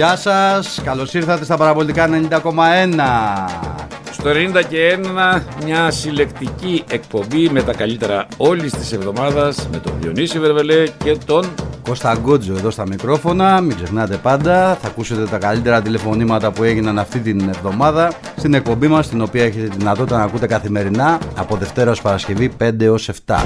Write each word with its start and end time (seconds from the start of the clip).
Γεια 0.00 0.16
σας, 0.16 0.80
καλώς 0.84 1.14
ήρθατε 1.14 1.44
στα 1.44 1.56
παραπολιτικά 1.56 2.08
90,1 2.08 2.40
Στο 4.10 4.30
90 4.30 4.62
και 4.68 4.98
1 5.36 5.42
μια 5.64 5.90
συλλεκτική 5.90 6.84
εκπομπή 6.90 7.48
με 7.48 7.62
τα 7.62 7.72
καλύτερα 7.72 8.26
όλης 8.36 8.72
της 8.72 8.92
εβδομάδας 8.92 9.68
με 9.72 9.78
τον 9.78 9.92
Διονύση 10.00 10.38
Βερβελέ 10.38 10.86
και 11.04 11.16
τον 11.26 11.46
Κώστα 11.82 12.16
Γκότζο 12.20 12.52
εδώ 12.52 12.70
στα 12.70 12.86
μικρόφωνα, 12.86 13.60
μην 13.60 13.76
ξεχνάτε 13.76 14.16
πάντα, 14.16 14.74
θα 14.74 14.88
ακούσετε 14.88 15.24
τα 15.24 15.38
καλύτερα 15.38 15.82
τηλεφωνήματα 15.82 16.50
που 16.50 16.62
έγιναν 16.62 16.98
αυτή 16.98 17.18
την 17.18 17.48
εβδομάδα 17.48 18.12
στην 18.36 18.54
εκπομπή 18.54 18.88
μας, 18.88 19.08
την 19.08 19.22
οποία 19.22 19.44
έχετε 19.44 19.66
τη 19.68 19.76
δυνατότητα 19.76 20.16
να 20.16 20.22
ακούτε 20.24 20.46
καθημερινά 20.46 21.18
από 21.36 21.56
Δευτέρα 21.56 21.90
ως 21.90 22.00
Παρασκευή 22.00 22.52
5 22.58 22.80
έως 22.80 23.10
7. 23.26 23.40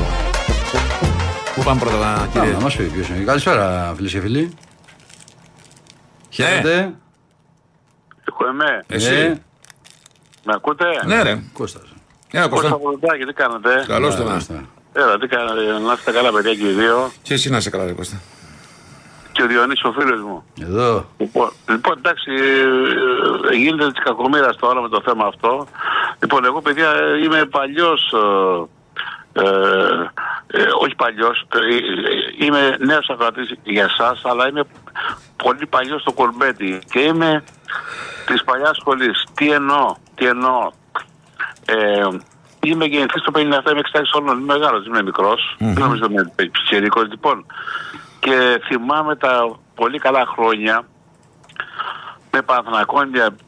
Πού 1.55 1.63
πάμε 1.63 1.81
πρώτα 1.81 2.29
κύριε; 2.33 2.53
Να 2.53 2.61
μας 2.61 2.77
πει 2.77 2.83
ποιος 2.83 3.09
είναι. 3.09 3.25
Καλησπέρα 3.25 3.93
φίλες 3.97 4.13
και 4.13 4.21
φίλοι. 4.21 4.51
Χαίρετε. 6.35 6.95
Εγώ 8.29 8.51
είμαι. 8.51 8.85
Εσύ 8.87 9.15
Ε, 9.15 9.29
Με 10.45 10.53
ακούτε; 10.55 10.85
Ναι 11.05 11.23
ρε 11.23 11.39
Κώστας. 11.53 11.83
Έλα 12.31 12.49
Κώστας 12.49 12.71
Κώστα 12.71 12.85
Ποδοτάκη, 12.85 13.25
τι 13.25 13.33
κάνετε; 13.33 13.85
Καλώς 13.87 14.17
το 14.17 14.23
να 14.23 14.29
Μάλιστα. 14.31 14.65
Έλα, 14.93 15.19
τι 15.19 15.27
κάνετε; 15.27 15.79
Να 15.87 15.93
είστε 15.93 16.13
καλά, 16.13 16.33
παιδιά 16.33 16.55
και 16.55 16.69
οι 16.69 16.73
δύο. 16.73 17.11
Και 17.23 17.35
εσύ 17.35 17.51
να 17.51 17.61
σε 17.61 17.71
καλά 17.71 17.85
ρε 17.85 17.93
Κώστα 17.93 18.21
Και 19.33 19.43
ο 19.43 19.47
Διονύσης 19.47 19.85
ο 19.85 19.93
φίλος 19.93 20.21
μου. 20.21 20.45
Εδώ. 20.63 21.07
Λοιπόν, 21.17 21.51
λοιπόν 21.69 21.95
εντάξει, 21.99 22.31
ε, 22.31 23.53
ε, 23.53 23.57
γίνεται 23.57 23.91
της 23.93 24.03
κακομοίρας 24.05 24.57
τώρα 24.57 24.81
με 24.81 24.89
το 24.89 25.03
θέμα 25.05 25.27
αυτό. 25.27 25.67
Λοιπόν, 26.21 26.45
εγώ 26.45 26.61
παιδιά 26.61 26.91
ε, 26.91 27.25
είμαι 27.25 27.45
παλιός, 27.45 28.13
ε, 29.33 29.43
ε, 29.43 29.49
ε, 30.47 30.65
όχι 30.83 30.95
παλιός, 30.95 31.47
ε, 31.55 31.59
ε, 31.59 32.45
είμαι 32.47 32.77
νέος 32.79 33.09
ακροατής 33.11 33.55
για 33.65 33.89
σας, 33.99 34.23
αλλά 34.25 34.49
είμαι 34.49 34.63
πολύ 35.37 35.67
παλιός 35.67 36.01
στο 36.01 36.13
κολμπέτι 36.13 36.79
και 36.91 37.01
είμαι 37.01 37.45
της 38.27 38.45
παλιάς 38.45 38.77
σχολής. 38.77 39.25
Τι 39.35 39.51
εννοώ, 39.51 39.95
τι 40.15 40.27
εννοώ. 40.27 40.71
Ε, 41.67 42.09
είμαι 42.61 42.85
γεννηθής 42.85 43.23
το 43.23 43.33
57, 43.35 43.39
είμαι 43.39 43.81
66 43.93 44.01
χρόνων, 44.13 44.39
είμαι 44.39 44.53
μεγάλος, 44.53 44.87
είμαι 44.87 45.03
μικρός, 45.03 45.57
mm-hmm. 45.61 45.75
νομίζω 45.79 46.07
είμαι 46.11 46.33
πιτσιρικός. 46.37 47.09
Λοιπόν, 47.09 47.47
και 48.21 48.61
θυμάμαι 48.65 49.17
τα 49.17 49.59
πολύ 49.75 49.99
καλά 49.99 50.25
χρόνια 50.27 50.85
με 52.31 52.43
Παναθηναϊκό, 52.43 52.99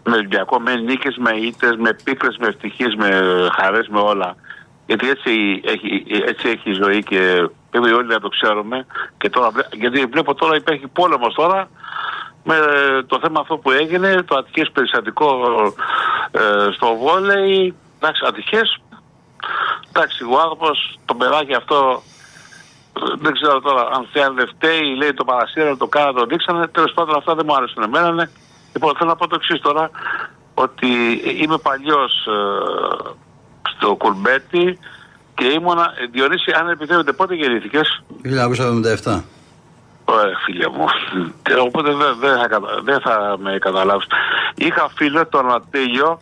με 0.05 0.13
Ολυμπιακό, 0.13 0.61
με 0.61 0.75
νίκες, 0.75 1.17
με 1.17 1.31
ήττες, 1.31 1.77
με 1.77 1.97
πίκρες, 2.05 2.37
με 2.37 2.47
ευτυχίες, 2.47 2.95
με 2.95 3.09
χαρές, 3.53 3.89
με 3.89 3.99
όλα. 4.01 4.37
Γιατί 4.87 5.09
έτσι 5.09 5.61
έχει, 5.65 6.05
έτσι 6.27 6.49
έχει 6.49 6.71
η 6.71 6.79
ζωή 6.83 7.03
και 7.03 7.49
πρέπει 7.81 7.97
όλοι 7.97 8.09
να 8.09 8.21
το 8.21 8.29
ξέρουμε. 8.29 8.87
Και 9.19 9.31
τώρα, 9.31 9.51
βλέ- 9.51 9.75
γιατί 9.75 10.05
βλέπω 10.05 10.35
τώρα 10.35 10.57
υπάρχει 10.57 10.87
πόλεμος 10.87 11.35
τώρα 11.35 11.69
με 12.45 12.57
το 13.07 13.19
θέμα 13.23 13.41
αυτό 13.41 13.57
που 13.57 13.71
έγινε, 13.71 14.23
το 14.23 14.37
ατυχές 14.37 14.71
περιστατικό 14.71 15.31
ε, 16.31 16.41
στο 16.73 16.97
βόλεϊ. 16.97 17.75
Εντάξει, 17.97 18.23
ατυχές. 18.27 18.81
Εντάξει, 19.89 20.25
ο 20.25 20.41
άνθρωπος, 20.41 20.99
το 21.05 21.15
παιδάκι 21.15 21.55
αυτό 21.55 22.03
δεν 23.19 23.33
ξέρω 23.33 23.61
τώρα 23.61 23.89
αν 23.93 24.07
θέλει 24.13 24.47
φταίει, 24.47 24.95
λέει 24.97 25.15
το 25.15 25.25
παρασύρα, 25.25 25.77
το 25.77 25.87
κάνα, 25.87 26.13
το 26.13 26.27
δείξανε. 26.27 26.67
Τέλος 26.67 26.93
πάντων 26.93 27.17
αυτά 27.17 27.35
δεν 27.35 27.45
μου 27.49 27.55
άρεσαν 27.55 27.83
εμένα. 27.83 28.13
Ναι. 28.13 28.29
Λοιπόν, 28.73 28.97
θέλω 28.97 29.11
να 29.11 29.17
πω 29.17 29.27
το 29.29 29.35
εξής 29.35 29.61
τώρα, 29.61 29.91
ότι 30.55 30.89
είμαι 31.41 31.59
παλιός 31.59 32.29
στο 33.77 33.95
κουρμπέτι 33.95 34.79
και 35.39 35.47
ήμουνα, 35.47 35.85
ε, 36.01 36.07
Διονύση, 36.13 36.51
αν 36.61 36.69
επιτρέπετε, 36.69 37.13
πότε 37.13 37.35
γεννήθηκε. 37.35 37.81
1977. 38.23 39.23
Ωραία, 40.05 40.37
φίλε 40.45 40.69
μου. 40.69 40.85
Και 41.43 41.55
Οπότε 41.67 41.89
δεν, 42.01 42.17
δεν, 42.21 42.39
θα, 42.39 42.47
κατα- 42.49 42.81
δεν 42.85 43.01
θα 43.01 43.37
με 43.39 43.59
καταλάβεις. 43.61 44.07
Είχα 44.55 44.89
φίλο 44.97 45.27
τον 45.27 45.53
Ατέλειο 45.55 46.21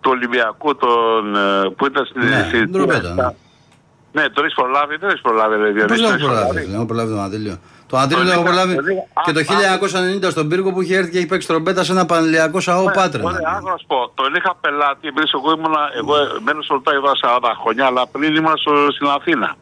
του 0.00 0.10
Ολυμπιακού, 0.14 0.76
τον, 0.76 1.36
ε, 1.36 1.68
που 1.76 1.86
ήταν 1.86 2.04
στην... 2.06 2.20
Ναι, 2.28 2.44
στην- 2.48 2.70
ντροπέτα, 2.70 3.14
ναι. 3.14 3.26
Ναι, 4.12 4.28
τον 4.28 4.44
έχεις 4.44 4.56
προλάβει, 4.56 4.96
δεν 4.96 5.08
έχεις 5.08 5.20
προλάβει, 5.20 5.54
ρε 5.56 5.62
Πώς 5.62 5.72
Διονύση. 5.72 5.86
δεν 5.86 5.96
τον 6.02 6.04
έχω 6.04 6.14
έχεις 6.14 6.26
προλάβει, 6.26 6.64
δεν 6.66 6.74
έχω 6.74 6.86
προλάβει 6.86 7.10
τον 7.10 7.20
Αντίλιο. 7.22 7.56
Το 7.90 7.96
Αντίλιο 7.96 8.22
Το 8.24 8.28
το 8.28 8.32
έχω 8.32 8.40
δίκα- 8.42 8.54
προλάβει 8.54 8.74
το 8.74 8.82
δίκα- 8.82 9.02
και 9.24 9.32
το 9.32 9.40
Α, 9.40 9.42
1990 9.44 10.30
στον 10.30 10.48
πύργο 10.48 10.72
που 10.72 10.82
είχε 10.82 10.96
έρθει 10.96 11.10
και 11.10 11.18
έχει 11.18 11.26
παίξει 11.26 11.46
τρομπέτα 11.46 11.84
σε 11.84 11.92
ένα 11.92 12.06
πανελιακό 12.06 12.60
σαό 12.60 12.82
Ωραία, 12.82 12.94
Πάτρενα. 12.94 13.28
Ωραία, 13.30 13.52
άκου 13.56 13.68
να 13.68 13.76
σου 13.76 13.86
πω. 13.86 14.10
Τον 14.14 14.34
είχα 14.34 14.52
πελάτη, 14.60 15.08
επειδή 15.08 15.26
εγώ 15.34 15.50
ήμουν, 15.56 15.74
εγώ 16.00 16.14
μένω 16.44 16.62
στο 16.62 16.74
Λουτά 16.74 16.92
εδώ 16.94 17.12
40 17.22 17.52
χρόνια, 17.60 17.86
αλλά 17.86 18.06
πριν 18.06 18.34
ήμουν 18.34 18.56
στο- 18.56 18.90
στην 18.96 19.06
Αθήνα. 19.06 19.54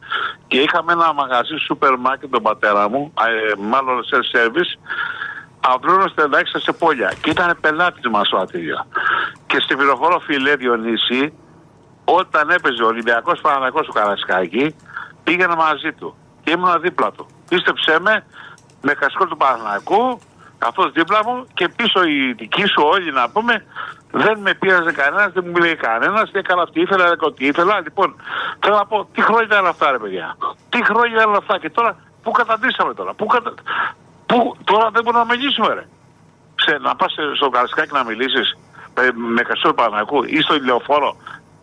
Και 0.47 0.59
είχαμε 0.61 0.93
ένα 0.93 1.12
μαγαζί 1.12 1.56
σούπερ 1.67 1.97
μάρκετ 1.99 2.31
τον 2.31 2.43
πατέρα 2.43 2.88
μου, 2.91 3.12
ε, 3.27 3.53
μάλλον 3.72 4.05
σε 4.05 4.17
service, 4.33 4.72
αυλώνω 5.72 6.06
στην 6.09 6.25
εντάξει 6.25 6.59
σε 6.61 6.72
πόλια. 6.72 7.12
Και 7.22 7.31
ήταν 7.31 7.56
πελάτης 7.61 8.06
μας 8.11 8.31
ο 8.33 8.37
Ατήλια. 8.38 8.87
Και 9.47 9.59
στη 9.65 9.77
πληροφορώ 9.77 10.19
φιλέ 10.27 10.55
Διονύση, 10.56 11.33
όταν 12.05 12.50
έπαιζε 12.50 12.83
ο 12.83 12.87
Ολυμπιακός 12.87 13.41
Παναγιακό 13.41 13.81
του 13.83 13.93
Καρασκάκη, 13.93 14.75
πήγαινα 15.25 15.56
μαζί 15.56 15.93
του. 15.99 16.17
Και 16.44 16.50
ήμουν 16.50 16.81
δίπλα 16.81 17.11
του. 17.17 17.27
Πίστεψέ 17.48 18.00
με, 18.00 18.25
με 18.82 18.92
κασκό 18.92 19.26
του 19.26 19.36
Παναγιακού, 19.36 20.20
αυτό 20.59 20.91
δίπλα 20.91 21.20
μου 21.26 21.47
και 21.54 21.69
πίσω 21.69 22.03
η 22.04 22.32
δική 22.32 22.66
σου 22.66 22.82
όλοι 22.92 23.12
να 23.12 23.31
πούμε, 23.31 23.64
δεν 24.10 24.38
με 24.38 24.54
πείραζε 24.54 24.92
κανένας, 24.92 25.32
δεν 25.32 25.42
μου 25.47 25.50
μιλάει 25.50 25.76
κανένας, 25.76 26.31
τι 26.31 26.38
έκανα 26.38 26.62
αυτή, 26.62 26.81
ήθελα, 26.81 27.04
έκανα 27.04 27.26
ό,τι 27.26 27.47
ήθελα. 27.47 27.81
Λοιπόν, 27.81 28.16
θέλω 28.60 28.76
να 28.76 28.87
πω, 28.87 29.08
τι 29.12 29.22
χρόνια 29.22 29.44
ήταν 29.44 29.66
αυτά, 29.66 29.91
ρε 29.91 29.98
παιδιά. 29.98 30.37
Τι 30.69 30.84
χρόνια 30.84 31.16
ήταν 31.16 31.34
αυτά 31.34 31.58
και 31.58 31.70
τώρα, 31.70 31.97
πού 32.22 32.31
καταντήσαμε 32.31 32.94
τώρα, 32.94 33.14
πού, 33.14 33.26
κατα... 33.26 33.54
πού 34.26 34.56
τώρα 34.64 34.91
δεν 34.91 35.03
μπορούμε 35.04 35.25
να 35.25 35.34
μιλήσουμε, 35.34 35.75
ρε. 35.75 35.87
Σε, 36.54 36.78
να 36.78 36.97
πας 36.97 37.14
στο 37.37 37.48
Καρασκάκι 37.48 37.92
να 37.92 38.04
μιλήσεις 38.04 38.56
με, 38.94 39.10
με 39.14 39.42
καστό 39.42 39.69
του 39.69 39.75
Παναγιακού 39.75 40.25
ή 40.25 40.41
στο 40.41 40.54
ηλιοφόρο 40.54 41.16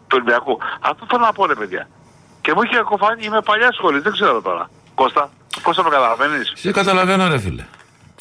του 0.07 0.13
Ολυμπιακού. 0.13 0.57
Αυτό 0.79 1.05
θέλω 1.09 1.25
να 1.25 1.33
πω, 1.33 1.45
ρε 1.45 1.55
παιδιά. 1.55 1.87
Και 2.41 2.53
μου 2.53 2.61
είχε 2.61 2.77
κοφάνει, 2.77 3.25
είμαι 3.25 3.41
παλιά 3.41 3.71
σχολής, 3.71 4.01
δεν 4.03 4.11
ξέρω 4.11 4.41
τώρα. 4.41 4.69
Κώστα, 4.95 5.29
Κώστα 5.61 5.83
με 5.83 5.89
καταλαβαίνει. 5.89 6.43
Σε 6.53 6.71
καταλαβαίνω 6.71 7.27
ρε 7.27 7.39
φίλε 7.39 7.65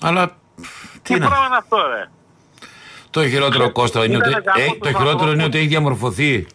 Αλλά 0.02 0.26
Τι 1.02 1.14
τι 1.14 1.18
να 1.18 1.26
πράγμα 1.26 1.46
είναι 1.46 1.56
αυτό, 1.56 1.76
ρε; 1.76 2.08
Το 3.10 3.28
χειρότερο 3.28 3.72
Κώστα 3.72 4.04
είναι 4.04 4.16
ότι, 4.16 4.28
Ήταν 4.28 4.42
γάμο 4.46 4.64
ε, 4.64 4.72
του 4.72 4.78
το 4.78 4.86
χειρότερο 4.88 5.12
είναι 5.12 5.20
ανθρώπου. 5.20 5.44
ότι 5.46 5.58
έχει 5.58 5.66
διαμορφωθεί 5.66 6.46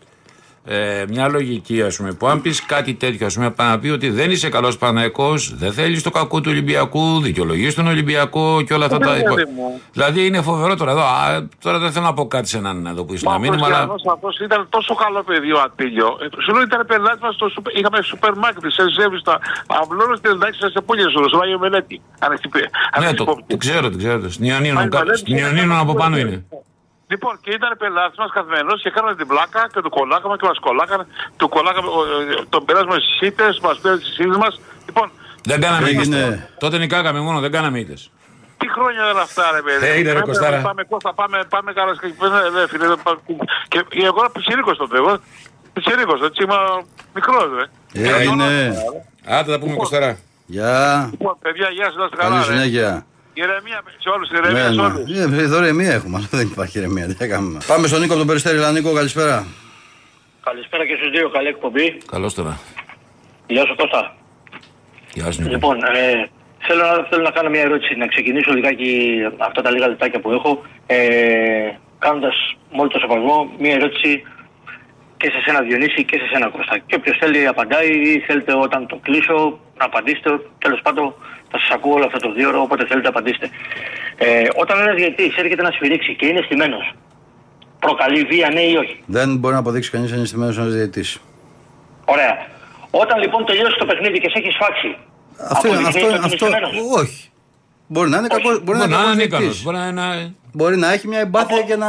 ε, 0.72 1.04
μια 1.10 1.28
λογική, 1.28 1.82
ας 1.82 1.96
πούμε, 1.98 2.12
που 2.14 2.28
αν 2.28 2.42
πεις 2.42 2.66
κάτι 2.66 2.94
τέτοιο, 2.94 3.26
ας 3.26 3.34
πούμε, 3.34 3.50
πάει 3.52 3.68
να 3.70 3.80
πει 3.80 3.90
ότι 3.90 4.10
δεν 4.10 4.32
είσαι 4.32 4.50
καλός 4.50 4.78
Παναϊκό, 4.78 5.34
δεν 5.54 5.74
θέλεις 5.74 6.04
το 6.04 6.10
κακό 6.12 6.42
του 6.42 6.50
Ολυμπιακού, 6.52 7.20
δικαιολογείς 7.22 7.76
τον 7.76 7.88
Ολυμπιακό 7.88 8.62
και 8.68 8.74
όλα 8.74 8.86
αυτά 8.86 8.98
τα 8.98 9.12
Ναι, 9.12 9.18
υπόλοιπα. 9.18 9.36
παιδί 9.36 9.52
μου. 9.56 9.82
Δηλαδή 9.92 10.26
είναι 10.26 10.42
φοβερό 10.42 10.76
τώρα 10.76 10.92
εδώ. 10.92 11.02
Α, 11.02 11.48
τώρα 11.62 11.78
δεν 11.80 11.92
θέλω 11.92 12.06
να 12.06 12.14
πω 12.14 12.28
κάτι 12.28 12.48
σε 12.48 12.58
έναν 12.58 12.86
εδώ 12.86 13.04
που 13.06 13.14
είσαι 13.14 13.26
Μα 13.26 13.32
να 13.32 13.38
ο 13.38 13.40
μήνυμα, 13.42 13.66
αλλά. 13.66 13.76
Χριστιανός 13.76 14.04
αυτός 14.16 14.40
ήταν 14.40 14.68
τόσο 14.70 14.96
καλό 14.96 15.24
παιδί 15.24 15.52
ο 15.52 15.62
Ατήλιο. 15.66 16.08
Ε, 16.22 16.26
Σου 16.44 16.52
λέω 16.54 16.62
ήταν 16.64 16.86
πελάτης 16.88 17.22
μας 17.22 17.36
στο 17.36 17.50
σούπερ- 17.50 17.76
είχαμε 17.78 18.02
σούπερ 18.02 18.34
μάρκετ, 18.36 18.72
σε 18.72 18.84
ζεύγιστα. 19.00 19.40
Αυλώνω 19.82 20.16
στην 20.16 20.32
εντάξει 20.32 20.60
σε 20.76 20.82
πόλια 20.86 21.10
σου, 21.10 21.20
στο 21.28 21.40
Άγιο 21.44 21.60
Μελέτη. 21.60 22.02
Αν 22.20 22.32
έχεις 22.32 22.48
πει. 22.54 22.60
αν 22.94 23.00
Ναι, 23.02 23.06
έχεις 23.06 23.18
το, 23.18 23.24
υπόψη. 23.24 23.44
το 23.48 23.58
ξέρω, 23.58 23.90
το 23.90 23.98
ξέρω. 23.98 24.30
Στην 24.30 24.46
Ιωνίνων, 24.46 24.78
Άγιο 24.78 24.90
κα- 24.90 25.00
Μελέτη, 25.00 25.18
στην 25.20 25.38
Ιωνίνων 25.38 25.78
από 25.78 25.94
πάνω 25.94 26.18
είναι. 26.18 26.46
Λοιπόν, 27.12 27.34
και 27.44 27.52
ήταν 27.58 27.72
πελάτης 27.82 28.18
μας 28.18 28.32
καθημερινός 28.38 28.82
και 28.84 28.90
κάναμε 28.90 29.16
την 29.16 29.28
πλάκα 29.28 29.62
και 29.74 29.82
το 29.86 29.90
κολλάκαμε 29.90 30.36
και 30.40 30.46
μας 30.48 30.60
κολλάκανε. 30.60 31.06
Το 31.42 31.48
κολλάκαμε, 31.48 31.88
ο, 31.98 32.00
ε, 32.04 32.44
τον 32.50 32.66
περάσαμε 32.66 32.94
στις 33.04 33.16
σύντε, 33.20 33.46
μας 33.66 33.76
πήραν 33.82 33.98
τι 34.00 34.06
σύντε 34.06 34.38
μας. 34.44 34.54
Λοιπόν, 34.86 35.08
Δεν 35.44 35.62
κάναμε 35.62 35.88
Έγινε. 35.88 36.18
ήττες. 36.18 36.40
Τότε 36.60 36.78
νικάγαμε 36.78 37.20
μόνο, 37.20 37.40
δεν 37.40 37.52
κάναμε 37.52 37.80
ήττες. 37.80 38.12
τι 38.58 38.68
χρόνια 38.76 39.02
ήταν 39.10 39.22
αυτά, 39.28 39.44
ρε 39.58 39.62
παιδί. 39.62 39.86
Ε, 39.86 40.00
είναι, 40.00 40.12
ρε, 40.12 40.20
Πάμε, 40.20 40.26
Κωστάρα. 40.32 40.62
Πάμε, 40.62 40.84
Κώστα, 40.84 41.14
πάμε, 41.14 41.38
πάμε 41.50 41.74
καλά. 41.74 41.92
Και, 42.02 42.08
ναι, 42.56 42.68
φίλε, 42.68 42.88
δεν 42.88 43.00
πά- 43.04 43.20
και, 43.68 43.86
και 43.90 44.06
εγώ 44.06 44.18
era 44.26 44.30
πιτσιρίκος 44.34 44.78
τότε, 44.78 44.98
εγώ. 44.98 45.20
Πιτσιρίκος, 45.74 46.22
έτσι, 46.22 46.44
είμαι 46.44 46.56
μικρός, 47.16 47.48
ρε. 47.58 47.66
Έγινε. 48.20 48.48
Άντε 49.26 49.52
τα 49.52 49.60
πούμε 49.60 49.76
Κωστάρα. 49.76 50.18
Γεια. 50.46 51.08
Λοιπόν, 51.12 51.38
παιδιά, 51.42 51.68
γεια 51.70 51.86
σας, 51.86 51.96
να 51.96 52.04
είστε 52.04 52.16
καλά, 52.16 52.30
Καλή 52.30 52.48
ρε. 52.48 52.54
συνέχεια. 52.58 53.06
Ηρεμία 53.44 53.80
σε 54.04 54.10
όλους, 54.10 54.30
ηρεμία 54.30 54.52
Ναι, 54.52 54.70
σε 54.70 54.70
ναι. 54.76 54.82
όλους. 54.82 55.40
Ε, 55.40 55.44
Εδώ 55.44 55.58
ηρεμία 55.64 55.92
έχουμε, 55.94 56.18
αλλά 56.18 56.28
δεν 56.32 56.48
υπάρχει 56.54 56.78
ηρεμία. 56.78 57.06
Τι 57.08 57.14
θα 57.14 57.28
κάνουμε. 57.28 57.60
Πάμε 57.68 57.88
στον 57.88 58.00
Νίκο 58.00 58.12
από 58.12 58.20
τον 58.24 58.28
Περιστέρη. 58.28 58.58
Λα, 58.58 58.72
Νίκο, 58.72 58.94
καλησπέρα. 58.94 59.46
Καλησπέρα 60.44 60.86
και 60.88 60.96
στους 61.00 61.10
δύο, 61.10 61.30
καλή 61.30 61.48
εκπομπή. 61.48 61.98
Καλώς 62.12 62.34
τώρα. 62.34 62.60
Γεια 63.48 63.66
σου 63.66 63.76
Κώστα. 63.76 64.16
Γεια 65.14 65.32
σου. 65.32 65.42
Νίκο. 65.42 65.54
Λοιπόν, 65.54 65.78
ε, 65.84 66.30
θέλω, 66.68 66.82
να, 66.84 67.08
θέλω 67.10 67.24
να 67.24 67.32
κάνω 67.32 67.50
μια 67.50 67.62
ερώτηση, 67.62 67.96
να 67.96 68.08
ξεκινήσω 68.08 68.52
λιγάκι 68.54 68.92
αυτά 69.38 69.62
τα 69.62 69.72
λίγα 69.72 69.88
λεπτάκια 69.88 70.20
που 70.20 70.32
έχω, 70.32 70.62
ε, 70.86 70.98
κάνοντας 72.00 72.36
με 72.72 72.80
όλο 72.82 72.90
το 72.90 73.00
σεβασμό 73.00 73.52
μια 73.60 73.74
ερώτηση 73.74 74.24
και 75.18 75.30
σε 75.34 75.40
σένα 75.46 75.62
Διονύση 75.62 76.04
και 76.06 76.18
σε 76.22 76.28
σένα 76.34 76.50
Κώστα. 76.50 76.78
Και 76.78 76.96
όποιος 76.96 77.18
θέλει 77.20 77.48
απαντάει 77.48 77.90
ή 78.12 78.20
θέλετε 78.28 78.54
όταν 78.54 78.88
το 78.88 79.00
κλείσω 79.04 79.60
να 79.80 79.86
απαντήσετε, 79.86 80.30
τέλος 80.64 80.80
πάντων 80.84 81.14
θα 81.52 81.58
σας 81.60 81.70
ακούω 81.76 81.94
όλο 81.94 82.06
αυτό 82.06 82.20
το 82.20 82.32
δύο 82.34 82.48
ώρο, 82.50 82.62
όποτε 82.62 82.86
θέλετε 82.86 83.08
απαντήστε. 83.08 83.50
Ε, 84.18 84.44
όταν 84.62 84.80
ένας 84.80 84.96
διαιτής 84.96 85.36
έρχεται 85.38 85.62
να 85.62 85.72
σφυρίξει 85.72 86.16
και 86.16 86.26
είναι 86.26 86.42
στημένος, 86.46 86.94
προκαλεί 87.80 88.24
βία 88.24 88.50
ναι 88.50 88.62
ή 88.62 88.76
όχι; 88.76 89.04
Δεν 89.06 89.38
μπορεί 89.38 89.54
να 89.54 89.60
αποδείξει 89.60 89.90
κανείς 89.92 90.12
αν 90.12 90.18
είναι 90.18 90.28
στημένο 90.28 90.52
ένας 90.62 90.74
διαιτητής. 90.74 91.18
Ωραία. 92.06 92.34
Όταν 92.92 93.20
λοιπόν 93.20 93.46
τελειώσει 93.46 93.76
το 93.78 93.86
παιχνίδι 93.86 94.20
και 94.20 94.30
σε 94.30 94.40
έχεις 94.40 94.54
σφάξει, 94.54 94.98
Αυτό, 95.50 95.68
είναι- 95.68 95.78
αυτό, 95.78 95.88
αποδεικνύεται 95.88 96.16
είναι- 96.16 96.26
ότι 96.26 96.34
αυτό, 96.34 96.46
είσαι 96.48 96.56
στημένος. 96.56 97.02
όχι. 97.02 97.30
Μπορεί 97.88 98.10
να 98.10 98.18
είναι 98.18 98.28
κακό. 98.28 98.50
Μπορεί, 98.50 98.60
Μπορεί 98.64 98.78
να 98.78 98.88
να 98.88 98.96
είναι 98.96 98.96
είναι 98.96 99.12
κακός 99.12 99.22
ανίκανο. 99.22 99.42
διαιτητής. 99.42 99.64
Μπορεί 99.64 99.78
να 99.78 99.86
είναι. 99.88 100.34
Μπορεί 100.54 100.78
να 100.78 100.92
έχει 100.94 101.08
μια 101.08 101.20
εμπάθεια 101.20 101.62
και 101.62 101.76
να. 101.76 101.88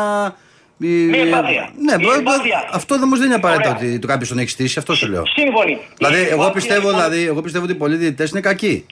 Μια 0.82 1.20
εμπάθεια. 1.22 1.70
Ναι, 1.86 1.92
Η 1.92 1.96
μπορεί- 2.04 2.18
εμπάθεια. 2.18 2.68
αυτό 2.72 2.94
όμως 2.94 3.18
δεν 3.18 3.26
είναι 3.26 3.34
απαραίτητο 3.42 3.68
Ωραία. 3.68 3.80
ότι 3.88 3.98
το 3.98 4.06
κάποιος 4.06 4.28
τον 4.28 4.38
έχεις 4.38 4.52
στήσει, 4.52 4.78
αυτό 4.78 4.94
σου 4.94 5.08
λέω. 5.08 5.24
Σύμφωνοι. 5.38 5.78
Δηλαδή, 5.96 6.16
Η 6.20 6.24
εγώ 6.24 6.32
εμπάθεια, 6.32 6.52
πιστεύω, 6.52 6.88
λοιπόν, 6.88 6.94
δηλαδή, 6.94 7.20
εγώ 7.32 7.40
πιστεύω 7.46 7.64
ότι 7.64 7.72
οι 7.72 7.80
πολλοί 7.82 7.96
διαιτητές 7.96 8.30
είναι 8.30 8.40
κακοί. 8.40 8.86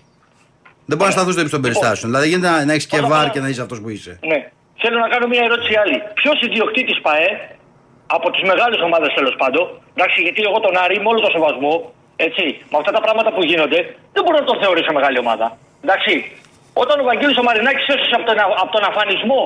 Δεν 0.89 0.97
μπορείς 0.97 1.15
να 1.15 1.17
σταθούν 1.19 1.33
στο 1.33 1.41
ύψος 1.45 1.57
των 1.59 1.63
περιστάσεων. 1.67 2.07
Δηλαδή, 2.13 2.29
γίνεται 2.29 2.49
να, 2.51 2.65
να 2.65 2.73
έχεις 2.73 2.87
και 2.87 2.99
Όλα 2.99 3.09
βάρ 3.13 3.19
αυτά- 3.21 3.33
και 3.35 3.41
να 3.45 3.49
είσαι 3.51 3.63
αυτός 3.67 3.79
που 3.83 3.89
είσαι. 3.89 4.13
Ναι. 4.31 4.39
Θέλω 4.83 4.99
να 5.05 5.09
κάνω 5.13 5.27
μια 5.33 5.43
ερώτηση 5.49 5.73
άλλη. 5.83 5.97
Ποιος 6.21 6.37
ιδιοκτήτης 6.49 6.99
ΠαΕ 7.07 7.29
από 8.17 8.27
τις 8.33 8.43
μεγάλες 8.51 8.81
ομάδες 8.89 9.11
τέλος 9.19 9.35
πάντων, 9.43 9.65
εντάξει, 9.95 10.19
γιατί 10.27 10.41
εγώ 10.49 10.59
τον 10.67 10.75
Άρη 10.85 10.97
με 11.05 11.09
όλο 11.13 11.21
το 11.27 11.31
σεβασμό, 11.37 11.75
έτσι, 12.27 12.45
με 12.73 12.77
αυτά 12.81 12.93
τα 12.97 13.01
πράγματα 13.05 13.31
που 13.35 13.43
γίνονται, 13.51 13.79
δεν 14.15 14.23
μπορώ 14.25 14.37
να 14.43 14.47
τον 14.51 14.57
θεωρήσω 14.63 14.93
μεγάλη 14.99 15.19
ομάδα. 15.25 15.47
Εντάξει. 15.85 16.13
Όταν 16.83 16.97
ο 17.03 17.05
Βαγγέλης 17.11 17.39
ο 17.43 17.45
Μαρινάκης 17.49 17.87
έσωσε 17.95 18.15
από 18.19 18.27
τον, 18.29 18.39
από 18.63 18.73
τον 18.77 18.85
αφανισμό 18.91 19.43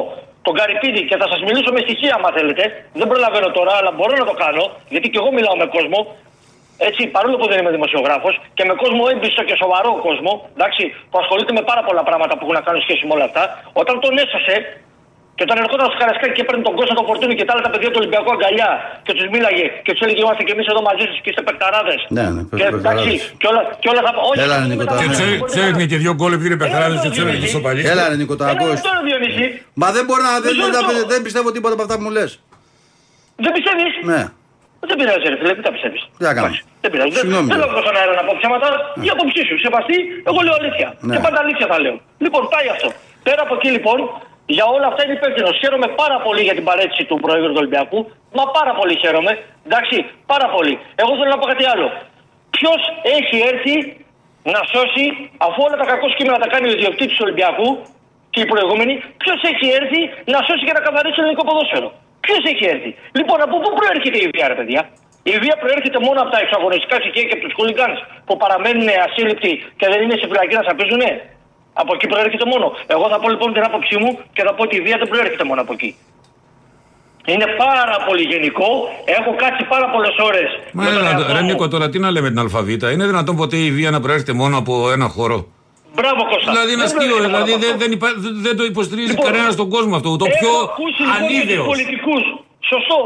τον 0.47 0.55
Καρυπίδη 0.59 1.03
και 1.09 1.17
θα 1.21 1.27
σας 1.33 1.41
μιλήσω 1.47 1.71
με 1.77 1.81
στοιχεία, 1.87 2.13
αν 2.19 2.23
θέλετε. 2.39 2.63
Δεν 3.01 3.07
προλαβαίνω 3.13 3.49
τώρα, 3.59 3.73
αλλά 3.79 3.91
μπορώ 3.97 4.15
να 4.23 4.27
το 4.31 4.35
κάνω, 4.45 4.65
γιατί 4.95 5.07
και 5.13 5.19
εγώ 5.23 5.31
μιλάω 5.37 5.57
με 5.63 5.67
κόσμο. 5.77 5.99
Έτσι, 6.89 7.03
παρόλο 7.17 7.37
που 7.41 7.47
δεν 7.51 7.59
είμαι 7.61 7.73
δημοσιογράφος 7.79 8.35
και 8.57 8.65
με 8.69 8.75
κόσμο 8.83 9.03
έμπιστο 9.13 9.43
και 9.49 9.57
σοβαρό 9.63 9.91
κόσμο, 10.07 10.33
εντάξει, 10.57 10.83
που 11.11 11.17
ασχολείται 11.23 11.53
με 11.59 11.63
πάρα 11.71 11.83
πολλά 11.89 12.03
πράγματα 12.09 12.33
που 12.35 12.43
έχουν 12.45 12.57
να 12.61 12.65
κάνουν 12.67 12.83
σχέση 12.87 13.03
με 13.09 13.13
όλα 13.17 13.27
αυτά, 13.31 13.43
όταν 13.81 13.95
τον 14.05 14.13
έσωσε 14.25 14.55
και 15.37 15.43
όταν 15.47 15.57
ερχόταν 15.63 15.87
στο 15.91 15.99
Καρασκάκι 16.03 16.35
και 16.39 16.45
παίρνει 16.49 16.63
τον 16.69 16.75
κόσμο 16.79 16.95
τον 17.01 17.07
Φορτούνη 17.09 17.35
και 17.39 17.45
τα 17.47 17.53
άλλα 17.53 17.63
τα 17.67 17.71
παιδιά 17.73 17.89
του 17.93 17.99
Ολυμπιακού 18.03 18.31
αγκαλιά 18.37 18.71
και 19.07 19.13
τους 19.17 19.27
μίλαγε 19.35 19.65
και 19.85 19.91
τους 19.95 20.03
έλεγε 20.05 20.21
Είμαστε 20.25 20.43
και 20.47 20.53
εμείς 20.57 20.67
εδώ 20.73 20.81
μαζί 20.89 21.05
σα 21.11 21.15
και 21.25 21.31
είστε 21.33 21.43
παικταράδε. 21.49 21.95
Ναι, 22.17 22.25
ναι, 22.35 22.41
και, 22.43 22.57
παικταράδες. 22.73 22.81
εντάξει, 22.83 23.13
και 23.41 23.47
όλα, 23.51 23.61
και 23.83 23.89
όλα 23.93 24.01
θα 24.07 24.11
όχι, 24.31 24.41
Έλα, 24.47 24.57
όχι, 24.59 24.69
Νίκο, 24.71 24.81
μετά- 24.83 24.93
τώρα. 24.93 25.03
Και 25.03 25.09
Ναι. 25.11 25.17
του 25.21 25.27
Μπορεί 25.41 25.51
του 25.55 25.61
να- 25.63 25.67
έδινε 25.69 25.87
και 25.93 25.99
δύο 26.05 26.13
γκολ 26.19 26.31
επειδή 26.37 26.49
είναι 26.51 26.61
παιχταράδες 26.63 26.99
και 27.05 27.11
του 27.15 27.21
Έλα, 27.21 27.29
έδινε 27.31 27.43
και 27.45 27.51
στο 27.55 27.61
παλί. 27.67 27.83
Έλα, 27.93 28.03
ρε 28.11 28.17
Νίκο, 28.21 28.35
το 28.41 28.45
Έλα, 28.45 28.53
ακούς. 28.57 28.79
τώρα, 28.87 28.99
Διονύση. 29.09 29.45
Μα 29.83 29.89
δεν 29.97 30.03
μπορώ 30.07 30.23
να. 30.29 30.33
Δεν, 30.45 30.53
Μισό 30.55 30.65
δεν, 30.77 30.83
λεπτό. 30.91 31.07
δεν 31.13 31.21
πιστεύω 31.27 31.49
τίποτα 31.57 31.75
από 31.77 31.83
αυτά 31.87 31.95
που 31.99 32.05
μου 32.07 32.13
λες. 32.19 32.31
Δεν 33.45 33.53
πιστεύεις; 33.57 33.93
Ναι. 34.13 34.23
Δεν 34.91 34.97
πειράζει, 35.01 35.27
ρε 35.33 35.37
φίλε, 35.41 35.53
μην 35.59 35.65
τα 35.69 35.73
πιστεύεις. 35.77 36.03
Τι 36.19 36.23
να 36.29 36.33
κάνω. 36.39 36.49
Δεν 36.83 36.91
πειράζει. 36.93 37.13
Δεν 37.17 37.23
Συγγνώμη. 37.25 37.49
δεν 37.53 37.59
λέω 37.63 37.71
στον 37.87 37.95
αέρα 38.01 38.13
να 38.21 38.25
πω 38.29 38.33
ψέματα. 38.41 38.69
Η 39.07 39.09
άποψή 39.15 39.41
σου. 39.49 39.55
Σεβαστή, 39.65 39.97
εγώ 40.29 40.39
λέω 40.47 40.55
αλήθεια. 40.61 40.89
Ναι. 41.09 41.13
Και 41.15 41.21
πάντα 41.27 41.39
αλήθεια 41.45 41.67
θα 41.73 41.77
λέω. 41.85 41.97
Λοιπόν, 42.25 42.43
πάει 42.55 42.67
αυτό. 42.75 42.89
Πέρα 43.27 43.41
από 43.47 43.55
εκεί 43.59 43.69
λοιπόν, 43.77 43.99
για 44.47 44.65
όλα 44.75 44.87
αυτά 44.87 45.01
είναι 45.05 45.13
υπεύθυνος. 45.21 45.59
Χαίρομαι 45.63 45.89
πάρα 46.03 46.17
πολύ 46.27 46.43
για 46.49 46.55
την 46.59 46.65
παρέτηση 46.65 47.05
του 47.05 47.17
Προέδρου 47.25 47.51
του 47.53 47.61
Ολυμπιακού. 47.63 48.11
Μα 48.39 48.45
πάρα 48.59 48.73
πολύ 48.79 48.95
χαίρομαι. 49.03 49.33
Εντάξει, 49.67 49.97
πάρα 50.33 50.47
πολύ. 50.55 50.75
Εγώ 50.95 51.13
θέλω 51.19 51.31
να 51.35 51.39
πω 51.39 51.47
κάτι 51.53 51.65
άλλο. 51.73 51.87
Ποιος 52.57 52.81
έχει 53.19 53.37
έρθει 53.51 53.75
να 54.55 54.61
σώσει, 54.73 55.05
αφού 55.47 55.59
όλα 55.67 55.77
τα 55.83 55.87
κακό 55.93 56.07
κείμενα 56.17 56.39
τα 56.45 56.49
κάνει 56.53 56.67
ο 56.71 56.73
ιδιοκτήτης 56.79 57.15
του 57.17 57.25
Ολυμπιακού 57.27 57.69
και 58.33 58.41
οι 58.43 58.47
προηγούμενοι, 58.53 58.95
ποιος 59.23 59.39
έχει 59.51 59.67
έρθει 59.81 60.01
να 60.33 60.39
σώσει 60.47 60.63
και 60.67 60.75
να 60.79 60.83
καθαρίσει 60.87 61.15
το 61.17 61.23
ελληνικό 61.23 61.45
ποδόσφαιρο; 61.49 61.89
Ποιος 62.25 62.43
έχει 62.53 62.65
έρθει; 62.75 62.91
Λοιπόν, 63.19 63.39
από 63.47 63.57
πού 63.63 63.69
προέρχεται 63.79 64.19
η 64.25 64.29
βία, 64.35 64.47
ρε 64.53 64.57
παιδιά; 64.59 64.83
Η 65.33 65.35
βία 65.43 65.57
προέρχεται 65.63 65.99
μόνο 66.07 66.19
από 66.23 66.31
τα 66.35 66.39
εξαγωνιστικά 66.45 66.97
στοιχεία 67.03 67.25
και 67.29 67.35
από 67.37 67.43
τους 67.45 67.55
χούλιγκαν 67.57 67.93
που 68.27 68.35
παραμένουν 68.43 68.89
ασύλληπτοι 69.07 69.53
και 69.79 69.87
δεν 69.93 69.99
είναι 70.05 70.17
σε 70.21 70.27
φυλακή 70.31 70.55
να 70.61 70.65
σαπίζουνε; 70.69 71.11
Από 71.81 71.93
εκεί 71.95 72.07
προέρχεται 72.07 72.45
μόνο. 72.53 72.67
Εγώ 72.87 73.05
θα 73.13 73.19
πω 73.21 73.29
λοιπόν 73.35 73.53
την 73.53 73.63
άποψή 73.69 73.97
μου 74.03 74.19
και 74.33 74.43
θα 74.47 74.53
πω 74.55 74.63
ότι 74.63 74.77
η 74.77 74.81
βία 74.81 74.97
δεν 74.99 75.09
προέρχεται 75.09 75.45
μόνο 75.45 75.61
από 75.61 75.73
εκεί. 75.73 75.91
Είναι 77.33 77.47
πάρα 77.65 77.97
πολύ 78.07 78.23
γενικό. 78.33 78.69
Έχω 79.19 79.31
κάτσει 79.43 79.65
πάρα 79.75 79.87
πολλές 79.91 80.15
ώρες. 80.29 80.49
Μα 80.73 80.83
έλα, 80.89 81.33
ρε 81.33 81.43
Νίκο, 81.43 81.69
τώρα 81.69 81.89
τι 81.89 81.99
να 81.99 82.11
λέμε 82.11 82.29
την 82.29 82.39
Αλφαβήτα. 82.39 82.91
Είναι 82.91 83.07
δυνατόν 83.07 83.37
ποτέ 83.37 83.57
η 83.57 83.71
βία 83.71 83.91
να 83.91 84.01
προέρχεται 84.01 84.33
μόνο 84.33 84.55
από 84.63 84.91
ένα 84.97 85.09
χώρο; 85.17 85.39
Μπράβο 85.95 86.21
Κώστα. 86.31 86.51
Δηλαδή 86.53 86.71
είναι 86.75 86.85
Δεν 86.87 86.97
αστείο, 86.97 87.01
προέρχεται 87.01 87.29
μόνο 87.33 87.45
δηλαδή 87.45 87.53
από 87.53 87.61
δεν, 87.65 87.73
αυτό. 87.75 87.83
δεν, 87.83 87.91
υπά- 87.97 88.17
δεν- 88.25 88.37
δεν 88.47 88.55
το 88.59 88.65
υποστηρίζει 88.73 89.11
Λοιπόν, 89.15 89.27
κανένας 89.27 89.53
στον 89.59 89.69
κόσμο 89.75 89.93
αυτό. 89.99 90.09
Το 90.23 90.27
πιο 90.39 90.53
Έχω 90.57 90.65
ακούσει 90.71 91.03
λοιπόν 91.11 91.29
και 91.29 91.37
ανίδεο. 91.37 91.63
τους 91.63 91.71
πολιτικούς. 91.73 92.23
Σωστό. 92.73 92.99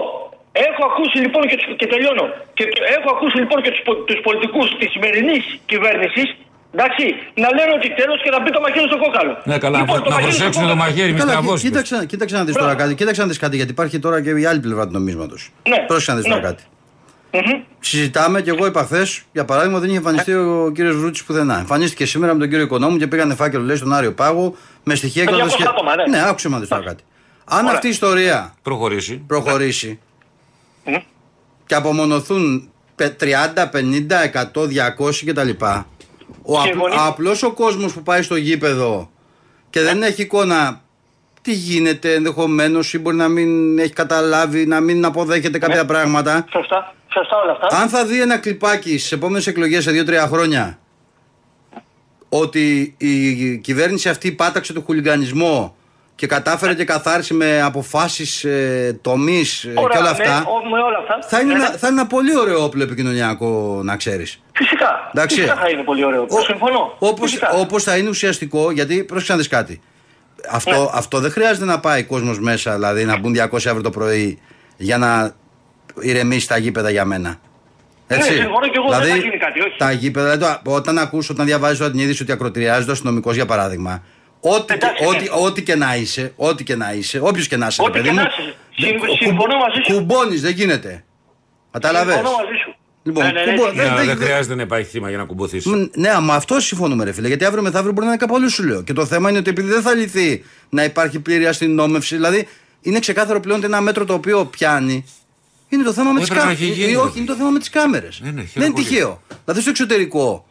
Έχω 0.69 0.83
ακούσει 0.91 1.17
λοιπόν 1.25 1.43
και, 1.51 1.57
τους, 1.61 1.67
και 1.81 1.87
τελειώνω. 1.93 2.25
Και 2.57 2.65
το- 2.75 2.85
έχω 2.97 3.09
ακούσει 3.15 3.37
λοιπόν 3.43 3.59
και 3.65 3.71
τους, 3.75 3.83
πο- 3.87 4.01
τους 4.09 4.21
πολιτικούς 4.27 4.67
της 4.79 4.89
σημερινής 4.95 5.45
κυβέρνησης 5.71 6.27
Εντάξει, 6.75 7.05
να 7.35 7.49
λένε 7.57 7.73
ότι 7.79 7.89
τέλος 8.01 8.19
και 8.25 8.31
να 8.31 8.43
μπει 8.43 8.51
το 8.51 8.61
μαχαίρι 8.61 8.87
στο 8.93 8.99
κόκαλο. 9.05 9.33
Ναι, 9.45 9.59
καλά, 9.59 9.79
Λοιπόν, 9.79 9.97
να, 9.97 10.03
το 10.03 10.09
να 10.09 10.15
μαχαίρι 10.15 10.33
στο 10.33 10.43
προσέξουν 10.43 10.63
το 10.63 10.69
κόκαλο. 10.75 10.91
μαχαίρι, 10.91 11.13
μη 11.13 11.19
Καλά, 11.19 11.31
κοί- 11.33 11.39
στραβώσει. 11.41 11.65
κοίταξε, 11.67 12.07
κοίταξε 12.07 12.35
να 12.37 12.45
δεις 12.45 12.55
τώρα 12.55 12.67
Μπράβο. 12.67 12.83
κάτι. 12.83 12.95
Κοίταξε 12.95 13.21
να 13.21 13.27
δει 13.29 13.37
κάτι, 13.39 13.57
γιατί 13.57 13.71
υπάρχει 13.71 13.99
τώρα 13.99 14.23
και 14.23 14.31
η 14.31 14.45
άλλη 14.51 14.61
πλευρά 14.61 14.85
του 14.87 14.93
νομίσματος. 14.93 15.51
Ναι. 15.69 15.79
Πρόσεχε 15.87 16.11
να 16.13 16.17
δεις 16.19 16.27
τώρα 16.27 16.41
Ναι. 16.41 16.47
κάτι. 16.47 16.63
Συζητάμε 17.81 18.41
και 18.43 18.51
εγώ 18.51 18.67
είπα 18.67 18.83
χθες, 18.83 19.23
για 19.33 19.45
παράδειγμα, 19.45 19.79
δεν 19.79 19.89
είχε 19.89 19.99
εμφανιστεί 19.99 20.35
ο 20.35 20.71
κύριος 20.75 20.97
Βρούτσης 20.97 21.25
πουθενά. 21.25 21.59
Εμφανίστηκε 21.59 22.07
σήμερα 22.07 22.33
με 22.33 22.39
τον 22.39 22.49
κύριο 22.49 22.65
Οικονόμου 22.65 22.97
και 22.97 23.07
πήγανε 23.07 23.35
φάκελο, 23.35 23.63
λέει, 23.65 23.77
στον 23.77 23.93
Άριο 23.93 24.13
Πάγο 24.13 24.57
με 24.85 24.95
στοιχεία 24.95 25.25
Με 25.25 25.31
και 25.31 25.37
200 25.43 25.67
άτομα, 25.69 25.97
ναι. 25.97 26.03
Ναι, 26.19 26.29
άκουσε 26.29 26.49
να 26.49 26.59
δεις 26.59 26.69
τώρα 26.69 26.83
κάτι. 26.85 27.03
Αν 27.45 27.59
Ωραία. 27.59 27.73
αυτή 27.75 27.87
η 27.87 27.91
ιστορία 27.91 28.55
Προχωρήσει. 28.63 29.23
προχωρήσει 29.27 29.99
Μμ. 30.85 30.95
και 31.67 31.75
απομονωθούν 31.75 32.71
πε- 32.95 33.17
30, 33.17 33.69
50, 33.69 34.23
100, 34.23 34.67
200 34.67 35.27
κτλ. 35.27 35.51
Ο 36.43 36.61
Συμφωνεί. 36.61 36.95
απλός 36.99 37.43
ο 37.43 37.53
κόσμος 37.53 37.93
που 37.93 38.03
πάει 38.03 38.23
στο 38.23 38.37
γήπεδο 38.37 39.11
και 39.71 39.81
δεν 39.81 40.03
έχει 40.03 40.23
εικόνα 40.23 40.81
τι 41.43 41.53
γίνεται 41.53 42.15
ενδεχομένως 42.15 42.95
ή 42.95 42.99
μπορεί 42.99 43.17
να 43.17 43.29
μην 43.29 43.79
έχει 43.79 43.93
καταλάβει, 43.93 44.67
να 44.67 44.81
μην 44.81 45.05
αποδέχεται 45.05 45.59
κάποια 45.59 45.85
πράγματα. 45.85 46.45
Σωστά, 46.51 46.95
σωστά 47.13 47.37
όλα 47.37 47.53
αυτά. 47.53 47.81
Αν 47.81 47.89
θα 47.89 48.05
δει 48.05 48.21
ένα 48.21 48.39
κλιπάκι 48.39 48.99
στις 48.99 49.13
επόμενες 49.13 49.47
εκλογές 49.47 49.83
σε 49.83 49.91
2-3 49.91 50.27
χρόνια 50.29 50.79
ότι 52.29 52.95
η 52.99 53.59
κυβέρνηση 53.59 54.09
αυτή 54.09 54.33
πάταξε 54.33 54.73
το 54.73 54.81
χουλιγανισμό 54.81 55.77
και 56.17 56.27
κατάφερε 56.27 56.75
και 56.75 56.85
καθάρισε 56.85 57.35
με 57.35 57.63
αποφάσεις 57.63 58.45
ε, 58.45 58.99
τομεί 59.03 59.43
και 59.63 59.69
όλα 59.79 60.01
ναι, 60.03 60.09
αυτά. 60.09 60.45
ο- 60.47 60.69
με 60.69 60.79
όλα 60.83 60.99
αυτά. 61.01 61.29
Θα 61.29 61.41
είναι, 61.41 61.53
Ναι, 61.53 61.59
ένα, 61.59 61.71
ναι. 61.71 61.77
θα 61.77 61.87
είναι 61.89 62.01
ένα 62.01 62.07
πολύ 62.09 62.39
ωραίο 62.39 62.63
όπλο 62.65 62.83
επικοινωνιακό, 62.83 63.81
να 63.85 63.97
ξέρεις. 63.97 64.41
Φυσικά. 64.55 65.11
Εντάξει. 65.15 65.37
Φυσικά 65.37 65.57
θα 65.57 65.69
είναι 65.69 65.83
πολύ 65.83 66.05
ωραίο. 66.05 66.27
Συμφωνώ. 66.47 66.97
Όπως, 66.99 67.31
Φυσικά. 67.31 67.51
όπως 67.53 67.83
θα 67.83 67.97
είναι 67.97 68.09
ουσιαστικό, 68.09 68.71
γιατί 68.71 69.05
πρόσεξε 69.05 69.33
να 69.33 69.39
δεις 69.39 69.49
κάτι. 69.49 69.81
Αυτό, 70.51 70.71
Ναι. 70.71 70.89
αυτό 70.93 71.21
δεν 71.21 71.31
χρειάζεται 71.31 71.65
να 71.65 71.81
πάει 71.81 72.03
κόσμος 72.05 72.41
μέσα, 72.41 72.75
δηλαδή 72.75 73.05
να 73.05 73.19
μπουν 73.19 73.33
200 73.33 73.71
ευρώ 73.71 73.81
το 73.81 73.91
πρωί 73.91 74.39
για 74.77 74.99
να 74.99 75.35
ηρεμήσει 76.01 76.49
τα 76.49 76.57
γήπεδα 76.59 76.91
για 76.91 77.05
μένα. 77.05 77.37
Έτσι. 78.07 78.31
Ναι, 78.31 78.37
συμφωνώ 78.37 78.67
και 78.69 78.77
εγώ, 78.77 78.89
δεν 78.99 79.11
θα 79.11 79.17
γίνει 79.17 79.37
κάτι, 79.39 79.61
όχι. 79.61 79.75
Τα 79.79 79.93
γήπεδα, 79.93 80.37
δηλαδή, 80.37 80.59
το- 80.65 80.71
όταν 80.75 80.99
ακούς, 80.99 81.31
όταν 81.31 81.47
διαβάζεις 81.47 81.79
τώρα 81.79 81.91
την 81.91 82.01
είδηση 82.01 82.23
ότι 82.23 82.33
ακροτηριάζεται 82.33 82.91
ο 82.91 82.93
αστυνομικός 82.93 83.35
για 83.35 83.47
παράδειγμα, 83.47 84.03
ό,τι, 84.55 84.75
Εντάξει, 84.75 85.05
και- 85.05 85.11
ναι. 85.11 85.17
ό,τι, 85.17 85.45
ό,τι 85.45 85.63
και 85.63 85.75
να 85.75 85.97
είσαι, 85.97 86.33
ό,τι 86.37 86.65
και 86.65 86.77
να 86.77 86.93
είσαι, 86.93 87.19
όποιος 87.23 87.49
και 87.49 87.57
να 87.57 87.67
είσαι, 87.67 87.83
ρε 87.83 87.89
Ό,τι 87.89 87.99
παιδί 87.99 88.09
και 88.09 88.15
μου, 88.15 88.21
να 88.21 88.29
είσαι. 88.29 88.55
δεν- 88.79 88.89
Συμ- 88.89 88.99
κου- 88.99 89.17
συμφωνώ 89.23 89.57
μαζί 89.57 89.81
σου. 89.87 89.93
Κουμπώνεις, 89.95 90.41
δεν 90.41 90.53
γίνεται. 90.53 91.05
Καταλαβες; 91.71 92.15
Συμφωνώ 92.15 92.37
μαζί 92.37 92.57
σου. 92.65 92.75
Λοιπόν, 93.03 93.25
Ναι, 93.25 93.31
ναι, 93.33 93.45
ναι, 93.45 93.55
κουμπώ- 93.57 93.73
Ναι, 93.75 93.83
δεν- 93.83 93.91
αλλά 93.91 93.97
δεν- 94.05 94.07
δεν 94.07 94.27
χρειάζεται 94.27 94.55
να 94.55 94.63
υπάρχει 94.63 94.89
θύμα 94.91 95.09
για 95.09 95.19
να 95.19 95.25
κουμποθήσει. 95.25 95.69
Μ, 95.69 95.87
Ναι, 95.95 96.09
αλλά 96.11 96.21
με 96.21 96.33
αυτό 96.35 96.61
συμφωνούμε, 96.61 97.05
ρε 97.05 97.13
φίλε. 97.13 97.29
Γιατί 97.29 97.45
αύριο 97.45 97.63
μεθαύριο 97.63 97.93
μπορεί 97.93 98.07
να 98.07 98.13
είναι 98.13 98.21
κάπου 98.21 98.37
αλλού, 98.37 98.51
σου 98.51 98.65
λέω. 98.65 98.83
Και 98.83 98.93
το 98.93 99.07
θέμα 99.07 99.29
είναι 99.31 99.39
ότι 99.39 99.51
επειδή 99.51 99.69
δεν 99.69 99.83
θα 99.83 99.95
λυθεί 99.95 100.45
να 100.69 100.85
υπάρχει 100.85 101.19
πλήρη 101.21 101.47
αστυνόμευση, 101.47 102.15
δηλαδή 102.15 102.49
είναι 102.81 102.99
ξεκάθαρο 102.99 103.41
πλέον 103.41 103.57
ότι 103.59 103.67
ένα 103.67 103.81
μέτρο 103.81 104.05
το 104.05 104.15
οποίο 104.15 104.45
πιάνει 104.47 105.05
είναι 105.69 105.83
το 105.83 105.93
θέμα 105.93 106.11
με 106.13 106.21
τις 106.21 106.29
Έπρεπε 106.29 106.47
να 106.47 106.53
κάμερες. 106.55 106.71
έχει 106.71 106.81
γίνει, 106.83 106.97
Όχι, 106.97 107.11
ρε. 107.15 107.19
είναι 107.19 107.27
το 107.27 107.35
θέμα 107.35 107.51
με 107.51 107.59
τις 107.59 107.71
κάμερες. 107.71 108.21
Ναι, 108.23 108.31
ναι, 108.31 108.35
δεν 108.37 108.47
χαίρομαι 108.47 108.65
είναι 108.67 108.75
πολύ. 108.75 108.87
τυχαίο. 108.87 109.23
Δηλαδή 109.45 109.61
στο 109.61 109.71
εξωτερικό 109.71 110.47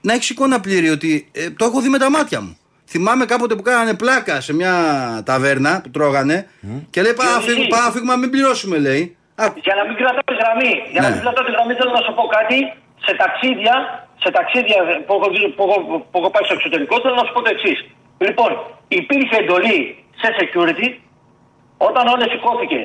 να 0.00 0.12
έχεις 0.12 0.30
εικόνα 0.30 0.60
πλήρη 0.60 0.88
ότι 0.88 1.28
ε, 1.32 1.50
το 1.50 1.64
έχω 1.64 1.80
δει 1.80 1.88
με 1.88 1.98
τα 1.98 2.10
μάτια 2.10 2.40
μου. 2.40 2.56
Θυμάμαι 2.92 3.24
κάποτε 3.32 3.54
που 3.58 3.62
κάνανε 3.70 3.94
πλάκα 4.02 4.34
σε 4.46 4.52
μια 4.54 4.72
ταβέρνα 5.30 5.72
που 5.82 5.90
τρώγανε 5.96 6.36
και 6.92 7.00
λέει 7.02 7.14
Πάμε 7.18 7.30
να 7.30 7.36
Διονύση. 7.36 7.50
φύγουμε, 7.50 7.68
πάμε 7.74 7.84
να 7.88 7.92
φύγουμε, 7.94 8.14
μην 8.22 8.30
πληρώσουμε, 8.34 8.76
λέει. 8.86 9.02
Α, 9.42 9.44
Για 9.66 9.74
να 9.78 9.82
μην 9.88 9.94
κρατάω 10.00 10.24
τη 10.32 10.34
γραμμή, 10.42 10.72
για 10.92 11.00
να 11.02 11.08
Ναι. 11.08 11.14
μην 11.14 11.22
κρατάω 11.24 11.44
τη 11.48 11.52
γραμμή, 11.56 11.72
θέλω 11.80 11.92
να 11.98 12.02
σου 12.06 12.12
πω 12.18 12.24
κάτι. 12.38 12.58
Σε 13.06 13.12
ταξίδια, 13.22 13.74
σε 14.22 14.28
ταξίδια 14.36 14.78
που 15.06 15.12
έχω, 15.18 15.26
δει- 15.34 15.52
που 15.56 15.62
έχω, 15.68 15.76
που 16.10 16.16
έχω 16.20 16.30
πάει 16.34 16.44
στο 16.48 16.54
εξωτερικό, 16.58 16.94
θέλω 17.02 17.16
να 17.20 17.24
σου 17.26 17.32
πω 17.36 17.40
το 17.46 17.50
εξής. 17.56 17.78
Λοιπόν, 18.26 18.50
υπήρχε 19.00 19.36
εντολή 19.42 19.78
σε 20.20 20.28
security 20.40 20.88
όταν 21.88 22.02
ο 22.08 22.10
Όλες 22.16 22.28
σηκώθηκε 22.34 22.80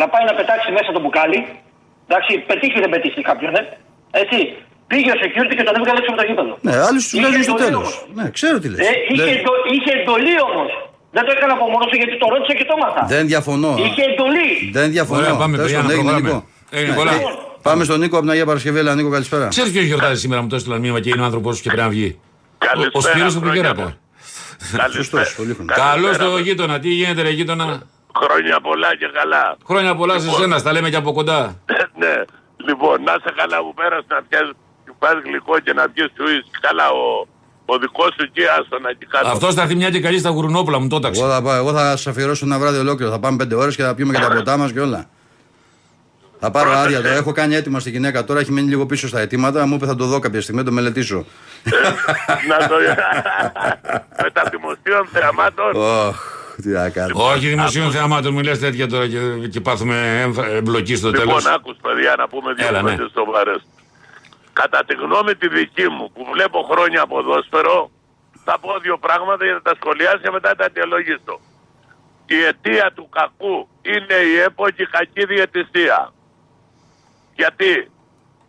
να 0.00 0.06
πάει 0.12 0.24
να 0.30 0.34
πετάξει 0.38 0.68
μέσα 0.78 0.88
το 0.96 1.00
μπουκάλι. 1.02 1.40
Εντάξει, 2.08 2.32
πετύχει 2.50 2.78
δεν 2.84 2.90
πετύχει 2.94 3.20
κάποιον, 3.30 3.52
ε, 3.60 3.62
Έτσι. 4.22 4.38
Πήγε 4.90 5.10
ο 5.14 5.16
security 5.22 5.54
και 5.58 5.64
τον 5.68 5.74
έβγαλε 5.78 5.98
έξω 6.00 6.10
από 6.12 6.20
το 6.22 6.26
γήπεδο. 6.28 6.52
ναι, 6.66 6.74
άλλοι 6.86 6.98
του 7.04 7.10
Είχε 7.16 7.20
βγάζουν 7.22 7.42
στο 7.48 7.52
εντολή 7.56 7.64
τέλος. 7.66 7.86
όμως. 7.88 7.94
Ναι, 8.18 8.26
ξέρω 8.38 8.56
τι 8.62 8.68
λες. 8.72 8.80
Ε, 8.88 8.90
είχε, 9.12 9.30
εντο- 9.38 9.62
είχε 9.74 9.90
εντολή 10.00 10.34
όμως. 10.48 10.70
Δεν 11.16 11.22
το 11.26 11.30
έκανα 11.36 11.52
από 11.58 11.64
μόνος 11.74 11.86
του 11.90 11.96
γιατί 12.00 12.14
το 12.22 12.26
ρώτησα 12.32 12.52
και 12.58 12.64
το 12.70 12.74
έμαθα. 12.78 13.02
Δεν 13.14 13.22
διαφωνώ. 13.32 13.72
Είχε 13.86 14.02
εντολή. 14.10 14.48
Δεν 14.78 14.86
διαφωνώ. 14.96 15.20
Ωραία, 15.20 15.34
πάμε, 15.42 15.54
Τέλος 15.56 15.72
παιδιά, 15.72 15.80
πάντων, 15.88 16.04
να 16.06 16.10
έγινε, 16.10 16.10
προχωράμε. 16.10 16.30
Νίκο. 16.32 16.76
Ε, 16.76 16.80
Ναι. 16.80 16.88
Νικόλα. 16.88 17.12
Πάμε 17.66 17.82
στον 17.88 17.98
Νίκο 18.00 18.14
από 18.16 18.24
την 18.24 18.32
Αγία 18.34 18.46
Παρασκευή. 18.50 18.78
Έλα, 18.82 18.92
Νίκο, 18.98 19.10
καλησπέρα. 19.16 19.46
Ξέρεις 19.54 19.70
ποιος 19.74 19.84
γιορτάζει 19.90 20.18
σήμερα 20.24 20.40
μου 20.42 20.48
το 20.52 20.56
έστειλα 20.58 20.78
μήνυμα 20.82 21.00
και 21.00 21.08
είναι 21.12 21.22
ο 21.24 21.28
άνθρωπό 21.30 21.48
σου 21.54 21.62
και 21.62 21.68
πρέπει 21.68 21.82
να 21.86 21.88
βγει. 21.94 22.10
Ο, 22.18 22.20
ο 22.60 22.66
Καλησπέρα, 22.66 23.02
Σπύρος 23.10 23.34
από 23.36 23.42
την 23.44 23.50
χρόνια 23.52 23.62
Κέρατα. 23.62 23.82
πολλά. 23.82 24.88
Σωστό, 24.98 25.18
πολύ 25.36 25.52
χρόνο. 25.54 25.72
Καλό 25.74 26.02
Καλησπέρα. 26.06 26.28
στο 26.30 26.38
γείτονα, 26.38 26.78
τι 26.78 26.88
γίνεται, 26.88 27.22
ρε 27.22 27.30
γείτονα; 27.38 27.66
Χρόνια 28.22 28.56
πολλά 28.60 28.90
και 29.00 29.08
καλά. 29.18 29.56
Χρόνια 29.66 29.94
πολλά 29.94 30.14
σε 30.18 30.24
Λοιπόν. 30.24 30.40
σένα, 30.40 30.62
τα 30.62 30.72
λέμε 30.72 30.88
και 30.90 30.96
από 30.96 31.12
κοντά. 31.12 31.40
ναι. 32.02 32.14
Λοιπόν, 32.68 33.02
να 33.02 33.12
σε 33.12 33.30
καλά 33.36 33.58
που 33.64 33.74
πέρασε 33.74 34.06
να 34.08 34.22
πιάσεις 34.28 34.52
πας 34.98 35.14
γλυκό 35.24 35.58
και 35.58 35.72
να 35.72 35.88
πιεις 35.88 36.06
του 36.14 36.24
Καλά 36.60 36.88
ο, 36.90 37.26
Ο 37.64 37.78
δικός 37.78 38.06
σου 38.16 38.22
εκεί, 38.22 38.42
άστο 38.58 38.78
να 38.78 38.88
εκεί 38.90 39.06
κάτω. 39.06 39.28
Αυτός 39.28 39.54
θα 39.54 39.62
έρθει 39.62 39.74
μια 39.74 39.90
και 39.90 40.00
καλή 40.00 40.18
στα 40.18 40.30
γουρνόπουλα 40.30 40.78
μου, 40.78 40.88
το 40.88 40.96
έταξε. 40.96 41.20
Εγώ 41.20 41.30
θα, 41.30 41.42
πάω, 41.42 41.56
εγώ 41.56 41.72
θα 41.72 41.96
σα 41.96 42.10
αφιερώσω 42.10 42.44
ένα 42.46 42.58
βράδυ 42.58 42.78
ολόκληρο. 42.78 43.10
Θα 43.10 43.18
πάμε 43.18 43.36
πέντε 43.36 43.54
ώρες 43.54 43.76
και 43.76 43.82
θα 43.82 43.94
πιούμε 43.94 44.12
και 44.14 44.20
τα 44.20 44.28
ποτά 44.34 44.56
μας 44.56 44.72
και 44.72 44.80
όλα. 44.80 45.08
Θα 46.40 46.50
πάρω 46.50 46.70
Πρόσεξε. 46.70 46.96
άδεια. 46.96 47.10
Το 47.10 47.16
έχω 47.18 47.32
κάνει 47.32 47.54
έτοιμα 47.54 47.78
στη 47.80 47.90
γυναίκα 47.90 48.24
τώρα. 48.24 48.40
Έχει 48.40 48.52
μείνει 48.52 48.68
λίγο 48.68 48.86
πίσω 48.86 49.08
στα 49.08 49.20
αιτήματα. 49.20 49.66
Μου 49.66 49.74
είπε 49.74 49.86
θα 49.86 49.96
το 49.96 50.04
δω 50.06 50.18
κάποια 50.18 50.40
στιγμή, 50.40 50.60
να 50.60 50.66
το 50.66 50.72
μελετήσω. 50.72 51.24
να 52.48 52.68
το... 52.68 52.74
με 54.22 54.30
τα 54.30 54.42
δημοσίων 54.50 55.08
θεαμάτων. 55.12 55.70
Ωχ, 55.74 56.16
τι 56.62 56.68
να 56.68 56.88
κάνω. 56.88 57.14
Όχι 57.32 57.46
δημοσίων 57.48 57.90
θεαμάτων, 57.90 58.32
μου 58.32 58.40
λες 58.42 58.58
τέτοια 58.58 58.86
τώρα 58.88 59.08
και, 59.08 59.18
και 59.50 59.60
πάθουμε 59.60 60.20
έμφα- 60.22 60.46
εμπλοκή 60.46 60.96
στο 60.96 61.10
τέλος. 61.10 61.26
Λοιπόν, 61.26 61.52
άκους 61.54 61.76
παιδιά 61.82 62.14
να 62.18 62.28
πούμε 62.28 62.52
δύο 62.52 62.66
Έλα, 62.66 62.82
ναι. 62.82 62.90
κουβέντες 62.90 63.10
σοβαρές. 63.14 63.62
Κατά 64.60 64.84
τη 64.84 64.94
γνώμη 64.94 65.34
τη 65.36 65.48
δική 65.48 65.88
μου 65.88 66.12
που 66.12 66.22
βλέπω 66.32 66.62
χρόνια 66.70 67.06
ποδόσφαιρο 67.06 67.90
θα 68.44 68.58
πω 68.58 68.78
δύο 68.78 68.98
πράγματα 68.98 69.44
για 69.44 69.54
να 69.54 69.62
τα 69.62 69.74
σχολιάσω 69.80 70.18
και 70.18 70.30
μετά 70.30 70.54
τα 70.54 70.64
αιτιολογήσω. 70.64 71.40
Η 72.26 72.44
αιτία 72.44 72.92
του 72.94 73.08
κακού 73.08 73.68
είναι 73.82 74.14
η 74.14 74.38
ΕΠΟ 74.38 74.70
και 74.70 74.82
η 74.82 74.86
κακή 74.86 75.24
διαιτησία. 75.26 76.12
Γιατί 77.34 77.90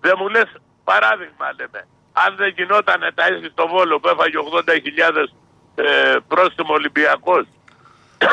δεν 0.02 0.14
μου 0.20 0.28
λες 0.30 0.50
παράδειγμα 0.84 1.48
λέμε. 1.58 1.88
Αν 2.14 2.36
δεν 2.36 2.50
γινόταν 2.58 3.12
τα 3.14 3.28
ίση 3.28 3.50
στο 3.52 3.68
Βόλο 3.68 4.00
που 4.00 4.08
έφαγε 4.08 4.38
80.000 4.68 5.24
ε, 5.76 6.16
πρόστιμο 6.28 6.74
Ολυμπιακός 6.74 7.46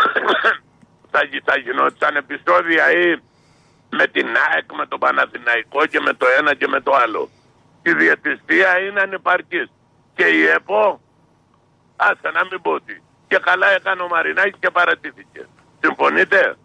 θα, 1.13 1.25
γι- 1.31 1.43
θα 1.45 1.57
γινόταν 1.59 2.17
επεισόδια 2.17 2.93
ή 2.93 3.17
με 3.91 4.07
την 4.07 4.27
ΑΕΚ, 4.27 4.73
με 4.73 4.87
τον 4.87 4.99
Παναθηναϊκό 4.99 5.87
και 5.87 6.01
με 6.01 6.13
το 6.15 6.27
ένα 6.39 6.55
και 6.55 6.69
με 6.69 6.81
το 6.81 6.93
άλλο. 6.95 7.29
Η 7.83 7.93
διαιτησία 7.93 8.79
είναι 8.79 9.01
ανεπαρκής. 9.01 9.71
Και 10.15 10.25
η 10.25 10.47
ΕΠΟ, 10.47 11.01
άσε 11.97 12.31
να 12.35 12.45
μην 12.51 12.63
πω 12.63 12.81
τι. 12.81 12.97
Και 13.29 13.39
καλά 13.43 13.67
έκανε 13.71 14.03
ο 14.03 14.09
Μαρινάκης 14.09 14.55
και 14.59 14.71
παρατήθηκε. 14.71 15.47
Συμφωνείτε; 15.81 16.57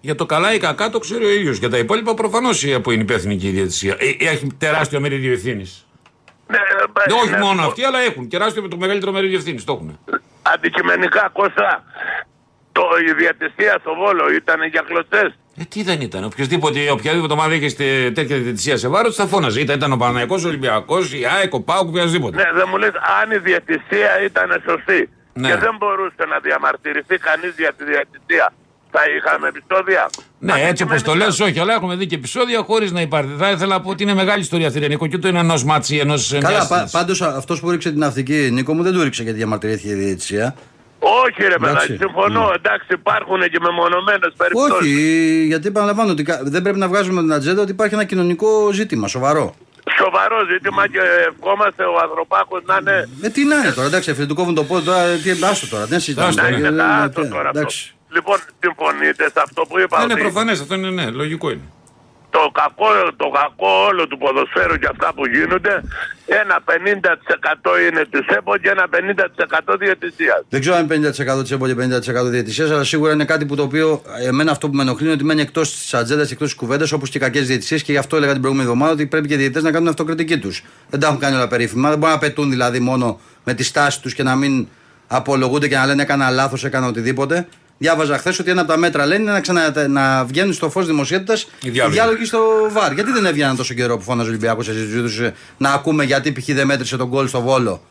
Για 0.00 0.14
το 0.14 0.26
καλά 0.26 0.54
ή 0.54 0.58
κακά 0.58 0.90
το 0.90 0.98
ξέρει 0.98 1.24
ο 1.24 1.30
ίδιος. 1.30 1.58
Για 1.58 1.70
τα 1.70 1.78
υπόλοιπα 1.78 2.14
προφανώς 2.14 2.66
που 2.82 2.90
είναι 2.90 3.02
υπεύθυνη 3.02 3.36
και 3.36 3.48
η 3.48 3.50
διαιτησία. 3.50 3.96
Ε, 3.98 4.28
έχει 4.28 4.46
τεράστιο 4.58 5.00
μερίδιο 5.00 5.32
ευθύνης. 5.32 5.86
Ναι, 6.46 6.56
ε, 7.06 7.12
Όχι 7.12 7.30
ναι, 7.30 7.38
μόνο 7.38 7.60
ναι. 7.60 7.66
αυτοί, 7.66 7.84
αλλά 7.84 8.00
έχουν 8.00 8.28
τεράστιο 8.28 8.68
το 8.68 8.76
μεγαλύτερο 8.76 9.12
μερίδιο 9.12 9.38
ευθύνης. 9.38 9.64
Το 9.64 9.72
έχουν. 9.72 9.98
Αντικειμενικά, 10.42 11.30
Κώστα, 11.32 11.84
το, 12.72 12.82
η 13.08 13.12
διαιτησία 13.12 13.76
στο 13.80 13.94
Βόλο 13.94 14.32
ήταν 14.32 14.62
για 14.62 14.82
κλωτσές. 14.86 15.38
Ε, 15.56 15.62
τι 15.68 15.82
δεν 15.82 16.00
ήταν. 16.00 16.24
Οποιοδήποτε, 16.24 16.90
οποιαδήποτε 16.90 17.32
ομάδα 17.32 17.54
είχε 17.54 17.68
στε- 17.68 18.14
τέτοια 18.14 18.36
διαιτησία 18.38 18.76
σε 18.76 18.88
βάρος, 18.88 19.14
θα 19.14 19.26
φώναζε. 19.26 19.60
Είτε 19.60 19.72
ήταν 19.72 19.92
ο 19.92 19.96
Παναγιακό, 19.96 20.36
ο 20.44 20.46
Ολυμπιακός, 20.46 21.12
η 21.12 21.22
ΑΕΚ, 21.36 21.54
ο 21.54 21.60
Πάουκ, 21.60 21.88
οποιοδήποτε. 21.88 22.36
Ναι, 22.36 22.52
δεν 22.58 22.66
μου 22.70 22.76
λες 22.76 22.90
αν 23.22 23.30
η 23.30 23.38
διαιτησία 23.38 24.10
ήταν 24.24 24.62
σωστή 24.68 25.08
Ναι. 25.32 25.48
και 25.48 25.56
δεν 25.56 25.74
μπορούσε 25.78 26.24
να 26.32 26.38
διαμαρτυρηθεί 26.42 27.18
κανείς 27.18 27.52
για 27.58 27.72
τη 27.76 27.84
διαιτησία, 27.84 28.52
θα 28.90 29.00
είχαμε 29.16 29.48
επεισόδια; 29.48 30.10
Ναι, 30.38 30.52
έτσι 30.68 30.82
όπως 30.82 31.02
το 31.02 31.14
λες, 31.14 31.40
όχι, 31.40 31.58
αλλά 31.60 31.74
έχουμε 31.74 31.94
δει 31.96 32.06
και 32.06 32.14
επεισόδια 32.14 32.62
χωρίς 32.62 32.92
να 32.92 33.00
υπάρχει. 33.00 33.30
Θα 33.38 33.50
ήθελα 33.50 33.74
να 33.74 33.80
πω 33.80 33.90
ότι 33.90 34.02
είναι 34.02 34.14
μεγάλη 34.14 34.40
ιστορία 34.40 34.66
αυτή, 34.66 34.88
Νίκο, 34.88 35.06
και 35.06 35.16
ούτε 35.16 35.28
είναι 35.28 35.38
ενός 35.38 35.64
ματς, 35.64 35.96
ενός. 35.96 36.36
Καλά, 36.40 36.66
πα, 36.66 36.88
πάντως 36.92 37.22
αυτός 37.22 37.60
που 37.60 37.70
ρίξε 37.70 37.90
την 37.90 37.98
ναυτική, 37.98 38.48
Νίκο 38.52 38.74
μου, 38.74 38.82
δεν 38.82 38.92
του 38.92 39.02
ρίξε 39.02 39.22
γιατί 39.22 39.38
διαμαρτυρήθηκε 39.38 39.88
η 39.88 39.94
διαιτησία. 39.94 40.54
Όχι 41.04 41.40
ρε 41.42 41.54
Εντάξει. 41.54 41.86
παιδάκι, 41.86 41.96
συμφωνώ. 41.96 42.52
Εντάξει, 42.54 42.86
υπάρχουν 42.92 43.40
και 43.52 43.58
μεμονωμένες 43.60 44.32
περιπτώσεις. 44.36 44.72
Όχι, 44.74 45.44
γιατί 45.46 45.66
επαναλαμβάνω 45.68 46.10
ότι 46.10 46.22
κα- 46.22 46.40
δεν 46.42 46.62
πρέπει 46.62 46.78
να 46.78 46.88
βγάζουμε 46.88 47.20
την 47.20 47.32
ατζέντα 47.32 47.62
ότι 47.62 47.70
υπάρχει 47.70 47.94
ένα 47.94 48.04
κοινωνικό 48.04 48.70
ζήτημα, 48.72 49.08
σοβαρό. 49.08 49.54
Σοβαρό 49.98 50.36
ζήτημα 50.52 50.88
και 50.88 50.98
ευχόμαστε 51.32 51.82
ο 51.84 51.94
Ανθρωπάκος 52.02 52.62
να 52.66 52.76
είναι, 52.80 53.08
Ε, 53.22 53.28
τι 53.28 53.44
να 53.44 53.56
είναι 53.56 53.70
τώρα, 53.72 53.86
εντάξει, 53.86 54.10
αυτοί 54.10 54.26
του 54.26 54.34
κόβουν 54.34 54.54
το 54.54 54.64
πόδι 54.64 54.84
τώρα, 54.84 55.04
τι 55.22 55.30
άστο 55.30 55.66
τώρα, 55.66 55.86
δεν 55.86 56.00
συζητάμε. 56.00 56.28
Άστο, 56.28 56.42
να 56.42 56.50
ναι. 56.50 56.56
είναι 56.56 56.68
Ε, 56.68 56.72
κάτω 56.76 57.20
ε, 57.20 57.26
τώρα 57.26 57.46
αυτό. 57.48 57.58
εντάξει. 57.58 57.94
Λοιπόν, 58.14 58.36
συμφωνείτε 58.60 59.24
σε 59.24 59.40
αυτό 59.46 59.62
που 59.62 59.78
είπα. 59.78 60.02
Είναι 60.02 60.12
ότι 60.12 60.22
προφανές, 60.22 60.60
αυτό 60.60 60.74
είναι 60.74 60.90
ναι, 60.90 61.10
λογικό 61.10 61.50
είναι. 61.50 61.60
Το, 62.34 62.42
κακό, 62.60 62.88
το 63.16 63.28
κακό 63.38 63.70
όλο 63.88 64.06
του 64.08 64.18
ποδοσφαίρου 64.18 64.76
και 64.82 64.88
αυτά 64.90 65.08
που 65.14 65.26
γίνονται, 65.26 65.74
ένα 66.42 66.56
50% 66.64 66.72
είναι 67.86 68.02
της 68.10 68.26
ΕΠΟ 68.36 68.56
και 68.56 68.68
ένα 68.68 68.84
50% 69.74 69.76
διαιτησίας. 69.78 70.40
Δεν 70.48 70.60
ξέρω 70.60 70.76
αν 70.76 70.90
είναι 70.90 71.08
50% 71.38 71.42
της 71.42 71.50
ΕΠΟ 71.50 71.66
και 71.66 71.74
50% 71.74 72.30
διαιτησίας, 72.34 72.70
αλλά 72.70 72.84
σίγουρα 72.84 73.12
είναι 73.12 73.24
κάτι 73.24 73.44
που 73.46 73.56
το 73.56 73.62
οποίο 73.62 74.02
εμένα 74.26 74.50
αυτό 74.50 74.68
που 74.68 74.76
με 74.76 74.82
ενοχλεί 74.82 75.04
είναι 75.04 75.14
ότι 75.14 75.24
μένει 75.24 75.40
εκτός 75.40 75.72
της 75.72 75.94
ατζέντας 75.94 76.26
και 76.26 76.32
εκτός 76.32 76.48
της 76.48 76.56
κουβέντας 76.56 76.92
όπως 76.92 77.10
και 77.10 77.18
κακές 77.18 77.46
διαιτησίες 77.46 77.82
και 77.82 77.92
γι' 77.92 77.98
αυτό 77.98 78.16
έλεγα 78.16 78.32
την 78.32 78.40
προηγούμενη 78.40 78.70
εβδομάδα 78.70 78.94
ότι 78.94 79.06
πρέπει 79.06 79.28
και 79.28 79.34
οι 79.34 79.36
διαιτητές 79.36 79.62
να 79.62 79.70
κάνουν 79.70 79.88
αυτοκριτική 79.88 80.38
τους. 80.38 80.64
Δεν 80.90 81.00
τα 81.00 81.06
έχουν 81.06 81.18
κάνει 81.18 81.36
όλα 81.36 81.48
περίφημα. 81.48 81.88
Δεν 81.88 81.98
μπορούν 81.98 82.14
να 82.14 82.20
πετούν 82.20 82.50
δηλαδή 82.50 82.80
μόνο 82.80 83.20
με 83.44 83.54
τη 83.54 83.64
στάση 83.64 84.00
τους 84.00 84.14
και 84.14 84.22
να 84.22 84.36
μην 84.36 84.68
απολογούνται 85.06 85.68
και 85.68 85.76
να 85.76 85.86
λένε 85.86 86.02
έκανα 86.02 86.30
λάθος, 86.30 86.64
έκανα 86.64 86.86
οτιδήποτε. 86.86 87.46
Διάβαζα 87.82 88.18
χθες 88.18 88.38
ότι 88.38 88.50
ένα 88.50 88.60
από 88.60 88.70
τα 88.70 88.76
μέτρα 88.76 89.06
λένε 89.06 89.22
είναι 89.22 89.32
να, 89.32 89.40
ξανα, 89.40 89.88
να 89.88 90.24
βγαίνουν 90.24 90.52
στο 90.52 90.70
φως 90.70 90.86
δημοσιότητας 90.86 91.42
Οι 91.42 91.46
οι 91.62 91.70
διάλογοι. 91.70 91.94
διάλογοι 91.94 92.24
στο 92.24 92.40
βαρ. 92.70 92.92
Γιατί 92.92 93.10
δεν 93.12 93.26
έβγαιναν 93.26 93.56
τόσο 93.56 93.74
καιρό 93.74 93.96
που 93.96 94.02
φώναζε 94.02 94.28
ο 94.28 94.30
Ολυμπιακός 94.30 94.64
σε 94.64 94.72
συζητούσε 94.72 95.34
να 95.58 95.70
ακούμε 95.72 96.04
γιατί 96.04 96.32
π.χ. 96.32 96.44
δεν 96.46 96.66
μέτρησε 96.66 96.96
τον 96.96 97.08
γκολ 97.08 97.28
στο 97.28 97.40
βόλο; 97.40 97.82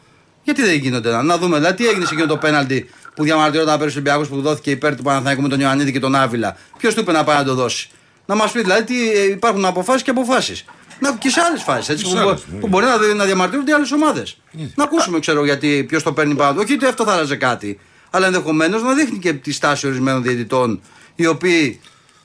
Γιατί 0.43 0.61
δεν 0.61 0.73
γίνονται 0.75 1.11
να, 1.11 1.23
να 1.23 1.37
δούμε, 1.37 1.57
δηλαδή 1.57 1.75
τι 1.83 1.87
έγινε 1.87 2.05
σε 2.05 2.13
εκείνο 2.13 2.27
το 2.27 2.37
πέναλτι 2.37 2.89
που 3.15 3.23
διαμαρτυρόταν 3.23 3.77
πέρυσι 3.79 3.97
ο 3.97 3.99
Ολυμπιακός 3.99 4.27
που 4.27 4.41
δόθηκε 4.41 4.71
υπέρ 4.71 4.95
του 4.95 5.03
Παναθηναϊκού 5.03 5.41
με 5.41 5.47
τον 5.47 5.59
Ιωαννίδη 5.59 5.91
και 5.91 5.99
τον 5.99 6.15
Άβυλα; 6.15 6.57
Ποιος 6.77 6.93
του 6.93 6.99
είπε 6.99 7.11
να 7.11 7.23
πάει 7.23 7.37
να 7.37 7.43
το 7.43 7.53
δώσει; 7.55 7.89
Να 8.25 8.35
μας 8.35 8.51
πει 8.51 8.61
δηλαδή 8.61 8.83
τι 8.83 9.11
ε, 9.11 9.23
υπάρχουν 9.23 9.65
αποφάσεις 9.65 10.01
και 10.01 10.09
αποφάσεις. 10.09 10.65
Να, 10.99 11.15
και 11.15 11.29
σε 11.29 11.41
άλλες 11.41 11.61
φάσεις 11.63 11.89
έτσι, 11.89 12.05
Σε 12.05 12.11
που, 12.13 12.19
άλλες, 12.19 12.31
μπο- 12.33 12.53
ναι. 12.53 12.59
που 12.59 12.67
μπορεί 12.67 12.85
να, 12.85 12.97
δι- 12.97 13.15
να 13.15 13.25
διαμαρτύρονται 13.25 13.73
άλλες 13.73 13.91
ομάδες. 13.91 14.37
Να 14.75 14.83
ακούσουμε, 14.83 15.19
ξέρω 15.19 15.45
γιατί 15.45 15.85
ποιος 15.87 16.03
το 16.03 16.13
παίρνει 16.13 16.35
πάνω. 16.35 16.61
Όχι 16.61 16.73
ότι 16.73 16.85
αυτό 16.85 17.03
θα 17.03 17.13
άλλαζε 17.13 17.35
κάτι. 17.35 17.79
Αλλά 18.13 18.25
ενδεχομένως 18.25 18.83
να 18.83 18.93
δείχνει 18.93 19.19
και 19.19 19.33
τη 19.33 19.53
στάση 19.53 19.87
ορισμένων 19.87 20.23
διαιτητών 20.23 20.81
οι 21.15 21.25
οποίοι 21.25 21.79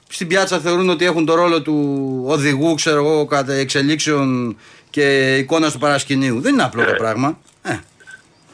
στην 0.08 0.26
πιάτσα 0.28 0.58
θεωρούν 0.58 0.88
ότι 0.88 1.04
έχουν 1.04 1.24
το 1.24 1.34
ρόλο 1.34 1.62
του 1.62 2.22
οδηγού, 2.26 2.74
ξέρω 2.74 3.04
εγώ, 3.04 3.26
κατά 3.26 3.52
εξελίξεων 3.52 4.56
και 4.90 5.36
εικόνας 5.36 5.72
του 5.72 5.78
παρασκηνίου. 5.78 6.40
Δεν 6.40 6.52
είναι 6.52 6.62
απλό 6.62 6.84
το 6.84 6.92
πράγμα. 6.92 7.38
Ε, 7.62 7.78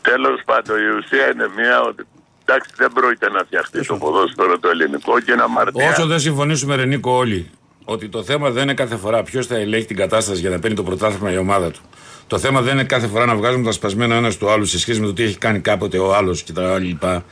Τέλος 0.03 0.41
πάντων, 0.45 0.77
η 0.77 0.97
ουσία 0.99 1.31
είναι 1.33 1.49
μία 1.57 1.83
ότι 1.83 2.07
εντάξει, 2.45 2.71
δεν 2.77 2.93
πρόκειται 2.93 3.31
να 3.31 3.45
φτιαχτεί 3.45 3.87
το 3.87 3.97
ποδόσφαιρο 3.97 4.59
το 4.59 4.69
ελληνικό 4.69 5.21
και 5.21 5.35
να 5.35 5.49
μαρτυρήσει. 5.49 5.91
Όσο 5.91 6.07
δεν 6.07 6.21
συμφωνήσουμε, 6.21 6.75
Ρενίκο, 6.75 7.17
όλοι, 7.17 7.51
ότι 7.85 8.09
το 8.09 8.23
θέμα 8.23 8.51
δεν 8.51 8.63
είναι 8.63 8.75
κάθε 8.75 8.97
φορά 8.97 9.23
ποιος 9.23 9.47
θα 9.47 9.57
ελέγχει 9.57 9.87
την 9.87 9.97
κατάσταση 9.97 10.41
για 10.41 10.51
να 10.51 10.59
παίρνει 10.59 10.77
το 10.77 10.83
πρωτάθλημα 10.83 11.33
η 11.33 11.37
ομάδα 11.37 11.71
του. 11.71 11.81
Το 12.33 12.39
θέμα 12.39 12.61
δεν 12.61 12.73
είναι 12.73 12.85
κάθε 12.85 13.07
φορά 13.07 13.27
να 13.27 13.37
βγάζουμε 13.37 13.65
τα 13.65 13.73
σπασμένα 13.73 14.15
ένας 14.15 14.37
του 14.37 14.51
άλλου 14.51 14.65
σε 14.65 14.79
σχέση 14.79 15.01
με 15.01 15.07
το 15.07 15.13
τι 15.13 15.23
έχει 15.23 15.39
κάνει 15.39 15.61
κάποτε 15.61 15.99
ο 15.99 16.15
άλλος 16.15 16.43
και 16.43 16.53
τα 16.53 16.79
λοιπά. 16.79 17.25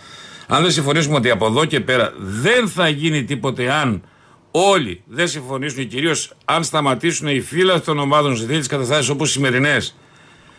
Αν 0.47 0.62
δεν 0.62 0.71
συμφωνήσουμε 0.71 1.16
ότι 1.16 1.30
από 1.30 1.47
εδώ 1.47 1.64
και 1.64 1.80
πέρα 1.80 2.12
δεν 2.19 2.69
θα 2.69 2.88
γίνει 2.88 3.25
τίποτε 3.25 3.73
αν 3.73 4.02
όλοι 4.50 5.02
δεν 5.07 5.28
συμφωνήσουν, 5.28 5.88
κυρίως 5.88 6.33
αν 6.45 6.64
σταματήσουν 6.64 7.28
οι 7.28 7.40
φύλλα 7.40 7.80
των 7.80 7.99
ομάδων 7.99 8.37
σε 8.37 8.45
τέτοιες 8.47 8.66
καταστάσεις 8.66 9.09
όπως 9.09 9.28
οι 9.28 9.33
σημερινές, 9.33 9.97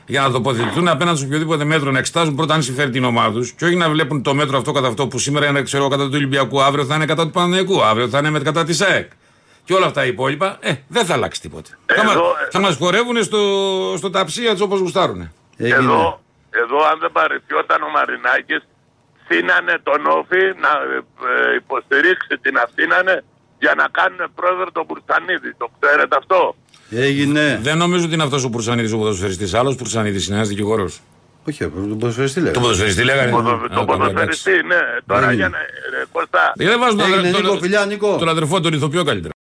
για 0.06 0.22
να 0.22 0.32
τοποθετηθούν 0.32 0.88
απέναντι 0.88 1.18
σε 1.18 1.26
οποιοδήποτε 1.26 1.64
μέτρο, 1.64 1.92
να 1.92 2.00
εξετάζουν 2.00 2.36
πρώτα 2.36 2.54
αν 2.54 2.64
συμφέρει 2.64 2.90
την 2.90 3.04
ομάδα 3.04 3.32
τους 3.32 3.52
και 3.52 3.66
όχι 3.66 3.76
να 3.76 3.90
βλέπουν 3.90 4.22
το 4.22 4.34
μέτρο 4.34 4.58
αυτό 4.58 4.72
κατά 4.72 4.88
αυτό 4.88 5.08
που 5.08 5.18
σήμερα 5.18 5.48
είναι 5.48 5.62
ξέρω, 5.62 5.88
κατά 5.88 6.04
του 6.04 6.14
Ολυμπιακού, 6.14 6.62
αύριο 6.62 6.86
θα 6.86 6.96
είναι 6.96 7.06
κατά 7.06 7.24
του 7.24 7.32
Παναναϊκού, 7.32 7.84
αύριο 7.84 8.08
θα 8.08 8.18
είναι 8.18 8.30
με, 8.30 8.40
κατά 8.40 8.64
της 8.64 8.82
ΑΕΚ. 8.82 9.12
Και 9.72 9.78
όλα 9.78 9.86
αυτά 9.92 10.06
οι 10.06 10.08
υπόλοιπα, 10.08 10.58
ε, 10.60 10.74
δεν 10.88 11.06
θα 11.06 11.14
αλλάξει 11.14 11.42
τίποτα. 11.42 11.70
θα, 11.86 12.04
μα, 12.04 12.12
Εδώ, 12.12 12.24
ε, 12.24 12.48
θα 12.52 12.60
μας 12.60 12.76
χορεύουν 12.76 13.24
στο, 13.24 13.42
στο 13.98 14.10
ταψία 14.10 14.52
του 14.56 14.62
όπως 14.64 14.80
γουστάρουν. 14.80 15.32
έγινε. 15.58 15.76
Εδώ, 15.78 16.22
εδώ 16.64 16.78
αν 16.92 16.98
δεν 17.00 17.12
παραιτιόταν 17.12 17.82
ο 17.84 17.90
Μαρινάκης 17.96 18.62
στείνανε 19.24 19.76
τον 19.84 20.06
Όφη 20.06 20.42
να 20.66 20.72
ε, 20.94 20.98
ε, 21.52 21.56
υποστηρίξει 21.62 22.34
την 22.42 22.58
Αθήνανε 22.66 23.24
για 23.60 23.74
να 23.78 23.86
κάνουν 23.92 24.20
πρόεδρο 24.36 24.72
τον 24.72 24.84
Μπουρσανίδη. 24.88 25.54
Το 25.58 25.68
ξέρετε 25.80 26.16
αυτό; 26.22 26.56
Έγινε. 26.90 27.60
Δεν 27.62 27.78
νομίζω 27.78 28.06
ότι 28.06 28.14
είναι 28.14 28.24
αυτός 28.24 28.44
ο 28.44 28.50
Πουρσανίδης 28.50 28.92
ο 28.94 28.98
ποδοσφαιριστής. 28.98 29.54
Άλλος 29.54 29.76
Πουρσανίδης 29.76 30.28
είναι 30.28 30.36
ένα 30.36 30.46
δικηγόρο. 30.46 30.90
Όχι, 31.48 31.60
τον 31.70 31.98
ποδοσφαιριστή 31.98 32.40
λέω. 32.42 32.54
Το 32.54 32.60
ποδοσφαιριστή 32.60 33.04
λέγανε. 33.04 33.32
Ποδο- 33.32 33.52
Α, 33.54 33.60
Το 33.62 33.68
καλά, 33.70 33.86
ποδοσφαιριστή, 33.86 34.52
εντάξει. 34.52 34.68
ναι. 34.68 35.00
Τώρα 35.08 35.20
Έγινε. 35.30 35.36
για 35.36 35.50
να... 35.50 35.58
ε, 35.58 36.06
Κώστα, 36.12 36.54
Ε, 36.58 36.66
Δεν 36.66 36.80
βάζουν 36.80 36.98
τον, 36.98 37.14
Έγινε, 37.14 37.32
τον- 37.32 37.42
Νίκο, 37.42 37.58
φιλιά, 37.58 37.86
Νίκο. 37.86 38.16
τον 38.18 38.30
αδερφό 38.30 38.60
τον 38.60 38.74
ηθοποιό 38.74 39.04
καλύτερα. 39.04 39.34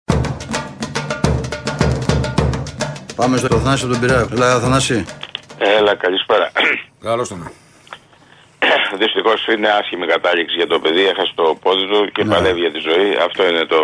Πάμε 3.21 3.37
στο 3.37 3.47
Θανάση 3.59 3.83
από 3.83 3.93
τον 3.93 4.01
Πειραιά. 4.01 4.27
Έλα, 4.33 4.59
Θανάση. 4.59 5.05
Έλα, 5.57 5.95
καλησπέρα. 5.95 6.51
Καλώς 7.01 7.27
τον. 7.29 7.51
Δυστυχώς 9.01 9.47
είναι 9.47 9.67
άσχημη 9.69 10.05
κατάληξη 10.07 10.55
για 10.55 10.67
το 10.67 10.79
παιδί. 10.79 11.03
Έχασε 11.07 11.31
το 11.35 11.57
πόδι 11.61 11.85
του 11.91 12.09
και 12.13 12.23
Ναι. 12.23 12.33
παλεύει 12.33 12.59
για 12.59 12.71
τη 12.71 12.79
ζωή. 12.79 13.09
Αυτό 13.27 13.47
είναι 13.47 13.65
το 13.65 13.81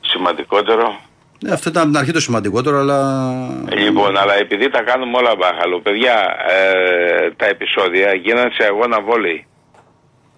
σημαντικότερο. 0.00 0.86
Ναι, 1.40 1.52
αυτό 1.52 1.68
ήταν 1.68 1.82
από 1.82 1.90
την 1.90 2.00
αρχή 2.00 2.12
το 2.12 2.20
σημαντικότερο, 2.20 2.78
αλλά. 2.78 2.98
Λοιπόν, 3.84 4.16
αλλά 4.18 4.34
επειδή 4.38 4.70
τα 4.70 4.82
κάνουμε 4.82 5.16
όλα 5.18 5.34
μπάχαλο, 5.38 5.80
παιδιά, 5.80 6.16
ε, 6.48 7.30
τα 7.36 7.46
επεισόδια 7.46 8.14
γίνανε 8.14 8.50
σε 8.56 8.64
αγώνα 8.64 9.00
βόλεϊ. 9.02 9.46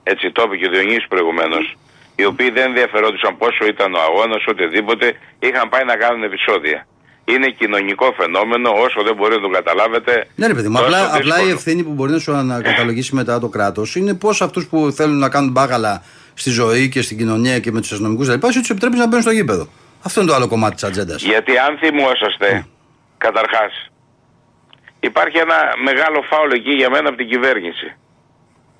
Έτσι 0.02 0.30
το 0.32 0.42
είπε 0.46 0.56
και 0.56 0.66
ο 0.66 0.70
Διονύσης 0.70 1.06
προηγουμένως. 1.08 1.76
Οι 2.16 2.24
οποίοι 2.24 2.50
δεν 2.50 2.64
ενδιαφερόντουσαν 2.68 3.36
πόσο 3.38 3.66
ήταν 3.66 3.94
ο 3.94 4.00
αγώνας, 4.08 4.44
οτιδήποτε, 4.46 5.06
είχαν 5.38 5.68
πάει 5.68 5.84
να 5.84 5.96
κάνουν 5.96 6.22
επεισόδια. 6.22 6.86
Είναι 7.28 7.48
κοινωνικό 7.58 8.14
φαινόμενο, 8.16 8.70
όσο 8.70 9.02
δεν 9.02 9.14
μπορεί 9.14 9.34
να 9.34 9.40
το 9.40 9.48
καταλάβετε. 9.48 10.26
Ναι, 10.34 10.46
ρε 10.46 10.54
παιδί 10.54 10.68
μου, 10.68 10.74
τόσο 10.74 10.86
απλά, 10.86 11.04
απλά 11.04 11.18
η 11.18 11.20
δύσκολο. 11.20 11.50
ευθύνη 11.50 11.82
που 11.82 11.92
μπορεί 11.92 12.12
να 12.12 12.18
σου 12.18 12.32
ανακαταλογήσει 12.32 13.14
μετά 13.14 13.40
το 13.40 13.48
κράτος 13.48 13.96
είναι 13.96 14.14
πώς 14.14 14.42
αυτούς 14.42 14.66
που 14.66 14.90
θέλουν 14.90 15.18
να 15.18 15.28
κάνουν 15.28 15.50
μπάγαλα 15.50 16.02
στη 16.34 16.50
ζωή 16.50 16.88
και 16.88 17.02
στην 17.02 17.16
κοινωνία 17.18 17.58
και 17.58 17.72
με 17.72 17.80
τους 17.80 17.92
αστυνομικούς 17.92 18.28
κτλ. 18.28 18.46
Εσύ 18.46 18.60
τους 18.60 18.70
επιτρέπεις 18.70 18.98
να 18.98 19.06
μπαίνουν 19.06 19.22
στο 19.22 19.30
γήπεδο. 19.32 19.68
Αυτό 20.02 20.20
είναι 20.20 20.30
το 20.30 20.36
άλλο 20.36 20.48
κομμάτι 20.48 20.74
της 20.74 20.84
ατζέντας. 20.84 21.22
Γιατί 21.22 21.58
αν 21.58 21.78
θυμόσαστε, 21.78 22.66
καταρχάς, 23.18 23.90
υπάρχει 25.00 25.38
ένα 25.38 25.58
μεγάλο 25.84 26.22
φάουλ 26.30 26.50
εκεί 26.50 26.70
για 26.70 26.90
μένα 26.90 27.08
από 27.08 27.18
την 27.18 27.28
κυβέρνηση. 27.28 27.96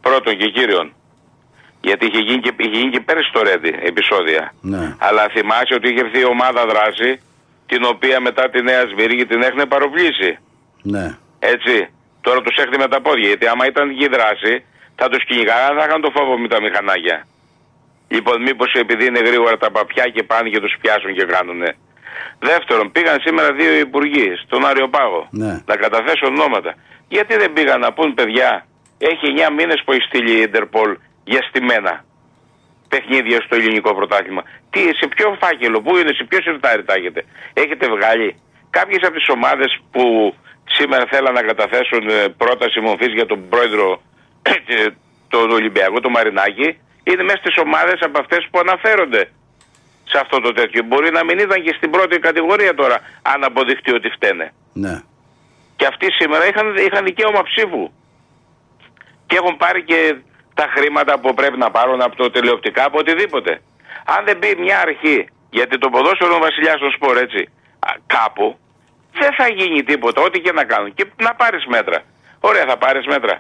Πρώτον 0.00 0.36
και 0.36 0.48
κύριον. 0.48 0.92
Γιατί 1.80 2.06
είχε 2.06 2.18
γίνει 2.18 2.40
και, 2.40 2.52
είχε 2.56 2.76
γίνει 2.78 2.90
και 2.90 3.00
πέρυσι 3.00 3.30
το 3.32 3.42
Ρέντι 3.42 3.74
επεισόδια. 3.90 4.52
Ναι. 4.60 4.94
Αλλά 4.98 5.28
θυμάσαι 5.30 5.74
ότι 5.74 5.88
είχε 5.88 6.00
έρθει 6.00 6.18
η 6.18 6.24
ομάδα 6.24 6.66
δράση, 6.66 7.20
την 7.70 7.84
οποία 7.92 8.20
μετά 8.20 8.50
τη 8.50 8.62
Νέα 8.62 8.82
Σβήργη 8.90 9.26
την 9.26 9.42
έχουν 9.42 9.62
παροπλήσει. 9.68 10.30
Ναι. 10.82 11.06
Έτσι. 11.38 11.74
Τώρα 12.20 12.40
τους 12.42 12.56
έχετε 12.56 12.78
με 12.78 12.88
τα 12.88 13.00
πόδια. 13.00 13.28
Γιατί 13.28 13.46
άμα 13.46 13.64
ήταν 13.66 13.90
η 13.90 14.06
δράση, 14.14 14.64
θα 14.94 15.08
τους 15.08 15.24
κυνηγάγανε, 15.24 15.80
θα 15.80 15.86
είχαν 15.88 16.00
το 16.00 16.10
φόβο 16.16 16.38
με 16.38 16.48
τα 16.48 16.60
μηχανάκια. 16.64 17.26
Λοιπόν, 18.08 18.42
μήπως 18.42 18.72
επειδή 18.72 19.04
είναι 19.06 19.22
γρήγορα 19.28 19.56
τα 19.56 19.70
παπιά 19.70 20.04
και 20.14 20.22
πάνε 20.22 20.48
και 20.48 20.60
τους 20.60 20.74
πιάσουν 20.80 21.14
και 21.14 21.24
κάνουνε. 21.24 21.76
Δεύτερον, 22.38 22.92
πήγαν 22.92 23.20
σήμερα 23.20 23.52
δύο 23.52 23.72
υπουργοί 23.78 24.28
στον 24.44 24.66
Αριοπάγο 24.66 25.28
Ναι. 25.30 25.52
να 25.66 25.76
καταθέσουν 25.76 26.28
ονόματα. 26.34 26.74
Γιατί 27.08 27.36
δεν 27.36 27.52
πήγαν 27.52 27.80
να 27.80 27.92
πούν, 27.92 28.14
παιδιά, 28.14 28.66
έχει 28.98 29.26
9 29.36 29.50
μήνες 29.58 29.82
που 29.84 29.92
έχει 29.92 30.02
στείλει 30.02 30.32
η 30.38 30.40
Ιντερπολ 30.40 30.96
για 31.24 31.42
στημένα 31.48 32.04
παιχνίδια 32.88 33.40
στο 33.40 33.54
ελληνικό 33.56 33.94
πρωτάθλημα. 33.94 34.42
Τι, 34.70 34.80
σε 34.80 35.06
ποιο 35.14 35.36
φάκελο, 35.40 35.80
πού 35.80 35.96
είναι, 35.96 36.12
σε 36.12 36.24
ποιο 36.24 36.40
σιρτάρι 36.42 36.84
τα 36.84 36.94
έχετε. 36.94 37.24
Έχετε 37.52 37.88
βγάλει 37.88 38.36
κάποιες 38.70 39.02
από 39.02 39.14
τις 39.14 39.28
ομάδες 39.28 39.80
που 39.90 40.34
σήμερα 40.64 41.04
θέλαν 41.10 41.34
να 41.34 41.42
καταθέσουν 41.42 42.08
ε, 42.08 42.28
πρόταση 42.36 42.80
μορφής 42.80 43.12
για 43.12 43.26
τον 43.26 43.48
πρόεδρο 43.48 44.02
ε, 44.42 44.86
τον 45.28 45.50
Ολυμπιακό, 45.50 46.00
τον 46.00 46.10
Μαρινάκη, 46.10 46.78
είναι 47.04 47.22
μέσα 47.22 47.40
στι 47.42 47.60
ομάδες 47.60 48.00
από 48.00 48.18
αυτές 48.20 48.46
που 48.50 48.58
αναφέρονται 48.58 49.30
σε 50.04 50.18
αυτό 50.18 50.40
το 50.40 50.52
τέτοιο. 50.52 50.82
Μπορεί 50.84 51.10
να 51.10 51.24
μην 51.24 51.38
ήταν 51.38 51.62
και 51.62 51.74
στην 51.76 51.90
πρώτη 51.90 52.18
κατηγορία 52.18 52.74
τώρα, 52.74 53.00
αν 53.22 53.44
αποδειχτεί 53.44 53.92
ότι 53.92 54.08
φταίνε. 54.08 54.52
Ναι. 54.72 55.02
Και 55.76 55.86
αυτοί 55.86 56.12
σήμερα 56.12 56.46
είχαν, 56.46 56.76
είχαν 56.76 57.04
δικαίωμα 57.04 57.42
ψήφου. 57.42 57.90
Και 59.26 59.36
έχουν 59.36 59.56
πάρει 59.56 59.82
και 59.82 60.16
τα 60.60 60.66
χρήματα 60.74 61.12
που 61.20 61.34
πρέπει 61.34 61.58
να 61.64 61.70
πάρουν 61.70 62.00
από 62.06 62.16
το 62.16 62.30
τηλεοπτικά, 62.30 62.82
από 62.84 62.98
οτιδήποτε. 62.98 63.52
Αν 64.14 64.20
δεν 64.26 64.36
μπει 64.38 64.50
μια 64.64 64.78
αρχή, 64.86 65.18
γιατί 65.50 65.78
το 65.78 65.88
ποδόσφαιρο 65.88 66.30
είναι 66.30 66.40
ο 66.40 66.44
βασιλιάς 66.48 66.78
των 66.84 66.90
σπορ, 66.96 67.16
έτσι, 67.16 67.42
α, 67.88 67.90
κάπου, 68.06 68.46
δεν 69.20 69.32
θα 69.38 69.46
γίνει 69.58 69.82
τίποτα, 69.82 70.22
ό,τι 70.22 70.38
και 70.40 70.52
να 70.52 70.64
κάνουν. 70.64 70.94
Και 70.94 71.04
να 71.26 71.34
πάρεις 71.40 71.64
μέτρα. 71.66 71.98
Ωραία, 72.40 72.64
θα 72.70 72.76
πάρεις 72.84 73.06
μέτρα. 73.06 73.34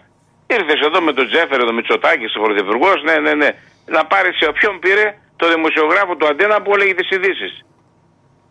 Ήρθες 0.56 0.80
εδώ 0.86 1.00
με 1.00 1.12
τον 1.12 1.26
Τζέφερ, 1.30 1.58
τον 1.64 1.74
Μητσοτάκης, 1.74 2.36
ο 2.36 2.40
πρωθυπουργός, 2.40 3.02
ναι, 3.02 3.16
ναι, 3.24 3.34
ναι. 3.34 3.50
Να 3.86 4.04
πάρεις 4.12 4.36
σε 4.36 4.46
όποιον 4.48 4.78
πήρε 4.78 5.06
το 5.36 5.48
δημοσιογράφο 5.54 6.16
του 6.16 6.26
Αντένα 6.26 6.62
που 6.62 6.70
έλεγε 6.74 6.94
τις 6.94 7.10
ειδήσεις. 7.10 7.52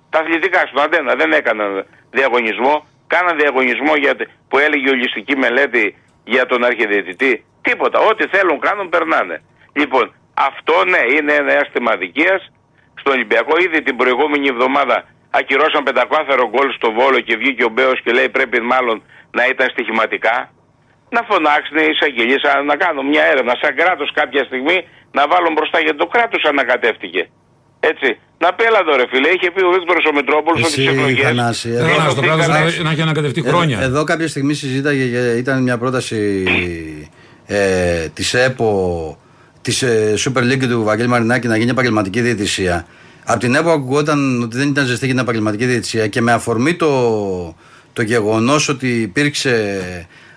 Τα 0.09 0.19
αθλητικά 0.19 0.59
στον 0.67 0.81
Αντένα 0.83 1.15
δεν 1.15 1.31
έκαναν 1.31 1.85
διαγωνισμό. 2.09 2.75
Κάναν 3.07 3.37
διαγωνισμό 3.37 3.93
για, 3.95 4.13
που 4.49 4.57
έλεγε 4.57 4.89
ολιστική 4.89 5.35
μελέτη 5.37 5.85
για 6.23 6.45
τον 6.45 6.63
αρχιδιαιτητή. 6.63 7.33
Τίποτα. 7.69 7.97
Ό,τι 8.09 8.23
θέλουν 8.33 8.57
κάνουν 8.67 8.87
περνάνε. 8.93 9.37
Λοιπόν, 9.81 10.05
αυτό 10.49 10.75
ναι, 10.93 11.01
είναι 11.15 11.33
ένα 11.41 11.51
αίσθημα 11.59 11.91
αδικίας 11.97 12.41
στον 13.01 13.11
Ολυμπιακό. 13.15 13.53
Ήδη 13.67 13.79
την 13.87 13.95
προηγούμενη 14.01 14.45
εβδομάδα 14.53 14.97
ακυρώσαν 15.39 15.81
πεντακάθαρο 15.87 16.43
γκολ 16.53 16.69
στο 16.79 16.89
Βόλο 16.97 17.19
και 17.27 17.35
βγήκε 17.41 17.63
ο 17.69 17.71
Μπέος 17.73 17.97
και 18.03 18.11
λέει 18.17 18.29
πρέπει 18.37 18.59
μάλλον 18.73 18.97
να 19.37 19.43
ήταν 19.53 19.67
στοιχηματικά. 19.73 20.35
Να 21.15 21.21
φωνάξουν 21.29 21.77
οι 21.83 21.87
εισαγγελίες 21.93 22.41
να 22.69 22.75
κάνουν 22.83 23.05
μια 23.13 23.23
έρευνα 23.31 23.53
σαν 23.61 23.71
κράτος 23.79 24.09
κάποια 24.19 24.43
στιγμή 24.49 24.77
να 25.17 25.21
βάλουν 25.31 25.53
μπροστά 25.55 25.77
γιατί 25.85 25.97
το 26.03 26.07
κράτος 26.15 26.41
ανακατεύτηκε. 26.51 27.21
Έτσι. 27.91 28.09
Να 28.43 28.53
πει 28.53 28.63
έλα 28.69 28.79
εδώ 28.85 28.93
ρε 28.99 29.05
φίλε, 29.11 29.29
είχε 29.35 29.51
πει 29.51 29.61
ο 29.69 29.71
Βίκτορος 29.75 30.05
ο 30.11 30.13
Μητρόπουλος 30.13 30.59
ότι 30.61 30.67
Εσύ, 30.71 30.75
τις 30.81 30.87
εκλογές... 30.87 31.25
Θανάση, 31.25 31.69
εδώ- 31.69 31.85
Θέλω 31.87 32.01
να 32.03 32.09
στο 32.09 32.21
κράτος 32.21 32.45
Δοθήκανε- 32.45 32.81
να 32.85 32.91
έχει 32.91 33.01
ανακατευτεί 33.01 33.41
Ε, 33.45 33.49
χρόνια. 33.49 33.77
Εδώ 33.81 34.03
κάποια 34.03 34.27
στιγμή 34.27 34.53
συζήταγε, 34.53 35.03
για- 35.03 35.37
ήταν 35.37 35.63
μια 35.63 35.77
πρόταση 35.77 36.17
ε, 37.47 38.07
της 38.13 38.33
ΕΠΟ, 38.33 39.17
της 39.61 39.81
ε, 39.81 40.13
Super 40.17 40.41
League 40.41 40.67
του 40.69 40.83
Βαγγέλη 40.83 41.07
Μαρινάκη 41.09 41.47
να 41.47 41.57
γίνει 41.57 41.69
επαγγελματική 41.69 42.21
διαιτησία. 42.21 42.85
Από 43.25 43.39
την 43.39 43.55
ΕΠΟ 43.55 43.71
ακουγόταν 43.71 44.41
ότι 44.41 44.57
δεν 44.57 44.67
ήταν 44.69 44.85
ζεστή 44.85 45.05
για 45.05 45.13
την 45.13 45.23
επαγγελματική 45.23 45.65
διαιτησία 45.65 46.07
και 46.07 46.21
με 46.21 46.31
αφορμή 46.31 46.73
το, 46.75 47.55
το 47.93 48.01
γεγονός 48.01 48.69
ότι 48.69 48.87
υπήρξε 49.01 49.81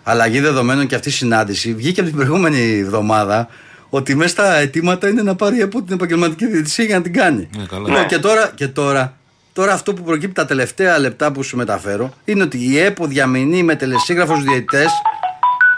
αλλαγή 0.02 0.40
δεδομένων 0.40 0.86
και 0.86 0.94
αυτή 0.94 1.08
η 1.08 1.12
συνάντηση, 1.12 1.74
βγήκε 1.74 2.00
από 2.00 2.08
την 2.08 2.18
προηγούμενη 2.18 2.78
εβδομάδα 2.78 3.48
ότι 3.90 4.14
μέσα 4.14 4.30
στα 4.30 4.54
αιτήματα 4.54 5.08
είναι 5.08 5.22
να 5.22 5.34
πάρει 5.34 5.56
η 5.56 5.60
ΕΠΟ 5.60 5.82
την 5.82 5.94
επαγγελματική 5.94 6.46
διαιτησία 6.46 6.84
για 6.84 6.96
να 6.96 7.02
την 7.02 7.12
κάνει. 7.12 7.48
Ναι, 7.56 7.64
καλά. 7.64 7.82
Λοιπόν, 7.86 8.00
Ναι. 8.00 8.06
και 8.06 8.18
τώρα, 8.18 8.52
και 8.54 8.68
τώρα, 8.68 9.16
τώρα 9.52 9.72
αυτό 9.72 9.94
που 9.94 10.02
προκύπτει 10.02 10.34
τα 10.34 10.44
τελευταία 10.46 10.98
λεπτά 10.98 11.32
που 11.32 11.42
σου 11.42 11.56
μεταφέρω 11.56 12.12
είναι 12.24 12.42
ότι 12.42 12.58
η 12.58 12.78
ΕΠΟ 12.78 13.06
διαμηνεί 13.06 13.62
με 13.62 13.74
τελεσίγραφου 13.76 14.40
διαιτητές 14.40 14.90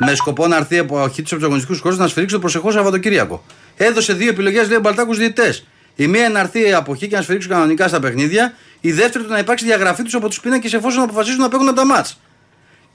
με 0.06 0.14
σκοπό 0.14 0.46
να 0.46 0.56
έρθει 0.56 0.78
από 0.78 0.98
αρχή 0.98 1.22
τους 1.22 1.32
αγωνιστικού 1.32 1.78
χώρους 1.80 1.98
να 1.98 2.08
σφυρίξει 2.08 2.34
το 2.34 2.40
προσεχώς 2.40 2.74
Σαββατοκύριακο. 2.74 3.44
Έδωσε 3.76 4.12
δύο 4.12 4.28
επιλογές, 4.28 4.68
λέει 4.68 4.76
ο 4.76 4.80
Μπαλτάκου 4.80 5.14
διαιτητές. 5.14 5.66
Η 5.94 6.06
μία 6.06 6.28
να 6.28 6.40
έρθει 6.40 6.72
από 6.72 6.92
εκεί 6.92 7.08
και 7.08 7.16
να 7.16 7.22
σφυρίξουν 7.22 7.50
κανονικά 7.50 7.88
στα 7.88 8.00
παιχνίδια. 8.00 8.54
Η 8.80 8.92
δεύτερη 8.92 9.24
του 9.24 9.30
να 9.30 9.38
υπάρξει 9.38 9.64
διαγραφή 9.64 10.02
τους 10.02 10.14
από 10.14 10.28
τους 10.28 10.40
πίνακες 10.40 10.72
εφόσον 10.72 11.02
αποφασίσουν 11.02 11.40
να 11.40 11.48
παίρνουν 11.48 11.68
από 11.68 11.76
τα 11.76 11.86
μάτς. 11.86 12.20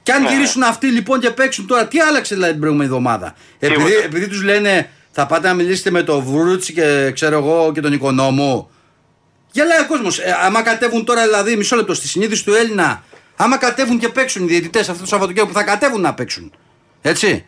Και 0.02 0.12
αν 0.12 0.26
γυρίσουν 0.26 0.62
αυτοί 0.62 0.86
λοιπόν 0.86 1.20
και 1.20 1.30
παίξουν 1.30 1.66
τώρα, 1.66 1.86
τι 1.86 2.00
άλλαξε 2.00 2.34
δηλαδή 2.34 2.52
την 2.52 2.60
προηγούμενη 2.60 2.90
εβδομάδα; 2.90 3.34
Επειδή, 3.58 3.84
Τίποτα. 3.84 4.04
επειδή 4.04 4.28
τους 4.28 4.42
λένε 4.42 4.90
θα 5.10 5.26
πάτε 5.26 5.48
να 5.48 5.54
μιλήσετε 5.54 5.90
με 5.90 6.02
τον 6.02 6.24
Βρούτσι 6.24 6.72
και 6.72 7.10
ξέρω 7.14 7.36
εγώ 7.36 7.72
και 7.74 7.80
τον 7.80 7.92
οικονόμο. 7.92 8.70
Γελάει 9.50 9.80
ο 9.80 9.86
κόσμος. 9.86 10.18
Ε, 10.18 10.36
άμα 10.44 10.62
κατέβουν 10.62 11.04
τώρα 11.04 11.22
δηλαδή, 11.22 11.56
μισό 11.56 11.76
λεπτό 11.76 11.94
στη 11.94 12.08
συνείδηση 12.08 12.44
του 12.44 12.54
Έλληνα, 12.54 13.02
άμα 13.36 13.56
κατέβουν 13.56 13.98
και 13.98 14.08
παίξουν 14.08 14.44
οι 14.44 14.46
διαιτητές 14.46 14.88
αυτό 14.88 15.00
το 15.02 15.08
Σαββατοκύριακο 15.08 15.48
που 15.52 15.58
θα 15.58 15.64
κατέβουν 15.64 16.00
να 16.00 16.14
παίξουν. 16.14 16.52
Έτσι. 17.02 17.44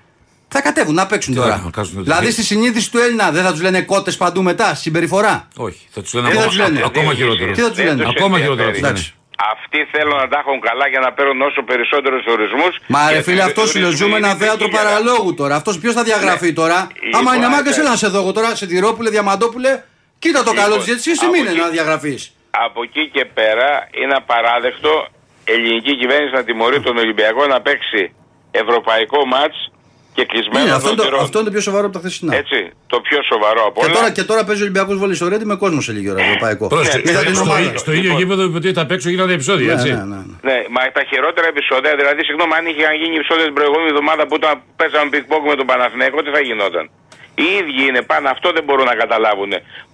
Θα 0.52 0.60
κατέβουν 0.62 0.94
να 0.94 1.06
παίξουν 1.06 1.34
Τι 1.34 1.40
τώρα. 1.40 1.50
θα 1.56 1.70
κάνουν, 1.72 1.90
ότι- 1.94 2.02
δηλαδή 2.02 2.30
στη 2.30 2.42
συνείδηση 2.42 2.90
του 2.90 2.98
Έλληνα 2.98 3.30
δεν 3.30 3.42
θα 3.44 3.52
του 3.52 3.60
λένε 3.60 3.82
κότε 3.82 4.10
παντού 4.12 4.42
μετά, 4.42 4.74
συμπεριφορά. 4.74 5.48
Όχι, 5.56 5.86
θα 5.90 6.02
του 6.02 6.08
λένε 6.14 6.28
Τι 6.28 6.34
θα 6.34 6.40
ακόμα, 6.42 6.50
τους 6.56 6.58
λένε? 6.68 6.82
ακόμα 6.84 7.14
χειρότερο. 7.14 7.52
Τι 7.52 7.60
θα 7.60 7.68
τους 7.68 7.76
Δεν 7.76 7.86
λένε? 7.86 8.02
τους 8.02 8.12
Ακόμα 8.16 8.36
ενδιαφέρει. 8.38 8.42
χειρότερο. 8.42 8.66
θα 8.68 8.72
τους 8.72 8.80
λένε. 8.82 8.88
Εντάξει. 8.88 9.14
Αυτοί 9.54 9.78
θέλουν 9.92 10.16
να 10.16 10.28
τα 10.28 10.38
έχουν 10.42 10.60
καλά 10.68 10.86
για 10.92 11.00
να 11.00 11.12
παίρνουν 11.12 11.40
όσο 11.42 11.62
περισσότερου 11.70 12.18
ορισμού. 12.34 12.68
Μα 12.86 13.10
ρε 13.10 13.22
φίλε, 13.22 13.42
αυτό 13.42 13.66
σου 13.66 13.78
λέω, 13.78 13.90
ζούμε 13.90 14.16
ένα 14.16 14.34
θέατρο 14.34 14.68
παραλόγου 14.68 15.34
τώρα. 15.34 15.54
Αυτό 15.60 15.70
ποιο 15.82 15.92
θα 15.92 16.02
διαγραφεί 16.02 16.46
Ναι. 16.46 16.52
τώρα. 16.60 16.78
Λοιπόν, 17.04 17.20
Άμα 17.20 17.30
είναι 17.36 17.46
μάγκα, 17.46 17.58
εντάξει. 17.60 17.80
έλα 17.80 17.90
να 17.90 17.96
σε 17.96 18.08
δω 18.08 18.18
εγώ 18.22 18.32
τώρα, 18.32 18.54
σε 18.54 18.66
τυρόπουλε, 18.66 19.10
διαμαντόπουλε. 19.10 19.82
Κοίτα 20.18 20.42
το 20.42 20.50
Λοιπόν, 20.50 20.64
καλό 20.64 20.76
τη 20.82 20.90
έτσι, 20.92 21.10
εσύ 21.10 21.24
από 21.24 21.32
μην 21.32 21.40
είναι 21.40 21.50
εκεί- 21.50 21.60
να 21.60 21.68
διαγραφεί. 21.68 22.14
Από 22.66 22.82
εκεί 22.82 23.02
και 23.14 23.24
πέρα 23.24 23.68
είναι 24.02 24.14
απαράδεκτο 24.22 24.92
ελληνική 25.44 25.96
κυβέρνηση 25.96 26.34
να 26.34 26.42
τιμωρεί 26.44 26.80
τον 26.80 26.96
Ολυμπιακό 26.96 27.46
να 27.46 27.60
παίξει 27.60 28.12
ευρωπαϊκό 28.50 29.26
μάτς 29.26 29.58
και 30.16 30.24
κλεισμένο 30.30 30.64
Ναι, 30.66 30.72
αυτό, 30.72 30.82
των 30.88 30.92
είναι 30.92 31.00
το, 31.02 31.08
θυρών. 31.08 31.20
αυτό 31.26 31.36
είναι 31.38 31.46
το 31.48 31.52
πιο 31.54 31.62
σοβαρό 31.68 31.84
από 31.88 31.94
τα 31.96 32.00
χθεσινά. 32.02 32.32
Έτσι, 32.42 32.58
το 32.92 33.00
πιο 33.06 33.18
σοβαρό 33.30 33.62
από 33.68 33.78
Και 33.80 33.86
όλα. 33.86 33.94
τώρα, 33.96 34.08
και 34.16 34.24
τώρα 34.30 34.42
παίζει 34.46 34.60
ο 34.62 34.64
Ολυμπιακός 34.66 34.96
βόλεϊ 35.02 35.16
στο 35.16 35.28
Ρέντι 35.32 35.44
με 35.52 35.56
κόσμο 35.64 35.80
σε 35.80 35.92
λίγη 35.92 36.08
ώρα. 36.10 36.20
Ευρωπαϊκό. 36.28 36.66
Πρόσεχε, 36.74 36.96
Ναι, 37.04 37.10
Είδα 37.10 37.20
ναι, 37.20 37.26
την 37.26 37.34
στο, 37.34 37.44
ομάδα. 37.48 37.68
στο, 37.68 37.78
στο 37.84 37.90
ίδιο 37.98 38.02
Λοιπόν. 38.10 38.18
γήπεδο 38.20 38.42
είπε 38.46 38.56
ότι 38.62 38.70
θα 38.78 38.84
παίξω 38.86 39.08
γίνονται 39.12 39.32
επεισόδια, 39.38 39.66
Ναι, 39.66 39.72
έτσι. 39.80 39.88
ναι, 39.92 40.02
ναι, 40.12 40.20
ναι. 40.28 40.34
Ναι, 40.50 40.56
μα 40.74 40.80
τα 40.98 41.02
χειρότερα 41.10 41.46
επεισόδια, 41.54 41.92
δηλαδή, 42.00 42.20
συγγνώμη, 42.28 42.52
αν 42.58 42.64
είχαν 42.70 42.94
γίνει 43.02 43.14
επεισόδια 43.20 43.44
την 43.50 43.56
προηγούμενη 43.58 43.88
εβδομάδα 43.94 44.22
που 44.28 44.34
ήταν, 44.40 44.54
παίζαμε 44.78 45.08
πινγκ-πονγκ 45.14 45.42
με 45.52 45.56
τον 45.60 45.66
Παναθηναϊκό, 45.70 46.18
τι 46.24 46.30
θα 46.36 46.40
γινόταν; 46.48 46.84
Οι 47.42 47.46
ίδιοι 47.60 47.82
είναι 47.90 48.02
πάνω, 48.10 48.26
αυτό 48.34 48.46
δεν 48.56 48.64
μπορούν 48.66 48.86
να 48.92 48.96
καταλάβουν. 49.02 49.52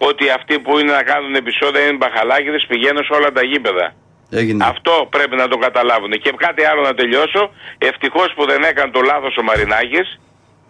Ότι 0.08 0.24
αυτοί 0.38 0.54
που 0.64 0.72
είναι 0.80 0.92
να 0.98 1.02
κάνουν 1.10 1.32
επεισόδια 1.42 1.80
είναι 1.86 1.96
μπαχαλάκιδες, 2.00 2.62
πηγαίνουν 2.70 3.02
σε 3.08 3.12
όλα 3.18 3.30
τα 3.36 3.42
γήπεδα. 3.50 3.86
Έγινε. 4.30 4.64
Αυτό 4.72 5.06
πρέπει 5.10 5.36
να 5.36 5.48
το 5.48 5.56
καταλάβουν. 5.66 6.10
Και 6.10 6.32
κάτι 6.36 6.62
άλλο 6.64 6.82
να 6.82 6.94
τελειώσω. 6.94 7.42
Ευτυχώς 7.78 8.28
που 8.36 8.46
δεν 8.50 8.62
έκανε 8.70 8.90
το 8.90 9.00
λάθος 9.00 9.36
ο 9.40 9.42
Μαρινάκης. 9.42 10.06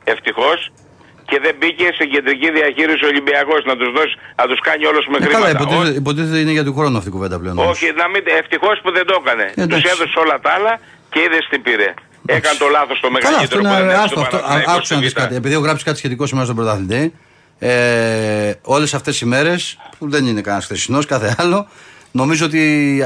Ευτυχώς. 0.04 0.72
Και 1.30 1.38
δεν 1.44 1.54
μπήκε 1.58 1.86
σε 1.98 2.04
κεντρική 2.04 2.48
διαχείριση 2.58 3.04
ο 3.04 3.08
Ολυμπιακός 3.12 3.60
να 3.70 3.74
τους 3.76 3.90
δώσει, 3.96 4.14
να 4.40 4.44
τους 4.50 4.60
κάνει 4.68 4.84
όλους 4.86 5.04
με 5.12 5.16
Ε, 5.16 5.26
καλά, 5.26 5.32
χρήματα. 5.34 5.50
υποτίθεται, 5.50 5.88
Όχι- 5.88 5.98
υποτίθεται 6.02 6.38
είναι 6.42 6.50
για 6.58 6.64
του 6.64 6.74
χρόνου 6.78 6.96
αυτή 6.96 7.08
η 7.08 7.12
κουβέντα 7.16 7.36
πλέον. 7.40 7.58
όμως. 7.58 7.70
όχι, 7.72 7.86
να 8.00 8.06
μην, 8.12 8.22
ευτυχώς 8.40 8.76
που 8.82 8.90
δεν 8.96 9.04
το 9.06 9.14
έκανε. 9.22 9.42
Ε, 9.54 9.62
εντάξει. 9.62 9.82
Τους 9.82 9.92
έδωσε 9.92 10.18
όλα 10.24 10.36
τα 10.44 10.50
άλλα 10.56 10.72
και 11.12 11.18
είδες 11.26 11.44
τι 11.50 11.58
πήρε. 11.58 11.88
Έκανε 12.26 12.56
το 12.58 12.68
λάθος 12.76 13.00
το 13.00 13.08
Καλά, 13.08 13.18
αυτό 13.18 13.30
μεγαλύτερο 13.30 13.60
είναι 13.60 13.68
που 13.68 13.86
δεν 13.92 14.00
άστο. 14.04 14.20
Αυτό, 14.20 14.36
α- 14.36 14.74
άκουσα 14.74 14.94
να 14.94 15.00
δεις 15.00 15.12
κάτι. 15.12 15.34
Επειδή 15.34 15.54
έχω 15.54 15.62
γράψει 15.62 15.84
κάτι 15.84 15.98
σχετικό 15.98 16.26
σήμερα 16.26 16.44
στον 16.44 16.56
πρωταθλητή, 16.56 17.14
ε, 17.58 18.52
όλες 18.62 18.94
αυτές 18.94 19.20
οι 19.20 19.26
μέρες, 19.26 19.78
που 19.98 20.10
δεν 20.10 20.26
είναι 20.26 20.40
κανένας 20.40 20.64
χθεσινός, 20.64 21.06
κάθε 21.06 21.34
άλλο, 21.38 21.68
νομίζω 22.10 22.46
ότι 22.46 22.60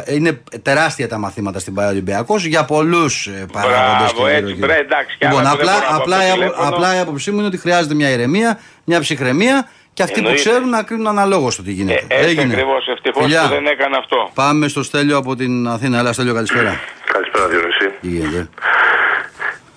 είναι 0.06 0.42
τεράστια 0.62 1.08
τα 1.08 1.18
μαθήματα 1.18 1.58
στην 1.58 1.74
Πάη 1.74 1.88
Ολυμπιακός 1.88 2.44
για 2.44 2.64
πολλούς 2.64 3.30
παράγοντες. 3.52 4.12
Μπράβο, 4.12 4.26
έτσι, 4.26 4.54
μπρε, 4.54 4.76
εντάξει, 4.76 5.16
κι 5.18 5.24
Λοιπόν, 5.24 5.40
άλλα 5.40 5.50
που 5.50 5.56
δεν 5.56 5.68
απλά, 5.68 5.78
μπορώ 5.78 5.90
να 5.90 5.96
πω 5.96 6.02
απλά, 6.02 6.16
στο 6.16 6.26
η 6.26 6.30
απο- 6.30 6.40
τηλέφωνο. 6.40 6.68
απλά 6.68 6.96
η 6.96 6.98
άποψή 6.98 7.30
μου 7.30 7.38
είναι 7.38 7.46
ότι 7.46 7.58
χρειάζεται 7.58 7.94
μια 7.94 8.10
ηρεμία, 8.10 8.58
μια 8.84 9.00
ψυχραιμία 9.00 9.68
Και 9.94 10.02
αυτοί 10.02 10.18
Εννοείται. 10.18 10.42
που 10.42 10.48
ξέρουν 10.48 10.68
να 10.68 10.82
κρίνουν 10.82 11.06
αναλόγως 11.06 11.56
το 11.56 11.62
τι 11.62 11.72
γίνεται. 11.72 12.04
Ε, 12.08 12.20
έτσι 12.26 12.40
ακριβώς. 12.40 12.86
Ευτυχώς 12.88 13.22
Φιλιά. 13.22 13.42
που 13.42 13.48
δεν 13.48 13.66
έκανε 13.66 13.96
αυτό. 13.98 14.30
Πάμε 14.34 14.68
στο 14.68 14.82
Στέλιο 14.82 15.16
από 15.16 15.36
την 15.36 15.68
Αθήνα. 15.68 15.98
Έλα, 15.98 16.12
Στέλιο, 16.12 16.34
καλησπέρα. 16.34 16.80
Καλησπέρα 17.12 17.46
Διονύση. 17.48 17.86
Τι 18.00 18.08
γίνεται; 18.08 18.48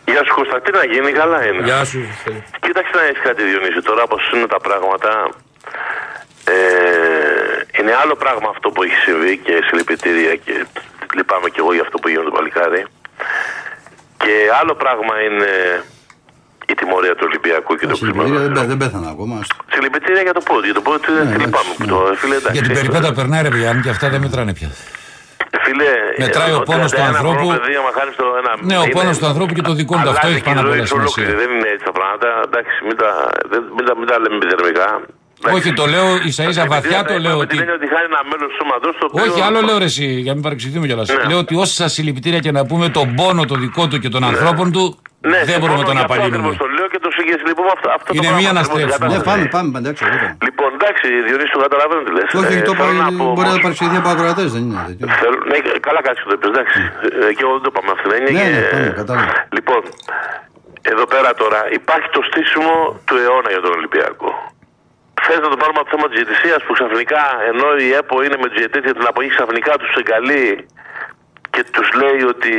Γεια 0.06 0.22
σου 0.26 0.34
Κώστα, 0.36 0.62
τι 0.62 0.72
να 0.80 0.84
γίνει, 0.94 1.12
καλά 1.12 1.40
είναι. 1.48 1.64
Γεια 1.64 1.84
σου. 1.86 2.00
Κοίταξε 2.66 2.92
να 3.00 3.04
έχεις 3.10 3.22
κάτι 3.28 3.42
Διονύση, 3.50 3.82
τώρα 3.90 4.02
όπως 4.04 4.22
είναι 4.36 4.48
τα 4.56 4.60
πράγματα, 4.66 5.10
ε, 6.56 6.83
είναι 7.84 7.96
άλλο 8.04 8.16
πράγμα 8.24 8.48
αυτό 8.54 8.68
που 8.74 8.84
έχει 8.86 8.96
συμβεί 9.08 9.34
και 9.46 9.54
συλληπιτήρια 9.68 10.34
και 10.46 10.54
λυπάμαι 11.18 11.48
και 11.54 11.60
εγώ 11.64 11.72
για 11.78 11.84
αυτό 11.88 11.96
που 12.00 12.08
έγινε 12.08 12.24
το 12.30 12.34
παλικάρι. 12.38 12.82
Και 14.24 14.34
άλλο 14.62 14.74
πράγμα 14.84 15.14
είναι 15.28 15.52
η 16.72 16.74
τιμωρία 16.80 17.14
του 17.18 17.24
Ολυμπιακού 17.30 17.72
και 17.80 17.88
του 17.88 17.96
Συλληπιτήρια 17.96 18.40
δεν, 18.40 18.42
κλίματος. 18.42 18.60
πέ- 18.60 18.70
δεν 18.72 18.78
πέθανα 18.84 19.08
ακόμα. 19.16 19.34
άστο. 19.42 19.56
Συλληπιτήρια 19.74 20.22
για 20.28 20.34
το 20.38 20.42
πόδι, 20.50 20.66
για 20.70 20.78
το 20.80 20.84
πόδι 20.88 21.00
τι 21.06 21.12
εντάξει, 21.14 21.36
λυπάμαι 21.44 21.72
που 21.78 21.86
το 21.94 21.98
φίλε 22.22 22.36
εντάξει. 22.42 22.56
Για 22.58 22.64
την 22.68 22.74
περιπέτα 22.78 23.10
περνάει 23.20 23.42
ρε 23.48 23.52
παιδιά, 23.54 23.70
και 23.84 23.90
αυτά 23.96 24.06
δεν 24.14 24.20
μετράνε 24.26 24.54
πια. 24.60 24.70
Φίλε, 25.66 25.90
Μετράει 26.26 26.52
ε, 26.52 26.60
ο 26.60 26.62
πόνος 26.70 26.92
του 26.92 27.02
31 27.02 27.04
ανθρώπου. 27.12 27.38
χρόνο 27.38 27.58
παιδί, 27.58 27.76
άμα 27.82 27.92
χάνεις 27.98 28.16
το 28.22 28.26
ένα- 28.42 28.54
Ναι, 28.70 28.78
ο 28.78 28.84
είναι- 28.84 28.96
πόνος 28.98 29.16
του 29.20 29.26
ανθρώπου 29.32 29.54
και 29.58 29.66
το 29.70 29.74
δικό 29.80 29.94
του. 30.02 30.10
Αυτό 30.10 30.12
αλλάζει 30.22 30.34
έχει 30.36 30.44
και 30.48 30.50
πάνω 30.50 30.60
η 30.60 30.64
απ' 30.64 30.70
ζωή 30.72 30.78
όλα 30.80 30.88
σου 30.92 30.98
ολόκληρη. 31.00 31.30
σημασία. 31.30 31.48
Δεν 31.48 31.50
είναι 31.56 31.70
έτσι 31.74 31.86
τα 31.90 31.94
πράγματα. 31.98 32.28
Εντάξει, 32.48 32.74
μην 32.88 32.96
τα, 33.02 33.10
δεν, 33.52 33.62
μην 33.76 33.84
τα, 33.88 33.94
μην 34.00 34.08
τα 34.10 34.16
λέμε 34.22 34.36
επιδερμικά. 34.40 34.88
Όχι, 35.52 35.74
το 35.74 35.86
λέω 35.86 36.08
ίσα 36.26 36.44
ίσα 36.44 36.66
βαθιά 36.66 37.04
το 37.04 37.18
λέω 37.20 37.38
ότι. 37.38 37.56
ότι. 37.56 37.64
Είναι 37.64 37.72
ότι 37.80 37.88
χάνει 37.88 38.08
ένα 38.14 38.22
μέλος 38.30 38.48
του 38.52 38.56
σώματο 38.60 38.88
το 39.00 39.06
οποίο. 39.10 39.24
Όχι, 39.24 39.42
άλλο 39.42 39.60
λέω 39.62 39.78
ρε 39.78 39.84
εσύ, 39.84 40.06
για 40.06 40.30
να 40.32 40.34
μην 40.34 40.44
παρεξηγηθούμε 40.44 40.86
κιόλας. 40.88 41.08
Ναι. 41.10 41.24
Λέω 41.30 41.38
ότι 41.38 41.56
όσα 41.56 41.88
συλληπιτήρια 41.88 42.40
και 42.40 42.52
να 42.52 42.66
πούμε 42.66 42.90
τον 42.90 43.08
πόνο 43.16 43.46
το 43.46 43.56
δικό 43.56 43.88
του 43.88 43.98
και 44.04 44.10
των 44.10 44.24
ανθρώπων 44.24 44.72
του, 44.72 44.84
Ναι, 45.34 45.40
δεν 45.50 45.60
μπορούμε 45.60 45.80
να 45.80 45.86
τον 45.90 45.98
συμφωνώ, 45.98 46.00
γι' 46.00 46.00
αυτό 46.00 46.14
απαλύνουμε. 46.14 46.48
ακριβώς 46.48 46.58
Το 46.64 46.68
λέω 46.78 46.88
και 46.94 47.00
το 47.06 47.10
συγγενεί 47.18 47.44
λοιπόν 47.52 47.66
αυτό, 47.76 47.88
αυτό 47.98 48.10
Είναι 48.14 48.22
το 48.22 48.30
πράγμα 48.30 48.40
μία 48.42 48.52
να 48.58 48.62
ακριβώς 48.64 48.78
στρέψουμε. 48.78 49.08
Ναι, 49.08 49.18
κατάλαβα. 49.18 49.30
πάμε, 49.30 49.44
πάμε, 49.56 49.70
πάμε, 49.74 49.78
εντάξει. 49.84 50.02
εγώ 50.08 50.16
το. 50.22 50.28
Λοιπόν, 50.48 50.70
εντάξει, 50.78 51.06
Διονύση, 51.28 51.52
το 51.56 51.60
καταλαβαίνω 51.66 52.02
τι 52.06 52.12
λες. 52.18 52.28
Όχι, 52.40 52.54
όχι, 52.54 52.64
το 52.70 52.74
είπα, 52.76 52.86
μπορεί 53.36 53.48
να 53.56 53.60
παρεξηγηθεί 53.66 53.98
από 54.04 54.10
ακροατές, 54.14 54.48
δεν 54.56 54.62
είναι 54.66 54.78
τέτοιο. 54.90 55.06
Θέλω, 55.22 55.38
ναι, 55.52 55.58
καλά 55.88 56.00
κάτσε 56.08 56.22
το 56.30 56.34
είπες, 56.36 56.50
εντάξει. 56.54 56.78
Ε, 57.24 57.32
και 57.36 57.44
εγώ 57.46 57.54
δεν 57.58 57.64
το 57.66 57.70
είπαμε 57.72 57.90
αυτή 57.96 58.06
δεν 58.14 58.20
είναι. 58.22 58.32
Ναι, 58.38 58.44
και... 58.44 58.50
ναι, 58.56 58.62
πάμε, 58.74 58.90
κατάλαβα. 59.00 59.28
Λοιπόν, 59.58 59.82
εδώ 60.94 61.06
πέρα 61.14 61.30
τώρα 61.42 61.60
υπάρχει 61.80 62.08
το 62.16 62.22
στήσιμο 62.30 62.76
του 63.08 63.16
αιώνα 63.22 63.50
για 63.56 63.62
τον 63.66 63.72
Ολυμπιακό. 63.80 64.30
Θες 65.22 65.40
να 65.40 65.50
το 65.50 65.58
πάρουμε 65.62 65.80
από 65.80 65.90
το 65.90 65.96
θέμα 65.96 66.08
της 66.10 66.18
διαιτησίας 66.20 66.64
που 66.64 66.74
ξαφνικά 66.74 67.24
ενώ 67.52 67.68
η 67.86 67.90
ΕΠΟ 68.00 68.16
είναι 68.24 68.38
με 68.42 68.48
του 68.50 68.56
διαιτητέ 68.60 68.80
για 68.80 68.94
την 68.94 69.08
απογή, 69.08 69.30
ξαφνικά 69.30 69.72
τους 69.82 69.92
εγκαλεί 70.02 70.68
και 71.54 71.64
τους 71.74 71.88
λέει 72.02 72.22
ότι 72.34 72.54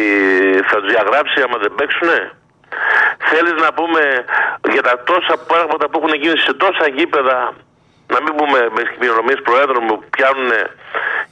θα 0.69 0.77
τους 0.81 0.91
διαγράψει 0.93 1.39
άμα 1.45 1.57
δεν 1.59 1.73
παίξουνε. 1.79 2.21
Θέλεις 3.31 3.57
να 3.65 3.71
πούμε 3.79 4.03
για 4.73 4.83
τα 4.83 4.95
τόσα 5.11 5.35
πράγματα 5.51 5.85
που 5.89 5.97
έχουν 6.01 6.15
γίνει 6.23 6.39
σε 6.39 6.53
τόσα 6.55 6.87
γήπεδα, 6.97 7.39
να 8.15 8.19
μην 8.23 8.33
πούμε 8.39 8.59
με 8.77 8.83
κοινωνίε 9.01 9.37
προέδρων 9.49 9.87
που 9.87 9.97
πιάνουν 10.15 10.51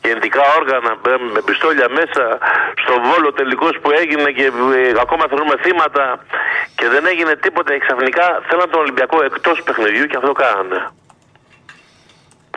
γεννητικά 0.04 0.42
όργανα 0.58 0.90
με- 1.04 1.30
με 1.35 1.40
πιστόλια 1.48 1.88
μέσα, 1.98 2.24
στο 2.82 2.94
βόλο 3.06 3.32
τελικώ 3.32 3.68
που 3.82 3.90
έγινε 3.90 4.30
και 4.38 4.44
ε, 4.44 4.92
ακόμα 5.04 5.24
θεωρούμε 5.28 5.54
θύματα 5.64 6.04
και 6.78 6.87
δεν 6.88 7.06
έγινε 7.06 7.32
τίποτα. 7.37 7.72
Και 7.72 7.78
Ξαφνικά 7.87 8.26
θέλαν 8.48 8.70
τον 8.70 8.80
Ολυμπιακό 8.80 9.24
εκτός 9.24 9.62
παιχνιδιού 9.62 10.04
και 10.06 10.16
αυτό 10.16 10.32
κάνανε. 10.32 10.78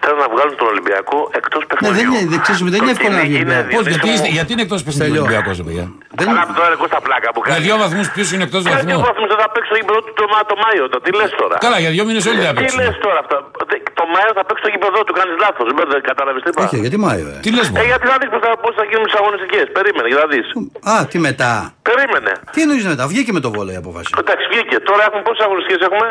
Θέλουν 0.06 0.22
να 0.26 0.30
βγάλουν 0.34 0.56
τον 0.62 0.68
Ολυμπιακό 0.74 1.18
εκτός 1.40 1.62
Ναι, 1.64 1.68
παιχνιδιού. 1.70 1.94
δεν 1.98 2.06
είναι, 2.10 2.22
δεν 2.34 2.40
ξέρεις, 2.44 2.60
δεν 2.76 2.82
είναι 2.84 2.94
Το 2.94 2.96
εύκολο 2.98 3.14
να 3.20 3.22
τι 3.24 3.28
βγει. 3.30 3.38
έγινε, 3.40 3.54
ναι. 3.56 3.62
Πώς, 3.76 3.84
Διονύση 3.86 3.92
γιατί, 3.94 4.08
μου, 4.10 4.16
είστε- 4.18 4.34
γιατί 4.38 4.50
είναι 4.54 4.64
εκτός 4.68 4.80
παιχνιδιού 4.86 5.02
Στέλιο. 5.06 5.22
Ολυμπιακός, 5.26 5.56
παιδιά; 5.66 5.86
Δεν 6.20 6.26
Καλά 6.28 6.42
είναι- 6.44 6.58
τώρα 6.60 6.72
εγώ 6.78 6.86
στα 6.92 7.00
πλάκα 7.06 7.28
που 7.34 7.40
Με 7.44 7.48
κάνεις. 7.50 7.64
δύο 7.68 7.76
βαθμούς 7.84 8.06
ποιο 8.16 8.26
είναι 8.34 8.46
εκτός 8.48 8.62
Κάτι 8.64 8.74
βαθμού. 8.76 8.98
βαθμούς 9.10 9.28
θα 9.44 9.48
παίξει 9.54 9.70
το 9.74 9.78
γήπεδο 9.82 10.00
του 10.06 10.12
το, 10.20 10.26
Μα- 10.34 10.46
το 10.52 10.56
Μάιο. 10.64 10.84
Το, 10.94 10.98
τι 11.06 11.10
λες 11.20 11.32
τώρα. 11.42 11.56
Καλά, 11.66 11.78
για 11.84 11.92
δύο 11.96 12.04
μήνες 12.08 12.24
όλοι 12.32 12.40
θα 12.48 12.52
Τι 12.54 12.58
παίξουν. 12.60 12.80
λε 12.80 12.88
τώρα 13.08 13.20
αυτά. 13.24 13.38
Δε- 13.70 13.84
Το 14.00 14.04
Μάιο 14.14 14.32
θα 14.38 14.44
παίξει 14.48 14.62
το 14.66 14.70
γήπεδο 14.74 15.00
του, 15.08 15.14
κάνεις 15.20 15.36
λάθος. 15.44 15.66
Δεν 15.80 16.02
κατάλαβες 16.12 16.42
τι 16.44 16.50
είπα; 16.52 16.62
Όχι, 16.66 16.78
γιατί 16.84 16.98
Μάιο, 17.06 17.28
ε. 17.36 17.38
Τι 17.46 17.50
λες, 17.58 17.68
Ε, 17.82 17.84
γιατί 17.92 18.06
θα 18.12 18.16
δεις 18.22 18.30
πώ 18.34 18.40
θα, 18.46 18.50
πώς 18.64 18.74
θα 18.80 18.84
γίνουν 18.90 19.06
τις 19.10 19.16
αγωνιστικές. 19.22 19.66
Περίμενε, 19.78 20.08
για 20.12 20.20
να 20.24 20.28
δεις. 20.34 20.48
Α, 20.94 20.96
τι 21.12 21.18
μετά; 21.28 21.52
Περίμενε. 21.90 22.32
Τι 22.54 22.60
εννοείς 22.66 22.84
μετά, 22.94 23.04
βγήκε 23.12 23.32
με 23.38 23.42
το 23.46 23.50
βόλο 23.56 23.70
η 23.76 23.78
απόφαση. 23.84 24.10
Εντάξει, 24.24 24.46
βγήκε. 24.54 24.76
Τώρα 24.90 25.02
έχουμε 25.08 25.22
πόσες 25.28 25.42
αγωνιστικές 25.48 25.80
έχουμε; 25.88 26.08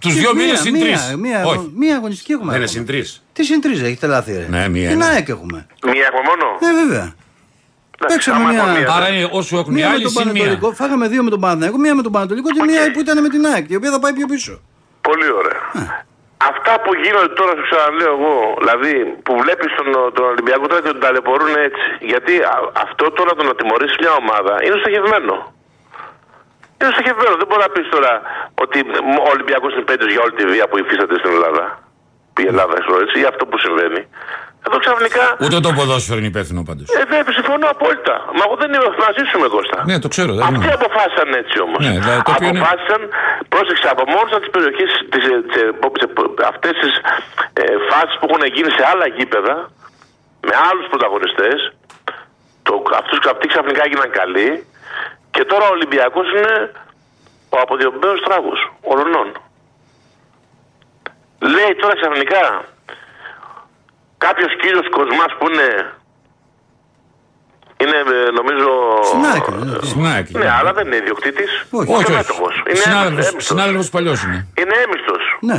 Τους 0.00 0.14
δύο 0.14 0.34
μήνες 0.34 0.60
συν 0.60 0.80
τρεις. 0.80 1.00
Μία, 1.06 1.16
μία, 1.16 1.44
Όχι. 1.44 1.72
μία 1.76 1.96
αγωνιστική 1.96 2.32
έχουμε. 2.32 2.50
Δεν 2.52 2.60
είναι 2.60 2.70
ακόμα. 2.70 2.84
συν 2.86 2.94
τρεις. 2.94 3.22
Τι 3.32 3.44
συν 3.44 3.60
τρεις, 3.60 3.82
έχετε 3.82 4.06
λάθη, 4.06 4.32
ρε. 4.32 4.46
Ναι, 4.48 4.68
μία 4.68 4.88
Την 4.88 4.96
είναι. 4.96 5.04
ΑΕΚ 5.12 5.28
έχουμε. 5.28 5.66
Μία 5.92 6.04
έχουμε 6.10 6.22
μόνο; 6.30 6.46
Ναι, 6.64 6.70
βέβαια. 6.82 7.06
Εντάξει, 8.00 8.16
παίξαμε 8.16 8.36
άμα 8.40 8.48
μία- 8.52 8.60
έχουμε 8.62 8.78
μία, 8.78 8.92
Άρα 8.96 9.08
είναι 9.12 9.28
όσο 9.40 9.58
έχουν 9.58 9.72
οι 9.72 9.74
Μία 9.78 9.86
με 9.88 9.92
άλλοι 9.94 10.02
τον 10.02 10.12
συν 10.12 10.22
μία. 10.30 10.32
Πανατολικό. 10.42 10.68
Φάγαμε 10.80 11.04
δύο 11.12 11.22
με 11.26 11.30
τον 11.34 11.40
Παναθηναϊκό, 11.44 11.76
μία 11.84 11.94
με 11.98 12.02
τον 12.06 12.12
Πανατολικό 12.16 12.48
και 12.56 12.62
μία 12.70 12.80
που 12.92 13.00
ήταν 13.04 13.16
με 13.24 13.28
την 13.34 13.42
ΑΕΚ, 13.50 13.64
η 13.74 13.76
οποία 13.80 13.90
θα 13.94 13.98
πάει 14.02 14.12
πιο 14.18 14.26
πίσω. 14.32 14.52
Πολύ 15.08 15.28
ωραία. 15.40 15.60
Αυτά 16.52 16.72
που 16.82 16.90
γίνονται 17.02 17.32
τώρα, 17.40 17.52
σου 17.58 17.64
ξαναλέω 17.70 18.12
εγώ, 18.18 18.34
δηλαδή 18.60 18.92
που 19.24 19.32
βλέπεις 19.42 19.70
τον, 19.78 19.88
τον 20.16 20.24
Ολυμπιακό 20.32 20.64
τώρα 20.70 20.80
και 20.84 20.90
τον 20.94 21.00
ταλαιπωρούν 21.04 21.52
έτσι. 21.68 21.84
Γιατί 22.12 22.32
α- 22.52 22.68
αυτό 22.84 23.04
τώρα 23.18 23.32
το 23.38 23.42
να 23.48 23.52
τιμωρήσεις 23.58 23.96
μια 24.02 24.12
ομάδα 24.22 24.52
είναι 24.64 24.76
στοχευμένο. 24.82 25.34
Είναι 26.80 26.90
στοχευμένο. 26.94 27.34
Δεν 27.40 27.46
μπορεί 27.48 27.62
να 27.66 27.72
πεις 27.74 27.86
τώρα 27.96 28.12
ότι 28.64 28.78
ο 29.26 29.28
Ολυμπιακός 29.34 29.70
είναι 29.72 29.84
υπέτειο 29.86 30.08
για 30.14 30.22
όλη 30.24 30.34
τη 30.38 30.44
βία 30.52 30.64
που 30.68 30.76
υφίσταται 30.82 31.14
στην 31.20 31.30
Ελλάδα. 31.36 31.64
Η 32.44 32.46
Ελλάδα, 32.52 32.74
έτσι, 33.04 33.16
ή 33.22 33.24
αυτό 33.32 33.42
που 33.50 33.56
συμβαίνει. 33.64 34.02
Εδώ 34.66 34.76
ξαφνικά. 34.84 35.24
Ούτε 35.44 35.56
το 35.66 35.70
ποδόσφαιρο 35.78 36.18
είναι 36.20 36.30
υπεύθυνο 36.34 36.60
πάντως. 36.68 36.86
Ε, 37.00 37.02
βέβαια, 37.14 37.32
συμφωνώ 37.38 37.66
απόλυτα. 37.76 38.14
Μα 38.36 38.42
εγώ 38.46 38.54
δεν 38.62 38.68
είμαι 38.74 38.88
μαζί 39.06 39.22
σου 39.30 39.36
με 39.42 39.48
Κώστα. 39.54 39.78
Ναι, 39.90 39.96
το 40.04 40.08
ξέρω. 40.14 40.32
Δεν 40.38 40.44
Αυτοί 40.48 40.66
είναι. 40.66 40.78
αποφάσισαν 40.80 41.28
έτσι 41.42 41.56
όμως. 41.66 41.80
Ναι, 41.86 41.92
δηλαδή 42.04 42.20
το 42.26 42.32
οποίο 42.34 42.48
είναι- 42.50 42.60
αποφάσισαν, 42.62 43.00
πρόσεξε, 43.52 43.86
από 43.94 44.02
μόνος 44.14 44.30
τι 44.44 44.48
περιοχέ, 44.54 44.84
αυτές 46.52 46.74
τις 46.82 46.92
ε, 47.62 47.64
φάσεις 47.88 48.14
που 48.18 48.24
έχουν 48.28 48.42
γίνει 48.56 48.70
σε 48.78 48.82
άλλα 48.92 49.06
γήπεδα, 49.16 49.54
με 50.48 50.54
άλλους 50.68 50.86
πρωταγωνιστές, 50.92 51.58
αυτοί 53.32 53.44
ξαφνικά 53.52 53.80
έγιναν 53.86 54.10
καλοί 54.20 54.48
και 55.38 55.44
τώρα 55.44 55.64
ο 55.68 55.72
Ολυμπιακός 55.76 56.26
είναι 56.36 56.54
ο 57.54 57.56
αποδιομπαίο 57.64 58.14
τράγος 58.26 58.60
ολονών. 58.92 59.28
Λέει 61.54 61.72
τώρα 61.80 61.94
ξαφνικά 62.00 62.42
κάποιος 64.18 64.50
κύριος 64.60 64.88
Κοσμάς 64.96 65.32
που 65.38 65.44
είναι. 65.50 65.68
Είναι 67.82 67.98
ε, 68.26 68.30
νομίζω. 68.40 68.68
Στην 69.10 69.24
ΑΕΚ, 69.30 69.46
ναι. 69.48 69.78
Στην 69.90 70.06
ΑΕΚ. 70.06 70.26
Ναι, 70.30 70.50
αλλά 70.58 70.72
δεν 70.72 70.86
είναι 70.86 70.96
ιδιοκτήτης. 70.96 71.50
Όχι. 71.70 71.92
Όχι, 71.92 72.02
όχι. 72.04 72.12
μέτοχος. 72.12 72.54
Είναι 72.68 72.78
Συνάδελφος- 72.86 73.26
έμιστος. 73.26 73.44
Συνάδελφος 73.44 73.88
παλιός 73.90 74.22
είναι. 74.24 74.40
Είναι 74.60 74.74
έμιστος. 74.84 75.22
Ναι. 75.40 75.58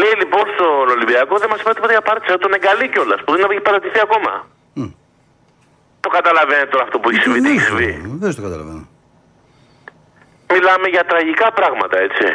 Λέει 0.00 0.14
λοιπόν 0.22 0.44
στον 0.54 0.88
Ολυμπιακό 0.96 1.34
δεν 1.42 1.48
μας 1.50 1.60
είπατε 1.60 1.74
τίποτα 1.74 1.92
για 1.92 2.02
πάρτισα. 2.08 2.38
Τον 2.38 2.52
εγκαλεί 2.54 2.88
κιόλας 2.88 3.20
που 3.24 3.30
δεν 3.36 3.50
έχει 3.50 3.60
παρατηθεί 3.60 4.00
ακόμα. 4.08 4.32
Το 6.00 6.08
καταλαβαίνετε 6.08 6.66
τώρα 6.66 6.84
αυτό 6.84 6.98
που 6.98 7.10
έχει 7.10 7.20
συμβεί. 7.20 7.40
Τι 7.40 7.50
έχει 7.50 7.60
συμβεί. 7.60 7.90
Δεν 8.20 8.34
το 8.34 8.42
καταλαβαίνω. 8.42 8.85
Μιλάμε 10.52 10.88
για 10.88 11.04
τραγικά 11.04 11.52
πράγματα, 11.52 11.98
έτσι. 11.98 12.26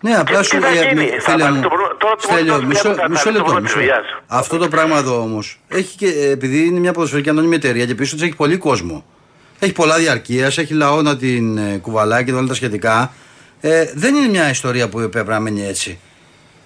Ναι, 0.00 0.14
απλά 0.16 0.40
τι 0.40 0.46
σου 0.46 0.60
θα 0.60 0.68
ε, 0.68 0.88
γίνει, 0.88 1.04
ε, 1.04 1.20
θα 1.20 1.30
φίλε 1.32 1.42
βάλει 1.44 1.56
μου. 1.56 1.62
το 1.62 1.68
πρόβλημα- 1.68 1.96
τώρα 1.98 2.14
το 2.14 2.20
Στέλιο, 2.22 2.44
πρόβλημα 2.44 2.68
μισό, 2.68 2.88
που 2.90 2.94
θα 2.94 3.08
μισό 3.08 3.22
βάλει 3.24 3.36
το 3.36 3.42
λεπτό. 3.44 3.44
πρόβλημα 3.44 3.60
μισό. 3.60 3.74
της 3.78 3.84
βίας. 3.84 4.22
Αυτό 4.26 4.58
το 4.58 4.68
πράγμα 4.68 4.98
εδώ 4.98 5.20
όμως 5.20 5.60
έχει 5.68 5.96
και 5.96 6.28
επειδή 6.30 6.64
είναι 6.66 6.78
μια 6.78 6.92
ποδοσφαιρική 6.92 7.28
ανώνυμη 7.28 7.54
εταιρεία 7.54 7.86
και 7.86 7.94
πίσω 7.94 8.14
της 8.14 8.24
έχει 8.24 8.36
πολύ 8.36 8.56
κόσμο. 8.56 9.04
Έχει 9.58 9.72
πολλά 9.72 9.96
διαρκείας, 9.98 10.58
έχει 10.58 10.74
λαό 10.74 11.02
να 11.02 11.16
την 11.16 11.58
ε, 11.58 11.78
κουβαλάει 11.78 12.24
και 12.24 12.32
όλα 12.32 12.46
τα 12.46 12.54
σχετικά. 12.54 13.12
Ε, 13.60 13.90
δεν 13.94 14.14
είναι 14.14 14.28
μια 14.28 14.50
ιστορία 14.50 14.88
που 14.88 15.08
πρέπει 15.08 15.28
να 15.28 15.40
μένει 15.40 15.66
έτσι. 15.66 15.98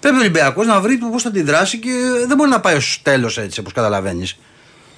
Πρέπει 0.00 0.16
ο 0.16 0.20
Ολυμπιακός 0.20 0.66
να 0.66 0.80
βρει 0.80 0.96
πώς 0.96 1.22
θα 1.22 1.28
αντιδράσει 1.28 1.78
και 1.78 1.90
δεν 2.26 2.36
μπορεί 2.36 2.50
να 2.50 2.60
πάει 2.60 2.76
ως 2.76 3.00
τέλος 3.02 3.38
έτσι, 3.38 3.60
όπως 3.60 3.72
καταλαβαίνεις. 3.72 4.38